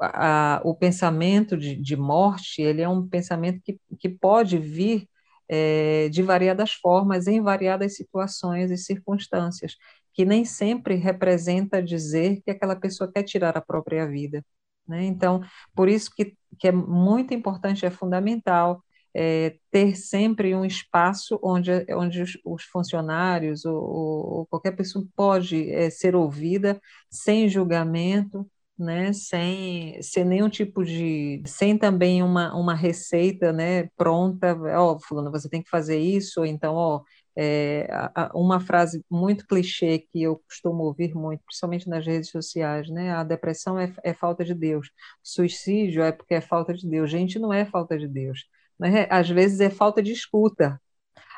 a, 0.01 0.61
o 0.65 0.75
pensamento 0.75 1.57
de, 1.57 1.75
de, 1.75 1.95
morte, 1.95 2.61
ele 2.61 2.81
é 2.81 2.89
um 2.89 3.07
pensamento 3.07 3.61
que, 3.63 3.79
que 3.99 4.09
pode 4.09 4.57
vir 4.57 5.07
é, 5.47 6.09
de 6.09 6.21
variadas 6.23 6.73
formas, 6.73 7.27
em 7.27 7.41
variadas 7.41 7.95
situações 7.95 8.71
e 8.71 8.77
circunstâncias, 8.77 9.75
que 10.19 10.25
nem 10.25 10.43
sempre 10.43 10.95
representa 10.95 11.81
dizer 11.81 12.41
que 12.43 12.51
aquela 12.51 12.75
pessoa 12.75 13.09
quer 13.09 13.23
tirar 13.23 13.57
a 13.57 13.61
própria 13.61 14.05
vida. 14.05 14.43
Né? 14.85 15.05
Então, 15.05 15.41
por 15.73 15.87
isso 15.87 16.11
que, 16.13 16.35
que 16.59 16.67
é 16.67 16.73
muito 16.73 17.33
importante, 17.33 17.85
é 17.85 17.89
fundamental 17.89 18.83
é, 19.13 19.55
ter 19.71 19.95
sempre 19.95 20.53
um 20.53 20.65
espaço 20.65 21.39
onde, 21.41 21.71
onde 21.91 22.21
os, 22.21 22.37
os 22.43 22.63
funcionários 22.65 23.63
ou, 23.63 23.77
ou, 23.81 24.45
qualquer 24.47 24.73
pessoa 24.75 25.07
pode 25.15 25.71
é, 25.71 25.89
ser 25.89 26.17
ouvida 26.17 26.81
sem 27.09 27.47
julgamento, 27.47 28.45
né, 28.77 29.13
sem, 29.13 30.01
sem 30.01 30.25
nenhum 30.25 30.49
tipo 30.49 30.83
de, 30.83 31.41
sem 31.45 31.77
também 31.77 32.21
uma, 32.21 32.53
uma 32.53 32.75
receita, 32.75 33.53
né, 33.53 33.87
pronta, 33.95 34.53
ó, 34.77 34.95
oh, 34.95 34.99
fulano, 34.99 35.31
você 35.31 35.47
tem 35.47 35.63
que 35.63 35.69
fazer 35.69 35.97
isso, 35.97 36.41
ou 36.41 36.45
então, 36.45 36.75
ó, 36.75 36.97
oh, 36.97 37.05
é, 37.41 37.87
uma 38.33 38.59
frase 38.59 39.03
muito 39.09 39.47
clichê 39.47 39.99
que 39.99 40.21
eu 40.23 40.37
costumo 40.47 40.83
ouvir 40.83 41.13
muito, 41.15 41.41
principalmente 41.45 41.87
nas 41.87 42.05
redes 42.05 42.29
sociais, 42.29 42.89
né, 42.89 43.11
a 43.13 43.23
depressão 43.23 43.79
é, 43.79 43.93
é 44.03 44.13
falta 44.13 44.43
de 44.43 44.53
Deus, 44.53 44.91
suicídio 45.23 46.03
é 46.03 46.11
porque 46.11 46.33
é 46.35 46.41
falta 46.41 46.73
de 46.73 46.87
Deus, 46.89 47.09
gente, 47.09 47.39
não 47.39 47.53
é 47.53 47.65
falta 47.65 47.97
de 47.97 48.07
Deus, 48.07 48.45
né? 48.79 49.07
Às 49.09 49.29
vezes 49.29 49.59
é 49.61 49.69
falta 49.69 50.01
de 50.03 50.11
escuta, 50.11 50.81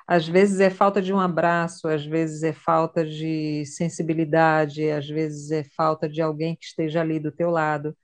às 0.08 0.28
vezes 0.28 0.60
é 0.60 0.70
falta 0.70 1.02
de 1.02 1.14
um 1.14 1.20
abraço, 1.20 1.88
às 1.88 2.06
vezes 2.06 2.44
é 2.44 2.54
falta 2.54 3.06
de 3.06 3.66
sensibilidade, 3.66 4.90
às 4.92 5.08
vezes 5.08 5.52
é 5.52 5.64
falta 5.64 6.10
de 6.10 6.22
alguém 6.22 6.56
que 6.56 6.66
esteja 6.66 7.02
ali 7.02 7.20
do 7.20 7.32
teu 7.32 7.50
lado. 7.52 7.96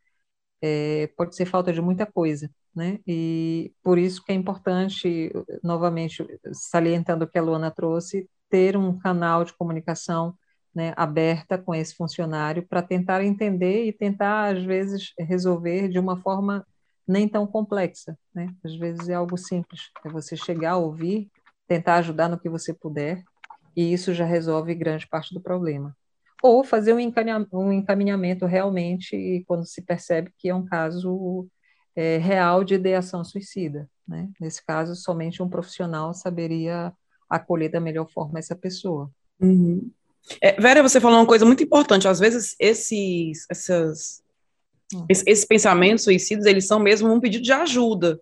É, 0.62 1.08
pode 1.18 1.36
ser 1.36 1.46
falta 1.46 1.72
de 1.74 1.82
muita 1.82 2.06
coisa, 2.06 2.50
né? 2.78 3.00
E 3.08 3.74
por 3.82 3.98
isso 3.98 4.24
que 4.24 4.32
é 4.32 4.36
importante, 4.36 5.32
novamente, 5.64 6.24
salientando 6.54 7.26
o 7.26 7.28
que 7.28 7.40
a 7.40 7.42
Luana 7.42 7.72
trouxe, 7.72 8.30
ter 8.52 8.78
um 8.78 8.96
canal 9.00 9.44
de 9.44 9.52
comunicação 9.54 10.36
né, 10.76 10.94
aberta 10.96 11.58
com 11.58 11.74
esse 11.74 11.96
funcionário 11.96 12.68
para 12.68 12.84
tentar 12.84 13.24
entender 13.24 13.86
e 13.86 13.92
tentar, 13.92 14.56
às 14.56 14.64
vezes, 14.64 15.12
resolver 15.18 15.90
de 15.90 15.98
uma 15.98 16.18
forma 16.18 16.64
nem 17.08 17.28
tão 17.28 17.48
complexa, 17.48 18.16
né? 18.32 18.54
Às 18.64 18.76
vezes 18.76 19.10
é 19.10 19.16
algo 19.16 19.38
simples, 19.38 19.90
é 20.06 20.10
você 20.10 20.38
chegar, 20.38 20.78
ouvir, 20.78 21.32
tentar 21.68 21.96
ajudar 21.96 22.30
no 22.30 22.40
que 22.40 22.48
você 22.48 22.76
puder, 22.76 23.24
e 23.76 23.92
isso 23.92 24.14
já 24.14 24.26
resolve 24.26 24.76
grande 24.76 25.08
parte 25.08 25.34
do 25.34 25.42
problema. 25.42 25.98
Ou 26.44 26.64
fazer 26.64 26.94
um 26.94 27.72
encaminhamento 27.72 28.46
realmente 28.46 29.44
quando 29.48 29.66
se 29.66 29.82
percebe 29.82 30.32
que 30.38 30.50
é 30.50 30.54
um 30.54 30.66
caso 30.66 31.48
é, 31.98 32.18
real 32.18 32.64
de 32.64 32.76
ideação 32.76 33.24
suicida. 33.24 33.90
Né? 34.08 34.30
Nesse 34.40 34.64
caso, 34.64 34.96
somente 34.96 35.42
um 35.42 35.50
profissional 35.50 36.14
saberia 36.14 36.94
acolher 37.28 37.70
da 37.70 37.80
melhor 37.82 38.08
forma 38.08 38.40
essa 38.40 38.56
pessoa. 38.56 39.10
Uhum. 39.42 39.92
É, 40.40 40.60
Vera, 40.62 40.84
você 40.84 41.02
falou 41.02 41.18
uma 41.18 41.26
coisa 41.26 41.46
muito 41.46 41.64
importante. 41.64 42.08
Às 42.08 42.20
vezes, 42.20 42.56
esses, 42.60 43.46
essas 43.50 44.22
Hum. 44.94 45.06
Esses 45.10 45.44
pensamentos 45.44 46.06
suicidas, 46.06 46.46
eles 46.46 46.66
são 46.66 46.80
mesmo 46.80 47.12
um 47.12 47.20
pedido 47.20 47.44
de 47.44 47.52
ajuda. 47.52 48.20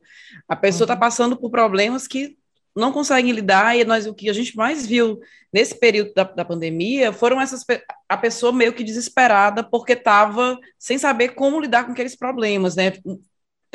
A 0.48 0.56
pessoa 0.56 0.86
está 0.86 0.96
uhum. 0.96 1.00
passando 1.00 1.38
por 1.38 1.52
problemas 1.52 2.08
que 2.08 2.38
não 2.76 2.92
conseguem 2.92 3.32
lidar, 3.32 3.78
e 3.78 3.86
nós, 3.86 4.06
o 4.06 4.14
que 4.14 4.30
a 4.30 4.34
gente 4.34 4.58
mais 4.58 4.86
viu 4.86 5.20
nesse 5.54 5.80
período 5.80 6.14
da, 6.14 6.24
da 6.24 6.44
pandemia 6.44 7.14
foram 7.14 7.40
essas 7.40 7.64
a 8.10 8.18
pessoa 8.18 8.52
meio 8.52 8.74
que 8.74 8.84
desesperada 8.84 9.64
porque 9.64 9.94
estava 9.94 10.60
sem 10.78 10.98
saber 10.98 11.30
como 11.30 11.62
lidar 11.62 11.86
com 11.86 11.94
aqueles 11.94 12.18
problemas, 12.18 12.76
né? 12.76 12.92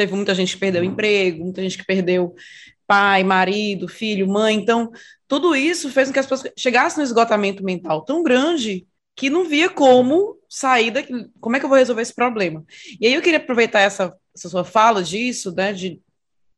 Teve 0.01 0.15
muita 0.15 0.35
gente 0.35 0.55
que 0.55 0.61
perdeu 0.61 0.83
emprego, 0.83 1.45
muita 1.45 1.61
gente 1.61 1.77
que 1.77 1.85
perdeu 1.85 2.35
pai, 2.87 3.23
marido, 3.23 3.87
filho, 3.87 4.27
mãe. 4.27 4.57
Então, 4.57 4.91
tudo 5.29 5.55
isso 5.55 5.91
fez 5.91 6.09
com 6.09 6.15
que 6.15 6.19
as 6.19 6.25
pessoas 6.25 6.51
chegassem 6.57 7.01
no 7.01 7.05
esgotamento 7.05 7.63
mental 7.63 8.03
tão 8.03 8.23
grande 8.23 8.87
que 9.15 9.29
não 9.29 9.45
via 9.45 9.69
como 9.69 10.39
sair 10.49 10.91
daqui, 10.91 11.27
como 11.39 11.55
é 11.55 11.59
que 11.59 11.67
eu 11.67 11.69
vou 11.69 11.77
resolver 11.77 12.01
esse 12.01 12.15
problema. 12.15 12.65
E 12.99 13.07
aí 13.07 13.13
eu 13.13 13.21
queria 13.21 13.39
aproveitar 13.39 13.81
essa, 13.81 14.17
essa 14.35 14.49
sua 14.49 14.65
fala 14.65 15.03
disso, 15.03 15.55
né, 15.55 15.75
de 15.75 16.01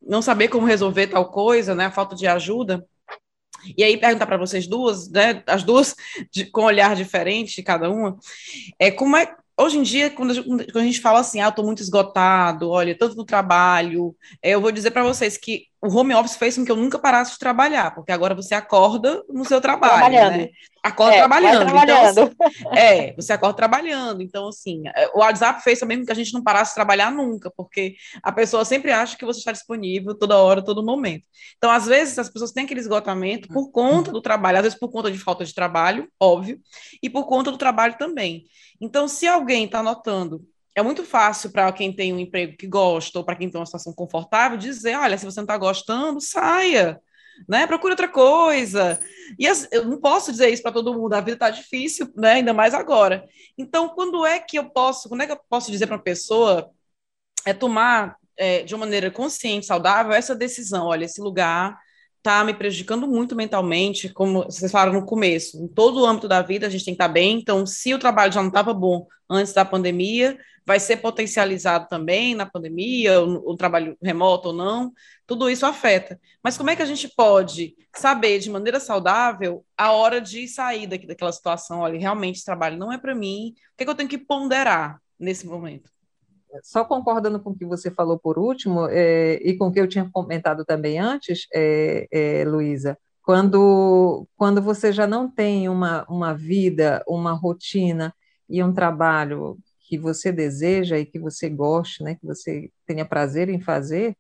não 0.01 0.23
saber 0.23 0.47
como 0.47 0.65
resolver 0.65 1.09
tal 1.09 1.29
coisa, 1.29 1.75
né, 1.75 1.87
a 1.87 1.91
falta 1.91 2.15
de 2.15 2.29
ajuda, 2.29 2.87
e 3.77 3.83
aí 3.83 3.97
perguntar 3.97 4.27
para 4.27 4.37
vocês 4.37 4.69
duas, 4.69 5.11
né, 5.11 5.43
as 5.49 5.65
duas 5.65 5.97
de, 6.31 6.47
com 6.47 6.61
um 6.61 6.67
olhar 6.67 6.95
diferente 6.95 7.61
cada 7.61 7.91
uma, 7.91 8.17
é 8.79 8.89
como 8.89 9.17
é 9.17 9.35
hoje 9.59 9.79
em 9.79 9.83
dia, 9.83 10.11
quando 10.11 10.31
a, 10.31 10.83
gente, 10.83 11.01
fala 11.01 11.21
assim, 11.21 11.41
ah, 11.41 11.49
estou 11.49 11.65
muito 11.65 11.83
esgotado, 11.83 12.71
olha, 12.71 12.97
tanto 12.97 13.17
no 13.17 13.25
trabalho, 13.25 14.17
é, 14.43 14.51
eu 14.51 14.61
vou 14.61 14.73
dizer 14.73 14.91
para 14.91 15.05
vocês 15.05 15.37
que 15.37 15.67
o 15.83 15.93
home 15.93 16.15
office 16.15 16.37
fez 16.37 16.57
com 16.57 16.65
que 16.65 16.71
eu 16.71 16.77
nunca 16.77 16.97
parasse 16.97 17.33
de 17.33 17.39
trabalhar, 17.41 17.93
porque 17.93 18.13
agora 18.13 18.37
você 18.37 18.55
acorda 18.55 19.21
no 19.29 19.45
seu 19.45 19.61
trabalho, 19.61 19.95
trabalhando. 19.95 20.37
né? 20.37 20.49
Acorda 20.81 21.15
é, 21.15 21.19
trabalhando. 21.19 21.67
Trabalhando. 21.67 22.21
Então, 22.21 22.47
assim, 22.47 22.79
é, 22.79 23.15
você 23.15 23.33
acorda 23.33 23.57
trabalhando. 23.57 24.23
Então, 24.23 24.49
assim, 24.49 24.83
é, 24.95 25.11
o 25.13 25.19
WhatsApp 25.19 25.61
fez 25.63 25.81
também 25.81 25.99
com 25.99 26.07
que 26.07 26.13
a 26.13 26.15
gente 26.15 26.33
não 26.33 26.43
parasse 26.43 26.71
de 26.71 26.77
trabalhar 26.77 27.11
nunca, 27.11 27.51
porque 27.57 27.97
a 28.23 28.31
pessoa 28.31 28.65
sempre 28.65 28.93
acha 28.93 29.17
que 29.17 29.25
você 29.25 29.41
está 29.41 29.51
disponível 29.51 30.15
toda 30.15 30.39
hora, 30.39 30.63
todo 30.63 30.85
momento. 30.85 31.27
Então, 31.57 31.69
às 31.69 31.87
vezes, 31.87 32.17
as 32.17 32.29
pessoas 32.29 32.53
têm 32.53 32.65
aquele 32.65 32.81
esgotamento 32.81 33.49
por 33.49 33.73
conta 33.73 34.13
do 34.13 34.23
trabalho, 34.23 34.59
às 34.59 34.63
vezes 34.63 34.79
por 34.79 34.89
conta 34.89 35.11
de 35.11 35.19
falta 35.19 35.45
de 35.45 35.53
trabalho, 35.53 36.09
óbvio, 36.19 36.61
e 37.03 37.11
por 37.11 37.27
conta 37.27 37.51
do 37.51 37.59
trabalho 37.59 37.97
também. 37.99 38.45
Então, 38.81 39.09
se 39.09 39.27
alguém 39.27 39.65
está 39.65 39.83
notando 39.83 40.45
é 40.75 40.83
muito 40.83 41.05
fácil 41.05 41.51
para 41.51 41.71
quem 41.73 41.93
tem 41.95 42.13
um 42.13 42.19
emprego 42.19 42.57
que 42.57 42.67
gosta 42.67 43.19
ou 43.19 43.25
para 43.25 43.37
quem 43.37 43.51
tem 43.51 43.61
uma 43.61 43.67
situação 43.67 43.93
confortável 43.93 44.57
dizer, 44.57 44.97
olha, 44.97 45.19
se 45.19 45.25
você 45.25 45.41
não 45.41 45.45
está 45.45 45.57
gostando, 45.59 46.21
saia, 46.21 47.01
né? 47.49 47.67
Procure 47.67 47.93
outra 47.93 48.09
coisa. 48.09 48.99
E 49.39 49.47
eu 49.47 49.85
não 49.85 50.01
posso 50.01 50.31
dizer 50.31 50.49
isso 50.51 50.63
para 50.63 50.73
todo 50.73 50.95
mundo, 50.95 51.15
a 51.15 51.21
vida 51.21 51.35
está 51.35 51.51
difícil, 51.51 52.11
né? 52.17 52.35
Ainda 52.35 52.55
mais 52.55 52.75
agora. 52.75 53.29
Então, 53.57 53.91
quando 53.91 54.25
é 54.25 54.39
que 54.39 54.59
eu 54.59 54.71
posso, 54.71 55.09
quando 55.09 55.23
é 55.23 55.27
que 55.27 55.33
eu 55.33 55.41
posso 55.49 55.71
dizer 55.71 55.87
para 55.87 55.97
uma 55.97 56.03
pessoa 56.03 56.71
é 57.45 57.53
tomar 57.53 58.17
é, 58.37 58.63
de 58.63 58.75
uma 58.75 58.87
maneira 58.87 59.11
consciente, 59.11 59.67
saudável, 59.67 60.13
essa 60.13 60.35
decisão, 60.35 60.87
olha, 60.87 61.05
esse 61.05 61.21
lugar 61.21 61.79
está 62.23 62.45
me 62.45 62.55
prejudicando 62.55 63.09
muito 63.09 63.35
mentalmente, 63.35 64.09
como 64.09 64.45
vocês 64.45 64.71
falaram 64.71 64.93
no 64.93 65.05
começo. 65.05 65.61
Em 65.61 65.67
todo 65.67 66.01
o 66.01 66.07
âmbito 66.07 66.29
da 66.29 66.41
vida, 66.41 66.69
a 66.69 66.71
gente 66.71 66.85
tem 66.85 66.95
que 66.95 67.03
estar 67.03 67.09
tá 67.09 67.13
bem. 67.13 67.39
Então, 67.39 67.67
se 67.67 67.93
o 67.93 67.99
trabalho 67.99 68.33
já 68.33 68.41
não 68.41 68.49
estava 68.49 68.73
bom 68.73 69.07
antes 69.29 69.53
da 69.53 69.65
pandemia, 69.65 70.39
vai 70.65 70.79
ser 70.79 70.99
potencializado 70.99 71.89
também 71.89 72.37
na 72.37 72.47
pandemia, 72.47 73.21
o, 73.21 73.51
o, 73.51 73.57
trabalho 73.57 73.97
remoto 74.01 74.49
ou 74.49 74.55
não, 74.55 74.93
tudo 75.27 75.51
isso 75.51 75.67
afeta. 75.67 76.19
Mas 76.43 76.57
como 76.57 76.71
é 76.71 76.77
que 76.77 76.83
a 76.83 76.87
gente 76.87 77.09
pode 77.09 77.75
saber 77.93 78.39
de 78.39 78.49
maneira 78.49 78.79
saudável 78.79 79.65
a 79.77 79.91
hora 79.91 80.21
de 80.21 80.47
sair 80.47 80.87
daqui, 80.87 81.09
daquela 81.09 81.33
situação? 81.33 81.81
Olha, 81.81 81.99
realmente 81.99 82.37
esse 82.37 82.45
trabalho 82.45 82.79
não 82.79 82.93
é 82.93 82.99
para 82.99 83.17
mim, 83.17 83.55
o 83.73 83.77
que, 83.77 83.83
é 83.83 83.85
que 83.85 83.91
eu 83.91 83.97
tenho 83.97 84.09
que 84.09 84.19
ponderar 84.19 85.01
nesse 85.19 85.45
momento? 85.45 85.91
Só 86.63 86.85
concordando 86.85 87.41
com 87.41 87.51
o 87.51 87.57
que 87.57 87.65
você 87.65 87.91
falou 87.91 88.19
por 88.19 88.39
último, 88.39 88.87
é, 88.89 89.35
e 89.43 89.57
com 89.57 89.69
o 89.69 89.73
que 89.73 89.81
eu 89.81 89.89
tinha 89.89 90.09
comentado 90.13 90.65
também 90.65 90.99
antes, 90.99 91.47
é, 91.55 92.07
é, 92.11 92.45
Luísa, 92.45 92.99
quando, 93.23 94.27
quando 94.37 94.61
você 94.61 94.93
já 94.93 95.07
não 95.07 95.31
tem 95.31 95.69
uma, 95.69 96.05
uma 96.09 96.35
vida, 96.35 97.03
uma 97.07 97.33
rotina 97.33 98.15
e 98.49 98.63
um 98.63 98.73
trabalho 98.73 99.59
que 99.89 99.99
você 99.99 100.33
deseja 100.33 100.99
e 100.99 101.07
que 101.07 101.19
você 101.19 101.49
goste, 101.49 102.03
né, 102.03 102.15
que 102.17 102.27
você 102.27 102.71
tenha 102.87 103.05
prazer 103.05 103.49
em 103.49 103.61
fazer, 103.61 104.17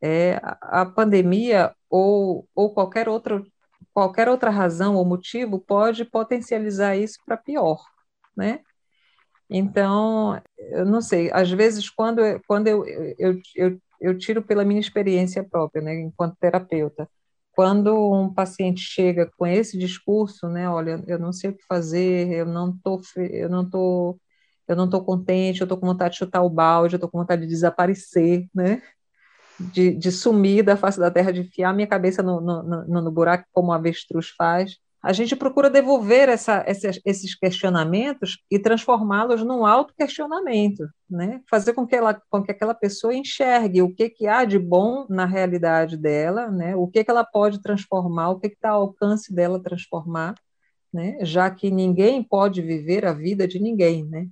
é, 0.00 0.40
a 0.60 0.84
pandemia 0.84 1.74
ou, 1.88 2.48
ou 2.54 2.74
qualquer, 2.74 3.08
outra, 3.08 3.42
qualquer 3.94 4.28
outra 4.28 4.50
razão 4.50 4.96
ou 4.96 5.04
motivo 5.04 5.60
pode 5.60 6.04
potencializar 6.04 6.96
isso 6.96 7.18
para 7.24 7.36
pior, 7.36 7.80
né? 8.36 8.60
Então, 9.50 10.40
eu 10.58 10.84
não 10.84 11.00
sei, 11.00 11.30
às 11.32 11.50
vezes, 11.50 11.90
quando, 11.90 12.22
quando 12.46 12.68
eu, 12.68 12.84
eu, 13.18 13.38
eu, 13.54 13.78
eu 14.00 14.18
tiro 14.18 14.42
pela 14.42 14.64
minha 14.64 14.80
experiência 14.80 15.44
própria, 15.44 15.82
né, 15.82 16.00
enquanto 16.00 16.36
terapeuta, 16.40 17.08
quando 17.52 17.94
um 18.12 18.32
paciente 18.32 18.80
chega 18.80 19.30
com 19.36 19.46
esse 19.46 19.78
discurso, 19.78 20.48
né, 20.48 20.68
olha, 20.68 21.02
eu 21.06 21.18
não 21.18 21.32
sei 21.32 21.50
o 21.50 21.54
que 21.56 21.64
fazer, 21.66 22.32
eu 22.32 22.46
não 22.46 22.76
tô, 22.78 23.00
eu 23.16 23.48
não 23.48 23.68
tô, 23.68 24.18
eu 24.66 24.76
não 24.76 24.88
tô 24.88 25.04
contente, 25.04 25.60
eu 25.60 25.66
tô 25.66 25.76
com 25.76 25.86
vontade 25.86 26.14
de 26.14 26.18
chutar 26.18 26.42
o 26.42 26.48
balde, 26.50 26.96
eu 26.96 27.00
tô 27.00 27.08
com 27.08 27.18
vontade 27.18 27.42
de 27.42 27.48
desaparecer, 27.48 28.46
né, 28.54 28.82
de, 29.58 29.94
de 29.94 30.10
sumir 30.12 30.62
da 30.64 30.76
face 30.76 30.98
da 30.98 31.10
terra, 31.10 31.32
de 31.32 31.40
enfiar 31.40 31.74
minha 31.74 31.86
cabeça 31.86 32.22
no, 32.22 32.40
no, 32.40 32.62
no, 32.62 33.02
no 33.02 33.10
buraco 33.12 33.46
como 33.52 33.68
o 33.68 33.72
avestruz 33.72 34.30
faz, 34.30 34.78
a 35.02 35.12
gente 35.12 35.34
procura 35.34 35.68
devolver 35.68 36.28
essa, 36.28 36.64
esses, 36.66 37.00
esses, 37.04 37.34
questionamentos 37.34 38.38
e 38.48 38.58
transformá-los 38.58 39.42
num 39.42 39.66
auto-questionamento, 39.66 40.88
né? 41.10 41.40
fazer 41.50 41.72
com 41.72 41.84
que, 41.84 41.96
ela, 41.96 42.14
com 42.30 42.42
que 42.42 42.52
aquela 42.52 42.74
pessoa 42.74 43.12
enxergue 43.12 43.82
o 43.82 43.92
que, 43.92 44.08
que 44.08 44.28
há 44.28 44.44
de 44.44 44.60
bom 44.60 45.04
na 45.10 45.26
realidade 45.26 45.96
dela, 45.96 46.48
né? 46.48 46.76
o 46.76 46.86
que, 46.86 47.02
que 47.02 47.10
ela 47.10 47.24
pode 47.24 47.60
transformar, 47.60 48.30
o 48.30 48.38
que 48.38 48.46
está 48.46 48.70
ao 48.70 48.82
alcance 48.82 49.34
dela 49.34 49.60
transformar, 49.60 50.34
né? 50.94 51.18
já 51.22 51.50
que 51.50 51.68
ninguém 51.68 52.22
pode 52.22 52.62
viver 52.62 53.04
a 53.04 53.12
vida 53.12 53.48
de 53.48 53.58
ninguém. 53.58 54.04
Né? 54.04 54.28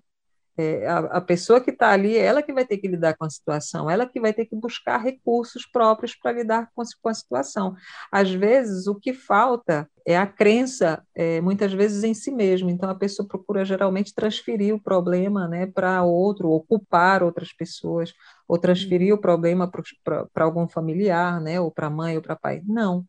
É, 0.61 0.87
a, 0.87 0.99
a, 0.99 1.21
pessoa 1.23 1.59
que 1.59 1.71
está 1.71 1.91
ali, 1.91 2.19
ela 2.19 2.43
que 2.43 2.53
vai 2.53 2.67
ter 2.67 2.77
que 2.77 2.87
lidar 2.87 3.17
com 3.17 3.25
a 3.25 3.31
situação, 3.31 3.89
ela 3.89 4.05
que 4.05 4.21
vai 4.21 4.31
ter 4.31 4.45
que 4.45 4.55
buscar 4.55 4.99
recursos 4.99 5.65
próprios 5.65 6.15
para 6.15 6.33
lidar 6.33 6.69
com, 6.75 6.83
com, 7.01 7.09
a 7.09 7.15
situação. 7.15 7.75
Às 8.13 8.31
vezes, 8.31 8.87
o 8.87 8.95
que 8.95 9.15
falta 9.15 9.89
é 10.07 10.19
a 10.19 10.27
crença, 10.27 11.03
é, 11.15 11.41
muitas 11.41 11.73
vezes, 11.73 12.05
em 12.05 12.13
si 12.13 12.31
mesmo. 12.31 12.69
Então, 12.69 12.91
a 12.91 12.95
pessoa 12.95 13.27
procura 13.27 13.65
geralmente 13.65 14.15
transferir 14.15 14.75
o 14.75 14.81
problema 14.81 15.49
né, 15.49 15.67
para 15.67 16.03
outro, 16.03 16.51
ocupar 16.51 17.23
outras 17.23 17.55
pessoas, 17.55 18.13
ou 18.47 18.59
transferir 18.59 19.15
o 19.15 19.19
problema 19.19 19.71
para 20.05 20.45
algum 20.45 20.69
familiar, 20.69 21.41
né, 21.41 21.59
ou 21.59 21.71
para 21.71 21.89
mãe 21.89 22.17
ou 22.17 22.23
para 22.23 22.37
pai. 22.37 22.61
Não. 22.67 23.07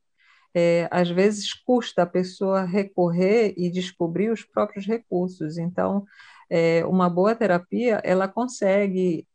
É, 0.53 0.87
às 0.89 1.09
vezes 1.09 1.53
custa 1.53 2.03
a 2.03 2.05
pessoa 2.05 2.63
recorrer 2.63 3.53
e 3.57 3.69
descobrir 3.69 4.29
os 4.29 4.43
próprios 4.43 4.85
recursos. 4.85 5.57
Então, 5.57 6.05
é, 6.53 6.85
uma 6.85 7.09
boa 7.09 7.33
terapia, 7.33 8.01
ela 8.03 8.27
consegue 8.27 9.25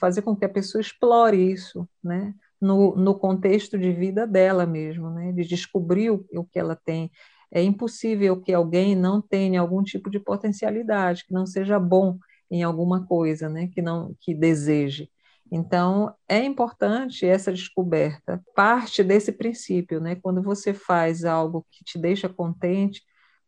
fazer 0.00 0.22
com 0.22 0.34
que 0.34 0.46
a 0.46 0.48
pessoa 0.48 0.80
explore 0.80 1.36
isso, 1.52 1.86
né? 2.02 2.34
No, 2.58 2.96
no 2.96 3.14
contexto 3.14 3.78
de 3.78 3.92
vida 3.92 4.26
dela 4.26 4.64
mesmo, 4.64 5.10
né? 5.10 5.30
De 5.32 5.44
descobrir 5.44 6.08
o, 6.10 6.24
o 6.32 6.42
que 6.42 6.58
ela 6.58 6.74
tem. 6.74 7.10
É 7.52 7.62
impossível 7.62 8.40
que 8.40 8.50
alguém 8.50 8.96
não 8.96 9.20
tenha 9.20 9.60
algum 9.60 9.82
tipo 9.82 10.08
de 10.08 10.18
potencialidade, 10.18 11.26
que 11.26 11.34
não 11.34 11.44
seja 11.44 11.78
bom 11.78 12.18
em 12.50 12.62
alguma 12.62 13.06
coisa, 13.06 13.46
né? 13.46 13.68
Que 13.68 13.82
não 13.82 14.16
que 14.18 14.34
deseje. 14.34 15.10
Então, 15.52 16.14
é 16.26 16.42
importante 16.42 17.26
essa 17.26 17.52
descoberta. 17.52 18.42
Parte 18.56 19.04
desse 19.04 19.32
princípio, 19.32 20.00
né? 20.00 20.14
Quando 20.16 20.42
você 20.42 20.72
faz 20.72 21.26
algo 21.26 21.66
que 21.70 21.84
te 21.84 21.98
deixa 21.98 22.26
contente, 22.26 23.02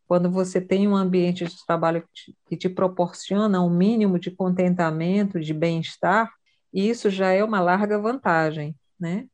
quando 0.07 0.31
você 0.31 0.61
tem 0.61 0.87
um 0.87 0.97
ambiente 0.97 1.45
de 1.45 1.67
trabalho 1.67 2.03
que 2.03 2.13
te, 2.13 2.37
que 2.49 2.57
te 2.57 2.69
proporciona 2.69 3.63
um 3.63 3.71
mínimo 3.71 4.19
de 4.19 4.31
contentamento, 4.31 5.41
de 5.41 5.53
bem-estar, 5.53 6.33
isso 6.73 7.11
já 7.11 7.31
é 7.33 7.43
uma 7.43 7.61
larga 7.61 7.99
vantagem, 7.99 8.77
né? 8.99 9.27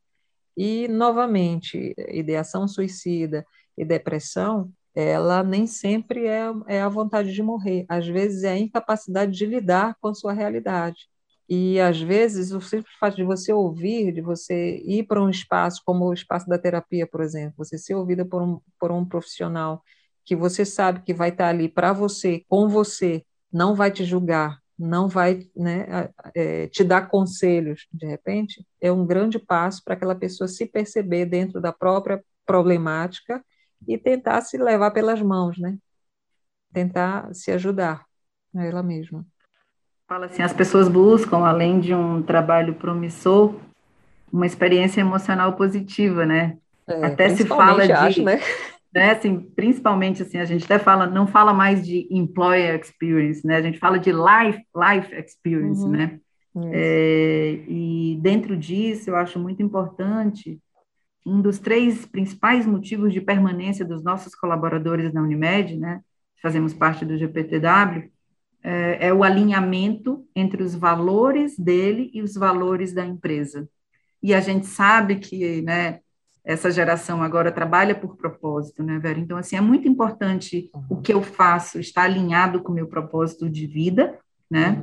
E, 0.56 0.86
novamente, 0.88 1.94
ideação 2.08 2.68
suicida 2.68 3.44
e 3.76 3.84
depressão, 3.84 4.70
ela 4.94 5.42
nem 5.42 5.66
sempre 5.66 6.26
é, 6.26 6.52
é 6.66 6.82
a 6.82 6.88
vontade 6.88 7.32
de 7.32 7.42
morrer, 7.42 7.86
às 7.88 8.06
vezes 8.06 8.44
é 8.44 8.52
a 8.52 8.58
incapacidade 8.58 9.32
de 9.32 9.46
lidar 9.46 9.96
com 10.00 10.08
a 10.08 10.14
sua 10.14 10.32
realidade. 10.32 11.08
E, 11.48 11.80
às 11.80 12.00
vezes, 12.00 12.52
o 12.52 12.60
simples 12.60 12.94
fato 12.98 13.16
de 13.16 13.24
você 13.24 13.52
ouvir, 13.52 14.12
de 14.12 14.20
você 14.20 14.78
ir 14.86 15.04
para 15.04 15.22
um 15.22 15.28
espaço, 15.28 15.82
como 15.84 16.06
o 16.06 16.14
espaço 16.14 16.48
da 16.48 16.58
terapia, 16.58 17.06
por 17.06 17.20
exemplo, 17.20 17.54
você 17.58 17.76
ser 17.76 17.94
ouvida 17.94 18.24
por 18.24 18.42
um, 18.42 18.60
por 18.78 18.90
um 18.90 19.04
profissional 19.04 19.82
que 20.24 20.36
você 20.36 20.64
sabe 20.64 21.02
que 21.02 21.14
vai 21.14 21.30
estar 21.30 21.48
ali 21.48 21.68
para 21.68 21.92
você, 21.92 22.44
com 22.48 22.68
você, 22.68 23.24
não 23.52 23.74
vai 23.74 23.90
te 23.90 24.04
julgar, 24.04 24.58
não 24.78 25.08
vai 25.08 25.46
né, 25.56 26.08
é, 26.34 26.66
te 26.68 26.82
dar 26.82 27.08
conselhos, 27.08 27.86
de 27.92 28.06
repente, 28.06 28.66
é 28.80 28.90
um 28.90 29.06
grande 29.06 29.38
passo 29.38 29.82
para 29.84 29.94
aquela 29.94 30.14
pessoa 30.14 30.48
se 30.48 30.66
perceber 30.66 31.26
dentro 31.26 31.60
da 31.60 31.72
própria 31.72 32.22
problemática 32.46 33.44
e 33.86 33.98
tentar 33.98 34.40
se 34.42 34.56
levar 34.56 34.90
pelas 34.90 35.20
mãos, 35.20 35.58
né? 35.58 35.76
Tentar 36.72 37.32
se 37.34 37.50
ajudar 37.50 38.04
a 38.54 38.64
ela 38.64 38.82
mesma. 38.82 39.26
Fala 40.08 40.26
assim, 40.26 40.42
as 40.42 40.52
pessoas 40.52 40.88
buscam, 40.88 41.38
além 41.38 41.80
de 41.80 41.94
um 41.94 42.22
trabalho 42.22 42.74
promissor, 42.74 43.54
uma 44.32 44.46
experiência 44.46 45.00
emocional 45.00 45.54
positiva, 45.54 46.24
né? 46.24 46.58
É, 46.86 47.06
Até 47.06 47.28
se 47.30 47.46
fala 47.46 47.86
de, 47.86 47.92
acho, 47.92 48.22
né? 48.22 48.40
Né, 48.94 49.12
assim, 49.12 49.40
principalmente 49.40 50.22
assim, 50.22 50.38
a 50.38 50.44
gente 50.44 50.64
até 50.64 50.78
fala, 50.78 51.06
não 51.06 51.26
fala 51.26 51.54
mais 51.54 51.86
de 51.86 52.06
employer 52.10 52.78
experience, 52.78 53.46
né, 53.46 53.56
a 53.56 53.62
gente 53.62 53.78
fala 53.78 53.98
de 53.98 54.12
life, 54.12 54.62
life 54.76 55.14
experience, 55.14 55.82
uhum. 55.82 55.90
né, 55.90 56.20
é, 56.70 57.64
e 57.66 58.18
dentro 58.20 58.56
disso 58.56 59.08
eu 59.08 59.16
acho 59.16 59.38
muito 59.38 59.62
importante, 59.62 60.60
um 61.24 61.40
dos 61.40 61.58
três 61.58 62.04
principais 62.04 62.66
motivos 62.66 63.12
de 63.12 63.20
permanência 63.20 63.84
dos 63.84 64.02
nossos 64.02 64.34
colaboradores 64.34 65.12
na 65.12 65.22
Unimed, 65.22 65.78
né, 65.78 66.00
fazemos 66.42 66.74
parte 66.74 67.04
do 67.04 67.16
GPTW, 67.16 68.10
é, 68.62 69.08
é 69.08 69.14
o 69.14 69.24
alinhamento 69.24 70.26
entre 70.36 70.62
os 70.62 70.74
valores 70.74 71.58
dele 71.58 72.10
e 72.12 72.22
os 72.22 72.34
valores 72.34 72.92
da 72.92 73.04
empresa. 73.04 73.68
E 74.22 74.32
a 74.34 74.40
gente 74.40 74.66
sabe 74.66 75.16
que, 75.16 75.62
né, 75.62 76.00
essa 76.44 76.70
geração 76.70 77.22
agora 77.22 77.52
trabalha 77.52 77.94
por 77.94 78.16
propósito, 78.16 78.82
né, 78.82 78.98
Vera? 78.98 79.18
Então, 79.18 79.36
assim, 79.36 79.56
é 79.56 79.60
muito 79.60 79.86
importante 79.86 80.70
o 80.88 80.96
que 80.96 81.12
eu 81.12 81.22
faço 81.22 81.78
estar 81.78 82.02
alinhado 82.02 82.62
com 82.62 82.72
o 82.72 82.74
meu 82.74 82.88
propósito 82.88 83.48
de 83.48 83.66
vida, 83.66 84.18
né? 84.50 84.82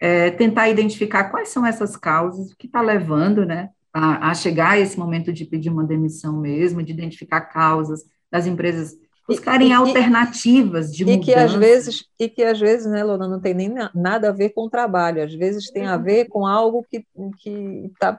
É, 0.00 0.30
tentar 0.30 0.68
identificar 0.68 1.24
quais 1.24 1.50
são 1.50 1.64
essas 1.64 1.96
causas, 1.96 2.50
o 2.50 2.56
que 2.56 2.66
está 2.66 2.80
levando, 2.80 3.44
né, 3.44 3.70
a, 3.92 4.30
a, 4.30 4.34
chegar 4.34 4.72
a 4.72 4.78
esse 4.78 4.98
momento 4.98 5.32
de 5.32 5.44
pedir 5.44 5.70
uma 5.70 5.84
demissão 5.84 6.40
mesmo, 6.40 6.82
de 6.82 6.92
identificar 6.92 7.42
causas 7.42 8.02
das 8.30 8.46
empresas 8.46 8.96
buscarem 9.26 9.68
e, 9.68 9.72
alternativas 9.72 10.92
de 10.92 11.04
mudança. 11.04 11.20
E 11.20 11.24
que 11.24 11.34
às 11.34 11.54
vezes, 11.54 12.04
e 12.18 12.28
que 12.28 12.42
às 12.42 12.60
vezes, 12.60 12.86
né, 12.86 13.02
Lona, 13.02 13.26
não 13.26 13.40
tem 13.40 13.54
nem 13.54 13.72
nada 13.94 14.28
a 14.28 14.32
ver 14.32 14.50
com 14.50 14.66
o 14.66 14.70
trabalho, 14.70 15.22
às 15.22 15.34
vezes 15.34 15.70
tem 15.70 15.86
a 15.86 15.96
ver 15.96 16.26
com 16.26 16.46
algo 16.46 16.84
que 16.88 17.04
que 17.38 17.90
tá 17.98 18.18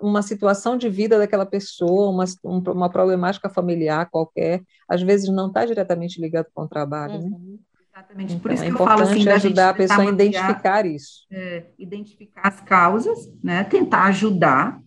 uma 0.00 0.22
situação 0.22 0.76
de 0.76 0.88
vida 0.88 1.18
daquela 1.18 1.46
pessoa, 1.46 2.10
uma, 2.10 2.24
uma 2.72 2.90
problemática 2.90 3.48
familiar 3.48 4.10
qualquer, 4.10 4.62
às 4.88 5.02
vezes 5.02 5.28
não 5.28 5.48
está 5.48 5.64
diretamente 5.64 6.20
ligado 6.20 6.46
com 6.54 6.62
o 6.62 6.68
trabalho, 6.68 7.14
né? 7.14 7.24
uhum. 7.24 7.52
né? 7.52 7.58
Exatamente, 7.94 8.36
por 8.36 8.50
então, 8.50 8.54
isso 8.54 8.64
é 8.64 8.66
que 8.68 8.82
eu 8.82 8.86
falo 8.86 9.02
assim, 9.02 9.28
ajudar 9.28 9.68
a 9.68 9.74
pessoa 9.74 10.00
a 10.00 10.06
identificar 10.06 10.86
isso. 10.86 11.26
É, 11.30 11.64
identificar 11.78 12.40
as 12.42 12.60
causas, 12.62 13.30
né, 13.44 13.64
tentar 13.64 14.04
ajudar 14.04 14.80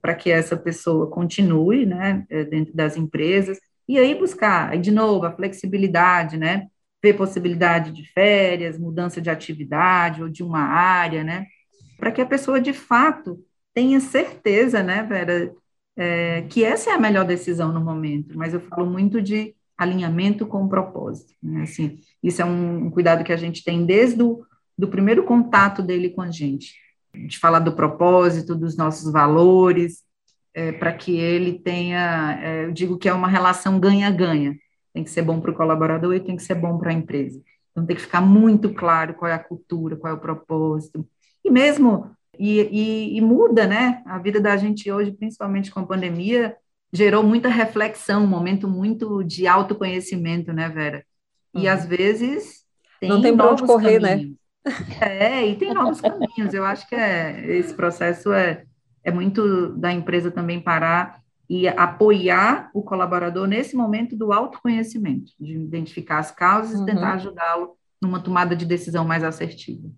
para 0.00 0.14
que 0.14 0.30
essa 0.30 0.56
pessoa 0.56 1.10
continue, 1.10 1.84
né, 1.84 2.24
é, 2.30 2.44
dentro 2.44 2.74
das 2.74 2.96
empresas, 2.96 3.58
e 3.88 3.98
aí 3.98 4.14
buscar, 4.14 4.76
de 4.78 4.90
novo, 4.90 5.24
a 5.26 5.32
flexibilidade, 5.32 6.36
né? 6.36 6.66
Ver 7.02 7.14
possibilidade 7.14 7.90
de 7.92 8.04
férias, 8.12 8.78
mudança 8.78 9.20
de 9.20 9.30
atividade 9.30 10.22
ou 10.22 10.28
de 10.28 10.42
uma 10.42 10.60
área, 10.60 11.24
né? 11.24 11.46
Para 11.96 12.12
que 12.12 12.20
a 12.20 12.26
pessoa, 12.26 12.60
de 12.60 12.72
fato, 12.72 13.42
tenha 13.72 14.00
certeza, 14.00 14.82
né, 14.82 15.02
Vera, 15.02 15.52
é, 15.96 16.42
que 16.42 16.64
essa 16.64 16.90
é 16.90 16.94
a 16.94 16.98
melhor 16.98 17.24
decisão 17.24 17.72
no 17.72 17.80
momento. 17.80 18.36
Mas 18.36 18.52
eu 18.54 18.60
falo 18.60 18.86
muito 18.86 19.22
de 19.22 19.54
alinhamento 19.76 20.46
com 20.46 20.64
o 20.64 20.68
propósito. 20.68 21.32
Né? 21.42 21.62
Assim, 21.62 22.00
isso 22.22 22.42
é 22.42 22.44
um, 22.44 22.86
um 22.86 22.90
cuidado 22.90 23.24
que 23.24 23.32
a 23.32 23.36
gente 23.36 23.64
tem 23.64 23.86
desde 23.86 24.22
o 24.22 24.44
do 24.76 24.88
primeiro 24.88 25.24
contato 25.24 25.82
dele 25.82 26.10
com 26.10 26.22
a 26.22 26.30
gente, 26.30 26.74
de 27.12 27.36
falar 27.36 27.58
do 27.58 27.72
propósito, 27.72 28.54
dos 28.54 28.76
nossos 28.76 29.12
valores, 29.12 30.04
é, 30.58 30.72
para 30.72 30.92
que 30.92 31.16
ele 31.16 31.60
tenha, 31.60 32.36
é, 32.42 32.64
eu 32.64 32.72
digo 32.72 32.98
que 32.98 33.08
é 33.08 33.12
uma 33.12 33.28
relação 33.28 33.78
ganha-ganha. 33.78 34.58
Tem 34.92 35.04
que 35.04 35.10
ser 35.10 35.22
bom 35.22 35.40
para 35.40 35.52
o 35.52 35.54
colaborador 35.54 36.16
e 36.16 36.20
tem 36.20 36.34
que 36.34 36.42
ser 36.42 36.56
bom 36.56 36.76
para 36.76 36.90
a 36.90 36.92
empresa. 36.92 37.40
Então 37.70 37.86
tem 37.86 37.94
que 37.94 38.02
ficar 38.02 38.20
muito 38.20 38.74
claro 38.74 39.14
qual 39.14 39.30
é 39.30 39.34
a 39.34 39.38
cultura, 39.38 39.94
qual 39.94 40.12
é 40.12 40.16
o 40.16 40.20
propósito. 40.20 41.06
E 41.44 41.50
mesmo, 41.50 42.10
e, 42.36 42.58
e, 42.60 43.16
e 43.16 43.20
muda, 43.20 43.68
né? 43.68 44.02
A 44.04 44.18
vida 44.18 44.40
da 44.40 44.56
gente 44.56 44.90
hoje, 44.90 45.12
principalmente 45.12 45.70
com 45.70 45.78
a 45.78 45.86
pandemia, 45.86 46.56
gerou 46.92 47.22
muita 47.22 47.48
reflexão, 47.48 48.24
um 48.24 48.26
momento 48.26 48.66
muito 48.66 49.22
de 49.22 49.46
autoconhecimento, 49.46 50.52
né, 50.52 50.68
Vera? 50.68 51.04
E 51.54 51.68
uhum. 51.68 51.72
às 51.72 51.86
vezes 51.86 52.64
tem 52.98 53.08
não 53.08 53.22
tem 53.22 53.36
para 53.36 53.52
onde 53.52 53.62
correr, 53.62 54.00
né? 54.00 54.08
caminhos. 54.08 54.36
né? 55.00 55.40
É, 55.40 55.46
e 55.46 55.54
tem 55.54 55.72
novos 55.72 56.00
caminhos. 56.00 56.52
Eu 56.52 56.64
acho 56.64 56.88
que 56.88 56.96
é, 56.96 57.46
esse 57.58 57.72
processo 57.74 58.32
é, 58.32 58.64
é 59.08 59.12
muito 59.12 59.70
da 59.70 59.92
empresa 59.92 60.30
também 60.30 60.60
parar 60.60 61.20
e 61.48 61.66
apoiar 61.66 62.70
o 62.74 62.82
colaborador 62.82 63.46
nesse 63.46 63.74
momento 63.74 64.14
do 64.14 64.32
autoconhecimento, 64.32 65.32
de 65.40 65.54
identificar 65.54 66.18
as 66.18 66.30
causas 66.30 66.76
uhum. 66.78 66.82
e 66.82 66.86
tentar 66.86 67.14
ajudá-lo 67.14 67.76
numa 68.00 68.20
tomada 68.20 68.54
de 68.54 68.66
decisão 68.66 69.04
mais 69.04 69.24
assertiva. 69.24 69.88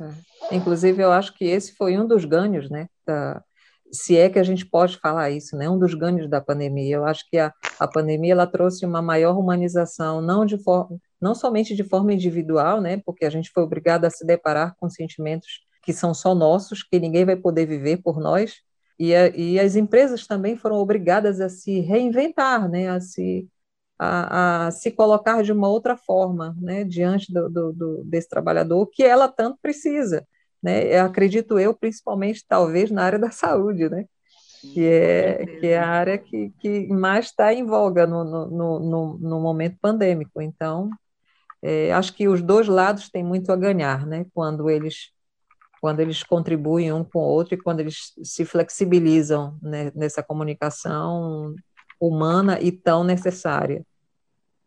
É. 0.00 0.56
Inclusive, 0.56 1.02
eu 1.02 1.10
acho 1.10 1.34
que 1.34 1.44
esse 1.44 1.74
foi 1.74 1.98
um 1.98 2.06
dos 2.06 2.24
ganhos, 2.24 2.68
né, 2.68 2.88
da, 3.06 3.42
se 3.90 4.16
é 4.16 4.28
que 4.28 4.38
a 4.38 4.42
gente 4.42 4.66
pode 4.66 4.98
falar 4.98 5.30
isso, 5.30 5.54
né? 5.54 5.68
Um 5.68 5.78
dos 5.78 5.92
ganhos 5.92 6.28
da 6.28 6.40
pandemia. 6.40 6.96
Eu 6.96 7.04
acho 7.04 7.28
que 7.28 7.36
a, 7.36 7.52
a 7.78 7.86
pandemia 7.86 8.32
ela 8.32 8.46
trouxe 8.46 8.86
uma 8.86 9.02
maior 9.02 9.38
humanização, 9.38 10.22
não 10.22 10.46
de 10.46 10.56
forma, 10.56 10.98
não 11.20 11.34
somente 11.34 11.76
de 11.76 11.84
forma 11.84 12.14
individual, 12.14 12.80
né? 12.80 13.02
Porque 13.04 13.26
a 13.26 13.30
gente 13.30 13.50
foi 13.50 13.62
obrigado 13.62 14.06
a 14.06 14.10
se 14.10 14.26
deparar 14.26 14.74
com 14.80 14.88
sentimentos 14.88 15.60
que 15.82 15.92
são 15.92 16.14
só 16.14 16.34
nossos, 16.34 16.82
que 16.82 17.00
ninguém 17.00 17.24
vai 17.24 17.36
poder 17.36 17.66
viver 17.66 17.98
por 17.98 18.20
nós. 18.20 18.60
E, 18.98 19.14
a, 19.14 19.28
e 19.28 19.58
as 19.58 19.76
empresas 19.76 20.26
também 20.26 20.56
foram 20.56 20.76
obrigadas 20.76 21.40
a 21.40 21.48
se 21.48 21.80
reinventar, 21.80 22.68
né? 22.70 22.88
A 22.88 23.00
se 23.00 23.48
a, 23.98 24.66
a, 24.66 24.70
se 24.70 24.90
colocar 24.90 25.42
de 25.42 25.52
uma 25.52 25.68
outra 25.68 25.96
forma, 25.96 26.56
né, 26.60 26.82
diante 26.82 27.32
do, 27.32 27.48
do, 27.48 27.72
do, 27.72 28.04
desse 28.04 28.28
trabalhador 28.28 28.86
que 28.86 29.04
ela 29.04 29.28
tanto 29.28 29.58
precisa, 29.62 30.26
né? 30.62 30.84
Eu 30.96 31.04
acredito 31.04 31.58
eu, 31.58 31.74
principalmente 31.74 32.44
talvez 32.48 32.90
na 32.90 33.04
área 33.04 33.18
da 33.18 33.30
saúde, 33.30 33.88
né? 33.88 34.06
Que 34.74 34.86
é, 34.86 35.46
que 35.58 35.66
é 35.68 35.78
a 35.78 35.88
área 35.88 36.18
que, 36.18 36.50
que 36.60 36.86
mais 36.88 37.26
está 37.26 37.52
em 37.52 37.64
voga 37.64 38.06
no, 38.06 38.24
no, 38.24 38.78
no, 38.80 39.18
no, 39.18 39.40
momento 39.40 39.76
pandêmico. 39.80 40.40
Então, 40.40 40.88
é, 41.60 41.92
acho 41.92 42.14
que 42.14 42.28
os 42.28 42.40
dois 42.40 42.68
lados 42.68 43.10
têm 43.10 43.24
muito 43.24 43.50
a 43.50 43.56
ganhar, 43.56 44.06
né? 44.06 44.24
Quando 44.32 44.70
eles 44.70 45.10
quando 45.82 45.98
eles 45.98 46.22
contribuem 46.22 46.92
um 46.92 47.02
com 47.02 47.18
o 47.18 47.22
outro 47.22 47.54
e 47.54 47.60
quando 47.60 47.80
eles 47.80 48.12
se 48.22 48.44
flexibilizam 48.44 49.58
né, 49.60 49.90
nessa 49.96 50.22
comunicação 50.22 51.56
humana 52.00 52.60
e 52.60 52.70
tão 52.70 53.02
necessária. 53.02 53.84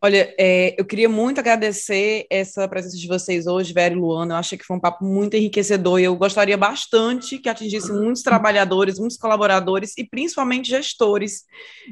Olha, 0.02 0.36
é, 0.38 0.76
eu 0.78 0.84
queria 0.84 1.08
muito 1.08 1.40
agradecer 1.40 2.28
essa 2.30 2.68
presença 2.68 2.98
de 2.98 3.08
vocês 3.08 3.48
hoje, 3.48 3.74
Vera 3.74 3.94
e 3.94 3.98
Luana. 3.98 4.34
Eu 4.34 4.38
achei 4.38 4.58
que 4.58 4.66
foi 4.66 4.76
um 4.76 4.80
papo 4.80 5.06
muito 5.06 5.36
enriquecedor 5.36 6.02
e 6.02 6.04
eu 6.04 6.16
gostaria 6.18 6.58
bastante 6.58 7.40
que 7.40 7.48
atingisse 7.48 7.94
muitos 7.94 8.22
trabalhadores, 8.22 9.00
muitos 9.00 9.18
colaboradores 9.18 9.98
e 9.98 10.04
principalmente 10.04 10.70
gestores 10.70 11.46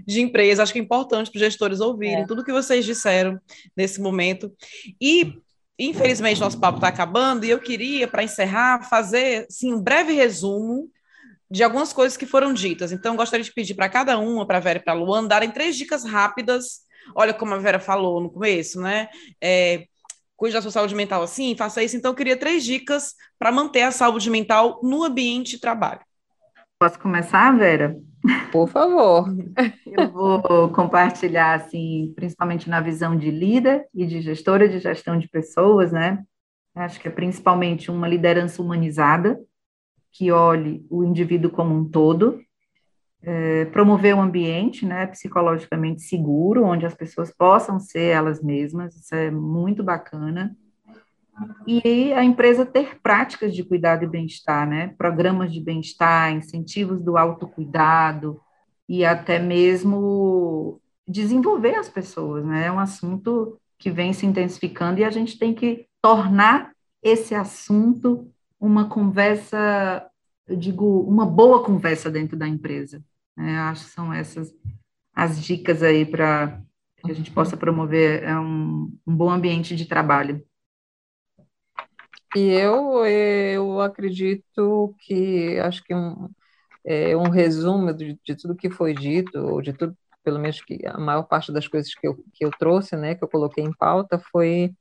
de 0.06 0.20
empresas. 0.20 0.60
Acho 0.60 0.74
que 0.74 0.80
é 0.80 0.82
importante 0.84 1.32
para 1.32 1.38
os 1.38 1.44
gestores 1.44 1.80
ouvirem 1.80 2.24
é. 2.24 2.28
tudo 2.28 2.44
que 2.44 2.52
vocês 2.52 2.86
disseram 2.86 3.40
nesse 3.76 4.02
momento. 4.02 4.52
E 5.02 5.42
infelizmente 5.78 6.40
nosso 6.40 6.60
papo 6.60 6.78
está 6.78 6.88
acabando 6.88 7.46
e 7.46 7.50
eu 7.50 7.60
queria, 7.60 8.08
para 8.08 8.24
encerrar, 8.24 8.88
fazer 8.90 9.46
assim, 9.50 9.74
um 9.74 9.82
breve 9.82 10.14
resumo 10.14 10.90
de 11.50 11.64
algumas 11.64 11.94
coisas 11.94 12.18
que 12.18 12.26
foram 12.26 12.54
ditas. 12.54 12.92
Então, 12.92 13.16
gostaria 13.16 13.44
de 13.44 13.54
pedir 13.54 13.76
para 13.76 13.90
cada 13.90 14.18
uma, 14.18 14.46
para 14.46 14.58
a 14.58 14.62
Vera 14.62 14.80
e 14.80 14.82
para 14.82 14.94
a 14.94 14.96
Luana, 14.96 15.28
darem 15.28 15.52
três 15.52 15.76
dicas 15.76 16.04
rápidas 16.04 16.84
olha 17.16 17.34
como 17.34 17.54
a 17.54 17.58
Vera 17.58 17.80
falou 17.80 18.22
no 18.22 18.30
começo, 18.30 18.80
né? 18.80 19.10
É, 19.42 19.86
cuide 20.36 20.54
da 20.54 20.62
sua 20.62 20.72
saúde 20.72 20.96
mental 20.96 21.24
assim, 21.24 21.56
faça 21.56 21.84
isso. 21.84 21.98
Então, 21.98 22.12
eu 22.12 22.16
queria 22.16 22.38
três 22.38 22.64
dicas 22.64 23.16
para 23.38 23.52
manter 23.52 23.82
a 23.82 23.92
saúde 23.92 24.30
mental 24.30 24.80
no 24.84 25.04
ambiente 25.04 25.52
de 25.52 25.60
trabalho. 25.60 26.02
Posso 26.80 27.00
começar, 27.00 27.56
Vera? 27.58 27.96
Por 28.52 28.70
favor. 28.70 29.28
Eu 29.86 30.12
vou 30.12 30.70
compartilhar, 30.70 31.56
assim, 31.56 32.14
principalmente 32.16 32.70
na 32.70 32.80
visão 32.80 33.18
de 33.18 33.30
líder 33.30 33.86
e 33.94 34.06
de 34.06 34.22
gestora 34.22 34.68
de 34.68 34.80
gestão 34.80 35.18
de 35.18 35.28
pessoas, 35.28 35.92
né? 35.92 36.24
Acho 36.76 37.00
que 37.00 37.08
é 37.08 37.12
principalmente 37.12 37.92
uma 37.92 38.08
liderança 38.08 38.62
humanizada, 38.62 39.40
que 40.12 40.32
olhe 40.32 40.86
o 40.90 41.04
indivíduo 41.04 41.52
como 41.52 41.76
um 41.76 41.88
todo, 41.88 42.40
é, 43.22 43.66
promover 43.66 44.16
um 44.16 44.22
ambiente 44.22 44.86
né, 44.86 45.08
psicologicamente 45.08 46.02
seguro, 46.02 46.66
onde 46.66 46.86
as 46.86 46.94
pessoas 46.94 47.32
possam 47.36 47.80
ser 47.80 48.12
elas 48.12 48.42
mesmas, 48.42 48.96
isso 48.96 49.16
é 49.16 49.32
muito 49.32 49.84
bacana. 49.84 50.56
E 51.66 52.14
a 52.14 52.24
empresa 52.24 52.66
ter 52.66 53.00
práticas 53.02 53.56
de 53.56 53.64
cuidado 53.64 54.04
e 54.04 54.08
bem-estar, 54.08 54.68
né? 54.68 54.94
Programas 54.98 55.52
de 55.52 55.60
bem-estar, 55.60 56.32
incentivos 56.32 57.02
do 57.02 57.18
autocuidado 57.18 58.40
e 58.88 59.04
até 59.04 59.40
mesmo 59.40 60.80
desenvolver 61.08 61.76
as 61.76 61.90
pessoas, 61.90 62.46
né? 62.46 62.68
É 62.68 62.72
um 62.72 62.80
assunto 62.80 63.60
que 63.78 63.90
vem 63.90 64.14
se 64.14 64.26
intensificando 64.26 65.00
e 65.00 65.04
a 65.04 65.10
gente 65.10 65.38
tem 65.38 65.54
que 65.54 65.88
tornar 66.02 66.72
esse 67.02 67.36
assunto 67.36 68.30
uma 68.60 68.88
conversa, 68.88 70.08
eu 70.48 70.56
digo, 70.56 71.02
uma 71.02 71.26
boa 71.26 71.64
conversa 71.64 72.10
dentro 72.10 72.38
da 72.38 72.48
empresa. 72.48 73.04
Né? 73.36 73.58
Acho 73.60 73.86
que 73.86 73.92
são 73.92 74.14
essas 74.14 74.54
as 75.14 75.42
dicas 75.44 75.84
aí 75.84 76.06
para 76.06 76.62
que 77.04 77.12
a 77.12 77.14
gente 77.14 77.30
possa 77.30 77.58
promover 77.58 78.24
é 78.24 78.40
um, 78.40 78.92
um 79.06 79.16
bom 79.16 79.30
ambiente 79.30 79.76
de 79.76 79.86
trabalho. 79.86 80.44
E 82.36 82.50
eu, 82.50 83.06
eu 83.06 83.82
acredito 83.82 84.96
que, 85.00 85.60
acho 85.60 85.84
que 85.84 85.94
um, 85.94 86.30
é, 86.86 87.16
um 87.16 87.30
resumo 87.30 87.94
de, 87.94 88.20
de 88.26 88.36
tudo 88.36 88.56
que 88.56 88.70
foi 88.70 88.94
dito, 88.94 89.38
ou 89.40 89.62
de 89.62 89.74
tudo, 89.74 89.96
pelo 90.24 90.40
menos 90.40 90.62
que 90.62 90.80
a 90.86 90.98
maior 90.98 91.24
parte 91.24 91.52
das 91.52 91.68
coisas 91.68 91.94
que 91.94 92.08
eu, 92.08 92.16
que 92.34 92.44
eu 92.46 92.52
trouxe, 92.52 92.96
né, 92.96 93.16
que 93.16 93.24
eu 93.24 93.28
coloquei 93.28 93.64
em 93.64 93.74
pauta, 93.74 94.20
foi 94.32 94.74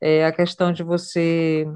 é, 0.00 0.24
a 0.26 0.32
questão 0.32 0.72
de 0.72 0.82
você 0.82 1.66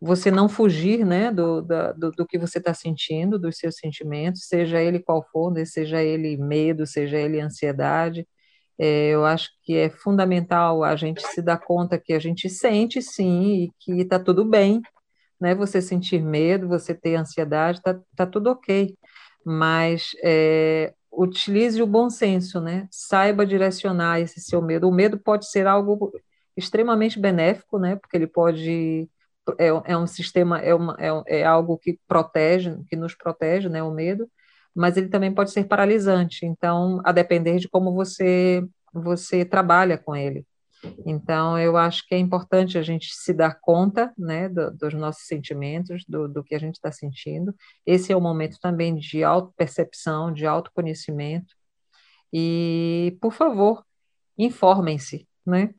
você 0.00 0.30
não 0.30 0.48
fugir 0.48 1.04
né, 1.06 1.32
do, 1.32 1.62
da, 1.62 1.92
do, 1.92 2.10
do, 2.12 2.26
que 2.26 2.38
você 2.38 2.58
está 2.58 2.74
sentindo, 2.74 3.38
dos 3.38 3.56
seus 3.56 3.76
sentimentos, 3.76 4.46
seja 4.46 4.80
ele 4.80 5.00
qual 5.00 5.26
for, 5.32 5.50
né, 5.52 5.64
seja 5.64 6.02
ele 6.02 6.36
medo, 6.36 6.86
seja 6.86 7.18
ele 7.18 7.40
ansiedade. 7.40 8.26
É, 8.78 9.08
eu 9.10 9.24
acho 9.24 9.50
que 9.62 9.76
é 9.76 9.90
fundamental 9.90 10.84
a 10.84 10.96
gente 10.96 11.22
se 11.28 11.40
dar 11.42 11.58
conta 11.58 11.98
que 11.98 12.12
a 12.12 12.18
gente 12.18 12.48
sente 12.48 13.00
sim 13.02 13.64
e 13.64 13.72
que 13.80 14.02
está 14.02 14.18
tudo 14.18 14.44
bem, 14.44 14.82
né? 15.40 15.54
Você 15.54 15.82
sentir 15.82 16.22
medo, 16.22 16.68
você 16.68 16.94
ter 16.94 17.16
ansiedade, 17.16 17.78
está 17.78 17.98
tá 18.16 18.26
tudo 18.26 18.50
ok, 18.50 18.96
mas 19.44 20.12
é, 20.24 20.94
utilize 21.12 21.82
o 21.82 21.86
bom 21.86 22.10
senso, 22.10 22.60
né? 22.60 22.88
Saiba 22.90 23.46
direcionar 23.46 24.20
esse 24.20 24.40
seu 24.40 24.62
medo. 24.62 24.88
O 24.88 24.94
medo 24.94 25.18
pode 25.18 25.50
ser 25.50 25.66
algo 25.66 26.12
extremamente 26.56 27.18
benéfico, 27.18 27.78
né? 27.78 27.96
Porque 27.96 28.16
ele 28.16 28.26
pode 28.26 29.08
é, 29.58 29.68
é 29.92 29.96
um 29.96 30.06
sistema, 30.06 30.58
é, 30.60 30.74
uma, 30.74 30.96
é, 30.98 31.40
é 31.40 31.44
algo 31.44 31.78
que 31.78 31.98
protege, 32.08 32.76
que 32.88 32.96
nos 32.96 33.14
protege, 33.14 33.68
né, 33.68 33.82
o 33.82 33.90
medo, 33.92 34.28
mas 34.76 34.96
ele 34.98 35.08
também 35.08 35.32
pode 35.32 35.50
ser 35.50 35.64
paralisante, 35.64 36.44
então, 36.44 37.00
a 37.04 37.10
depender 37.10 37.58
de 37.58 37.68
como 37.68 37.94
você, 37.94 38.62
você 38.92 39.42
trabalha 39.42 39.96
com 39.96 40.14
ele. 40.14 40.46
Então, 41.06 41.58
eu 41.58 41.76
acho 41.76 42.06
que 42.06 42.14
é 42.14 42.18
importante 42.18 42.76
a 42.76 42.82
gente 42.82 43.08
se 43.10 43.32
dar 43.32 43.58
conta 43.58 44.12
né, 44.16 44.48
do, 44.48 44.70
dos 44.70 44.92
nossos 44.92 45.26
sentimentos, 45.26 46.04
do, 46.06 46.28
do 46.28 46.44
que 46.44 46.54
a 46.54 46.58
gente 46.58 46.74
está 46.74 46.92
sentindo. 46.92 47.54
Esse 47.86 48.12
é 48.12 48.16
o 48.16 48.20
momento 48.20 48.58
também 48.60 48.94
de 48.94 49.24
autopercepção, 49.24 50.30
de 50.30 50.46
autoconhecimento. 50.46 51.54
E, 52.30 53.16
por 53.20 53.32
favor, 53.32 53.82
informem-se, 54.36 55.26
né? 55.44 55.74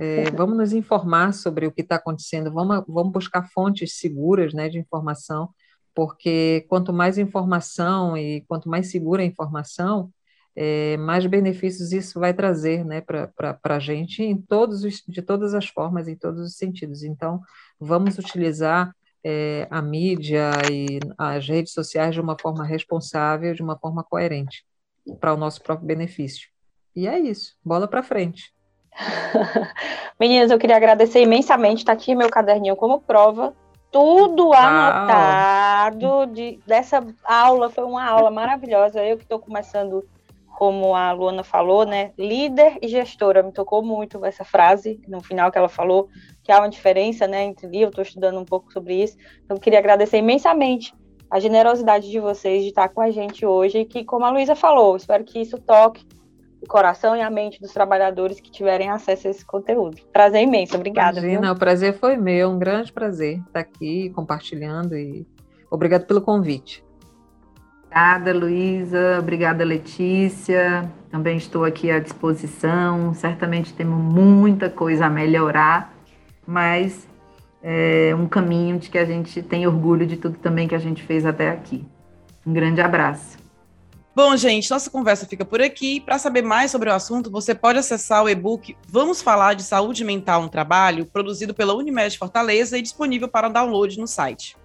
É, 0.00 0.30
vamos 0.30 0.56
nos 0.56 0.72
informar 0.72 1.34
sobre 1.34 1.66
o 1.66 1.72
que 1.72 1.82
está 1.82 1.96
acontecendo, 1.96 2.52
vamos, 2.52 2.84
vamos 2.86 3.12
buscar 3.12 3.48
fontes 3.50 3.98
seguras 3.98 4.54
né, 4.54 4.68
de 4.68 4.78
informação, 4.78 5.50
porque 5.98 6.64
quanto 6.68 6.92
mais 6.92 7.18
informação 7.18 8.16
e 8.16 8.42
quanto 8.42 8.68
mais 8.68 8.88
segura 8.88 9.20
a 9.20 9.26
informação, 9.26 10.12
é, 10.54 10.96
mais 10.96 11.26
benefícios 11.26 11.90
isso 11.90 12.20
vai 12.20 12.32
trazer 12.32 12.84
né, 12.84 13.00
para 13.00 13.58
a 13.64 13.80
gente 13.80 14.22
em 14.22 14.36
todos 14.40 14.84
os, 14.84 15.02
de 15.08 15.20
todas 15.20 15.54
as 15.54 15.66
formas, 15.66 16.06
em 16.06 16.14
todos 16.14 16.40
os 16.40 16.56
sentidos. 16.56 17.02
Então, 17.02 17.40
vamos 17.80 18.16
utilizar 18.16 18.94
é, 19.24 19.66
a 19.72 19.82
mídia 19.82 20.52
e 20.70 21.00
as 21.18 21.48
redes 21.48 21.72
sociais 21.72 22.14
de 22.14 22.20
uma 22.20 22.36
forma 22.40 22.64
responsável, 22.64 23.52
de 23.52 23.62
uma 23.64 23.76
forma 23.76 24.04
coerente, 24.04 24.64
para 25.18 25.34
o 25.34 25.36
nosso 25.36 25.60
próprio 25.60 25.88
benefício. 25.88 26.48
E 26.94 27.08
é 27.08 27.18
isso, 27.18 27.56
bola 27.64 27.88
para 27.88 28.04
frente. 28.04 28.54
Meninas, 30.20 30.52
eu 30.52 30.60
queria 30.60 30.76
agradecer 30.76 31.20
imensamente. 31.20 31.78
Está 31.78 31.92
aqui 31.92 32.14
meu 32.14 32.30
caderninho 32.30 32.76
como 32.76 33.00
prova. 33.00 33.52
Tudo 33.90 34.52
anotado 34.52 36.26
de, 36.26 36.60
dessa 36.66 37.04
aula. 37.24 37.70
Foi 37.70 37.84
uma 37.84 38.04
aula 38.04 38.30
maravilhosa. 38.30 39.02
Eu 39.02 39.16
que 39.16 39.22
estou 39.22 39.38
começando, 39.38 40.06
como 40.58 40.94
a 40.94 41.12
Luana 41.12 41.42
falou, 41.42 41.86
né? 41.86 42.12
Líder 42.18 42.78
e 42.82 42.88
gestora. 42.88 43.42
Me 43.42 43.52
tocou 43.52 43.82
muito 43.82 44.24
essa 44.24 44.44
frase 44.44 45.00
no 45.08 45.22
final 45.22 45.50
que 45.50 45.56
ela 45.56 45.68
falou, 45.68 46.08
que 46.44 46.52
há 46.52 46.58
uma 46.58 46.68
diferença 46.68 47.26
né, 47.26 47.44
entre 47.44 47.80
eu 47.80 47.88
estou 47.88 48.02
estudando 48.02 48.38
um 48.38 48.44
pouco 48.44 48.72
sobre 48.72 49.02
isso. 49.02 49.16
Então, 49.44 49.56
eu 49.56 49.60
queria 49.60 49.78
agradecer 49.78 50.18
imensamente 50.18 50.94
a 51.30 51.40
generosidade 51.40 52.10
de 52.10 52.20
vocês 52.20 52.62
de 52.62 52.68
estar 52.68 52.88
com 52.88 53.00
a 53.00 53.10
gente 53.10 53.46
hoje. 53.46 53.78
E 53.78 53.84
que, 53.86 54.04
como 54.04 54.24
a 54.24 54.30
Luísa 54.30 54.54
falou, 54.54 54.96
espero 54.96 55.24
que 55.24 55.40
isso 55.40 55.58
toque 55.58 56.06
o 56.62 56.66
coração 56.66 57.16
e 57.16 57.22
a 57.22 57.30
mente 57.30 57.60
dos 57.60 57.72
trabalhadores 57.72 58.40
que 58.40 58.50
tiverem 58.50 58.90
acesso 58.90 59.28
a 59.28 59.30
esse 59.30 59.44
conteúdo. 59.44 59.96
Prazer 60.12 60.42
imenso, 60.42 60.76
obrigada. 60.76 61.18
Imagina, 61.18 61.46
viu? 61.46 61.52
o 61.52 61.58
prazer 61.58 61.94
foi 61.94 62.16
meu, 62.16 62.50
um 62.50 62.58
grande 62.58 62.92
prazer 62.92 63.40
estar 63.46 63.60
aqui 63.60 64.10
compartilhando 64.10 64.96
e 64.96 65.26
obrigado 65.70 66.06
pelo 66.06 66.20
convite. 66.20 66.84
Obrigada, 67.86 68.34
Luísa. 68.34 69.18
Obrigada, 69.18 69.64
Letícia. 69.64 70.90
Também 71.10 71.38
estou 71.38 71.64
aqui 71.64 71.90
à 71.90 71.98
disposição. 71.98 73.14
Certamente 73.14 73.72
temos 73.72 73.98
muita 73.98 74.68
coisa 74.68 75.06
a 75.06 75.10
melhorar, 75.10 75.94
mas 76.46 77.08
é 77.62 78.14
um 78.14 78.28
caminho 78.28 78.78
de 78.78 78.90
que 78.90 78.98
a 78.98 79.06
gente 79.06 79.42
tem 79.42 79.66
orgulho 79.66 80.06
de 80.06 80.16
tudo 80.16 80.38
também 80.38 80.68
que 80.68 80.74
a 80.74 80.78
gente 80.78 81.02
fez 81.02 81.24
até 81.24 81.48
aqui. 81.48 81.84
Um 82.46 82.52
grande 82.52 82.80
abraço. 82.80 83.38
Bom, 84.18 84.36
gente, 84.36 84.68
nossa 84.68 84.90
conversa 84.90 85.26
fica 85.26 85.44
por 85.44 85.62
aqui. 85.62 86.00
Para 86.00 86.18
saber 86.18 86.42
mais 86.42 86.72
sobre 86.72 86.90
o 86.90 86.92
assunto, 86.92 87.30
você 87.30 87.54
pode 87.54 87.78
acessar 87.78 88.24
o 88.24 88.28
e-book 88.28 88.76
Vamos 88.88 89.22
Falar 89.22 89.54
de 89.54 89.62
Saúde 89.62 90.02
Mental 90.02 90.42
no 90.42 90.48
Trabalho, 90.48 91.06
produzido 91.06 91.54
pela 91.54 91.72
Unimed 91.72 92.18
Fortaleza 92.18 92.76
e 92.76 92.82
disponível 92.82 93.28
para 93.28 93.48
download 93.48 93.96
no 93.96 94.08
site. 94.08 94.56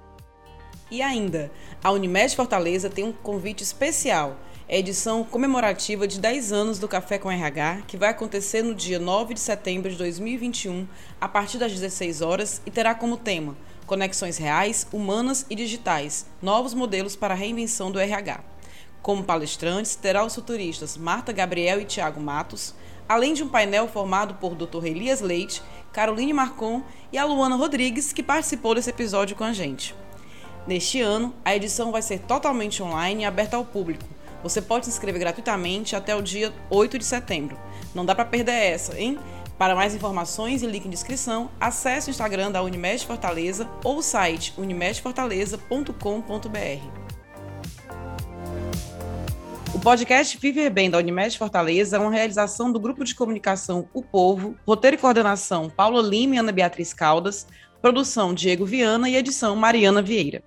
E 0.89 1.03
ainda, 1.03 1.51
a 1.83 1.91
Unimed 1.91 2.35
Fortaleza 2.35 2.89
tem 2.89 3.03
um 3.03 3.11
convite 3.11 3.61
especial. 3.61 4.39
É 4.67 4.77
a 4.77 4.79
edição 4.79 5.23
comemorativa 5.23 6.07
de 6.07 6.19
10 6.19 6.51
anos 6.51 6.79
do 6.79 6.87
Café 6.87 7.19
com 7.19 7.29
RH, 7.29 7.83
que 7.87 7.95
vai 7.95 8.09
acontecer 8.09 8.63
no 8.63 8.73
dia 8.73 8.97
9 8.97 9.35
de 9.35 9.39
setembro 9.39 9.91
de 9.91 9.97
2021, 9.97 10.87
a 11.21 11.29
partir 11.29 11.59
das 11.59 11.71
16 11.71 12.21
horas, 12.23 12.59
e 12.65 12.71
terá 12.71 12.95
como 12.95 13.17
tema 13.17 13.55
Conexões 13.85 14.37
Reais, 14.37 14.87
Humanas 14.91 15.45
e 15.47 15.53
Digitais 15.53 16.25
Novos 16.41 16.73
Modelos 16.73 17.15
para 17.15 17.35
a 17.35 17.37
Reinvenção 17.37 17.91
do 17.91 17.99
RH. 17.99 18.52
Como 19.03 19.21
palestrantes, 19.21 19.95
terá 19.95 20.23
os 20.23 20.33
futuristas 20.33 20.95
Marta 20.95 21.33
Gabriel 21.33 21.81
e 21.81 21.85
Tiago 21.85 22.21
Matos, 22.21 22.73
além 23.07 23.33
de 23.33 23.43
um 23.43 23.49
painel 23.49 23.85
formado 23.85 24.35
por 24.35 24.55
Dr. 24.55 24.85
Elias 24.85 25.19
Leite, 25.19 25.61
Caroline 25.91 26.31
Marcon 26.31 26.81
e 27.11 27.17
a 27.17 27.25
Luana 27.25 27.57
Rodrigues, 27.57 28.13
que 28.13 28.23
participou 28.23 28.73
desse 28.73 28.89
episódio 28.89 29.35
com 29.35 29.43
a 29.43 29.51
gente. 29.51 29.93
Neste 30.65 31.01
ano, 31.01 31.35
a 31.43 31.53
edição 31.53 31.91
vai 31.91 32.01
ser 32.01 32.19
totalmente 32.19 32.81
online 32.81 33.23
e 33.23 33.25
aberta 33.25 33.57
ao 33.57 33.65
público. 33.65 34.05
Você 34.41 34.61
pode 34.61 34.85
se 34.85 34.91
inscrever 34.91 35.19
gratuitamente 35.19 35.97
até 35.97 36.15
o 36.15 36.21
dia 36.21 36.53
8 36.69 36.97
de 36.97 37.03
setembro. 37.03 37.59
Não 37.93 38.05
dá 38.05 38.15
para 38.15 38.23
perder 38.23 38.53
essa, 38.53 38.97
hein? 38.97 39.19
Para 39.57 39.75
mais 39.75 39.93
informações 39.93 40.63
e 40.63 40.65
link 40.65 40.85
em 40.85 40.89
descrição, 40.89 41.51
acesse 41.59 42.09
o 42.09 42.11
Instagram 42.11 42.53
da 42.53 42.63
Unimed 42.63 43.05
Fortaleza 43.05 43.69
ou 43.83 43.97
o 43.97 44.01
site 44.01 44.53
unimedfortaleza.com.br. 44.57 47.02
O 49.73 49.79
podcast 49.79 50.37
Viver 50.37 50.69
Bem 50.69 50.87
da 50.87 50.99
Unimed 50.99 51.35
Fortaleza 51.35 51.97
é 51.97 51.99
uma 51.99 52.11
realização 52.11 52.71
do 52.71 52.79
grupo 52.79 53.03
de 53.03 53.15
comunicação 53.15 53.89
O 53.91 54.03
Povo, 54.03 54.55
roteiro 54.67 54.95
e 54.95 54.99
coordenação 54.99 55.67
Paula 55.67 55.99
Lima 55.99 56.35
e 56.35 56.37
Ana 56.37 56.51
Beatriz 56.51 56.93
Caldas, 56.93 57.47
produção 57.81 58.35
Diego 58.35 58.65
Viana 58.65 59.09
e 59.09 59.15
edição 59.15 59.55
Mariana 59.55 60.01
Vieira. 60.01 60.43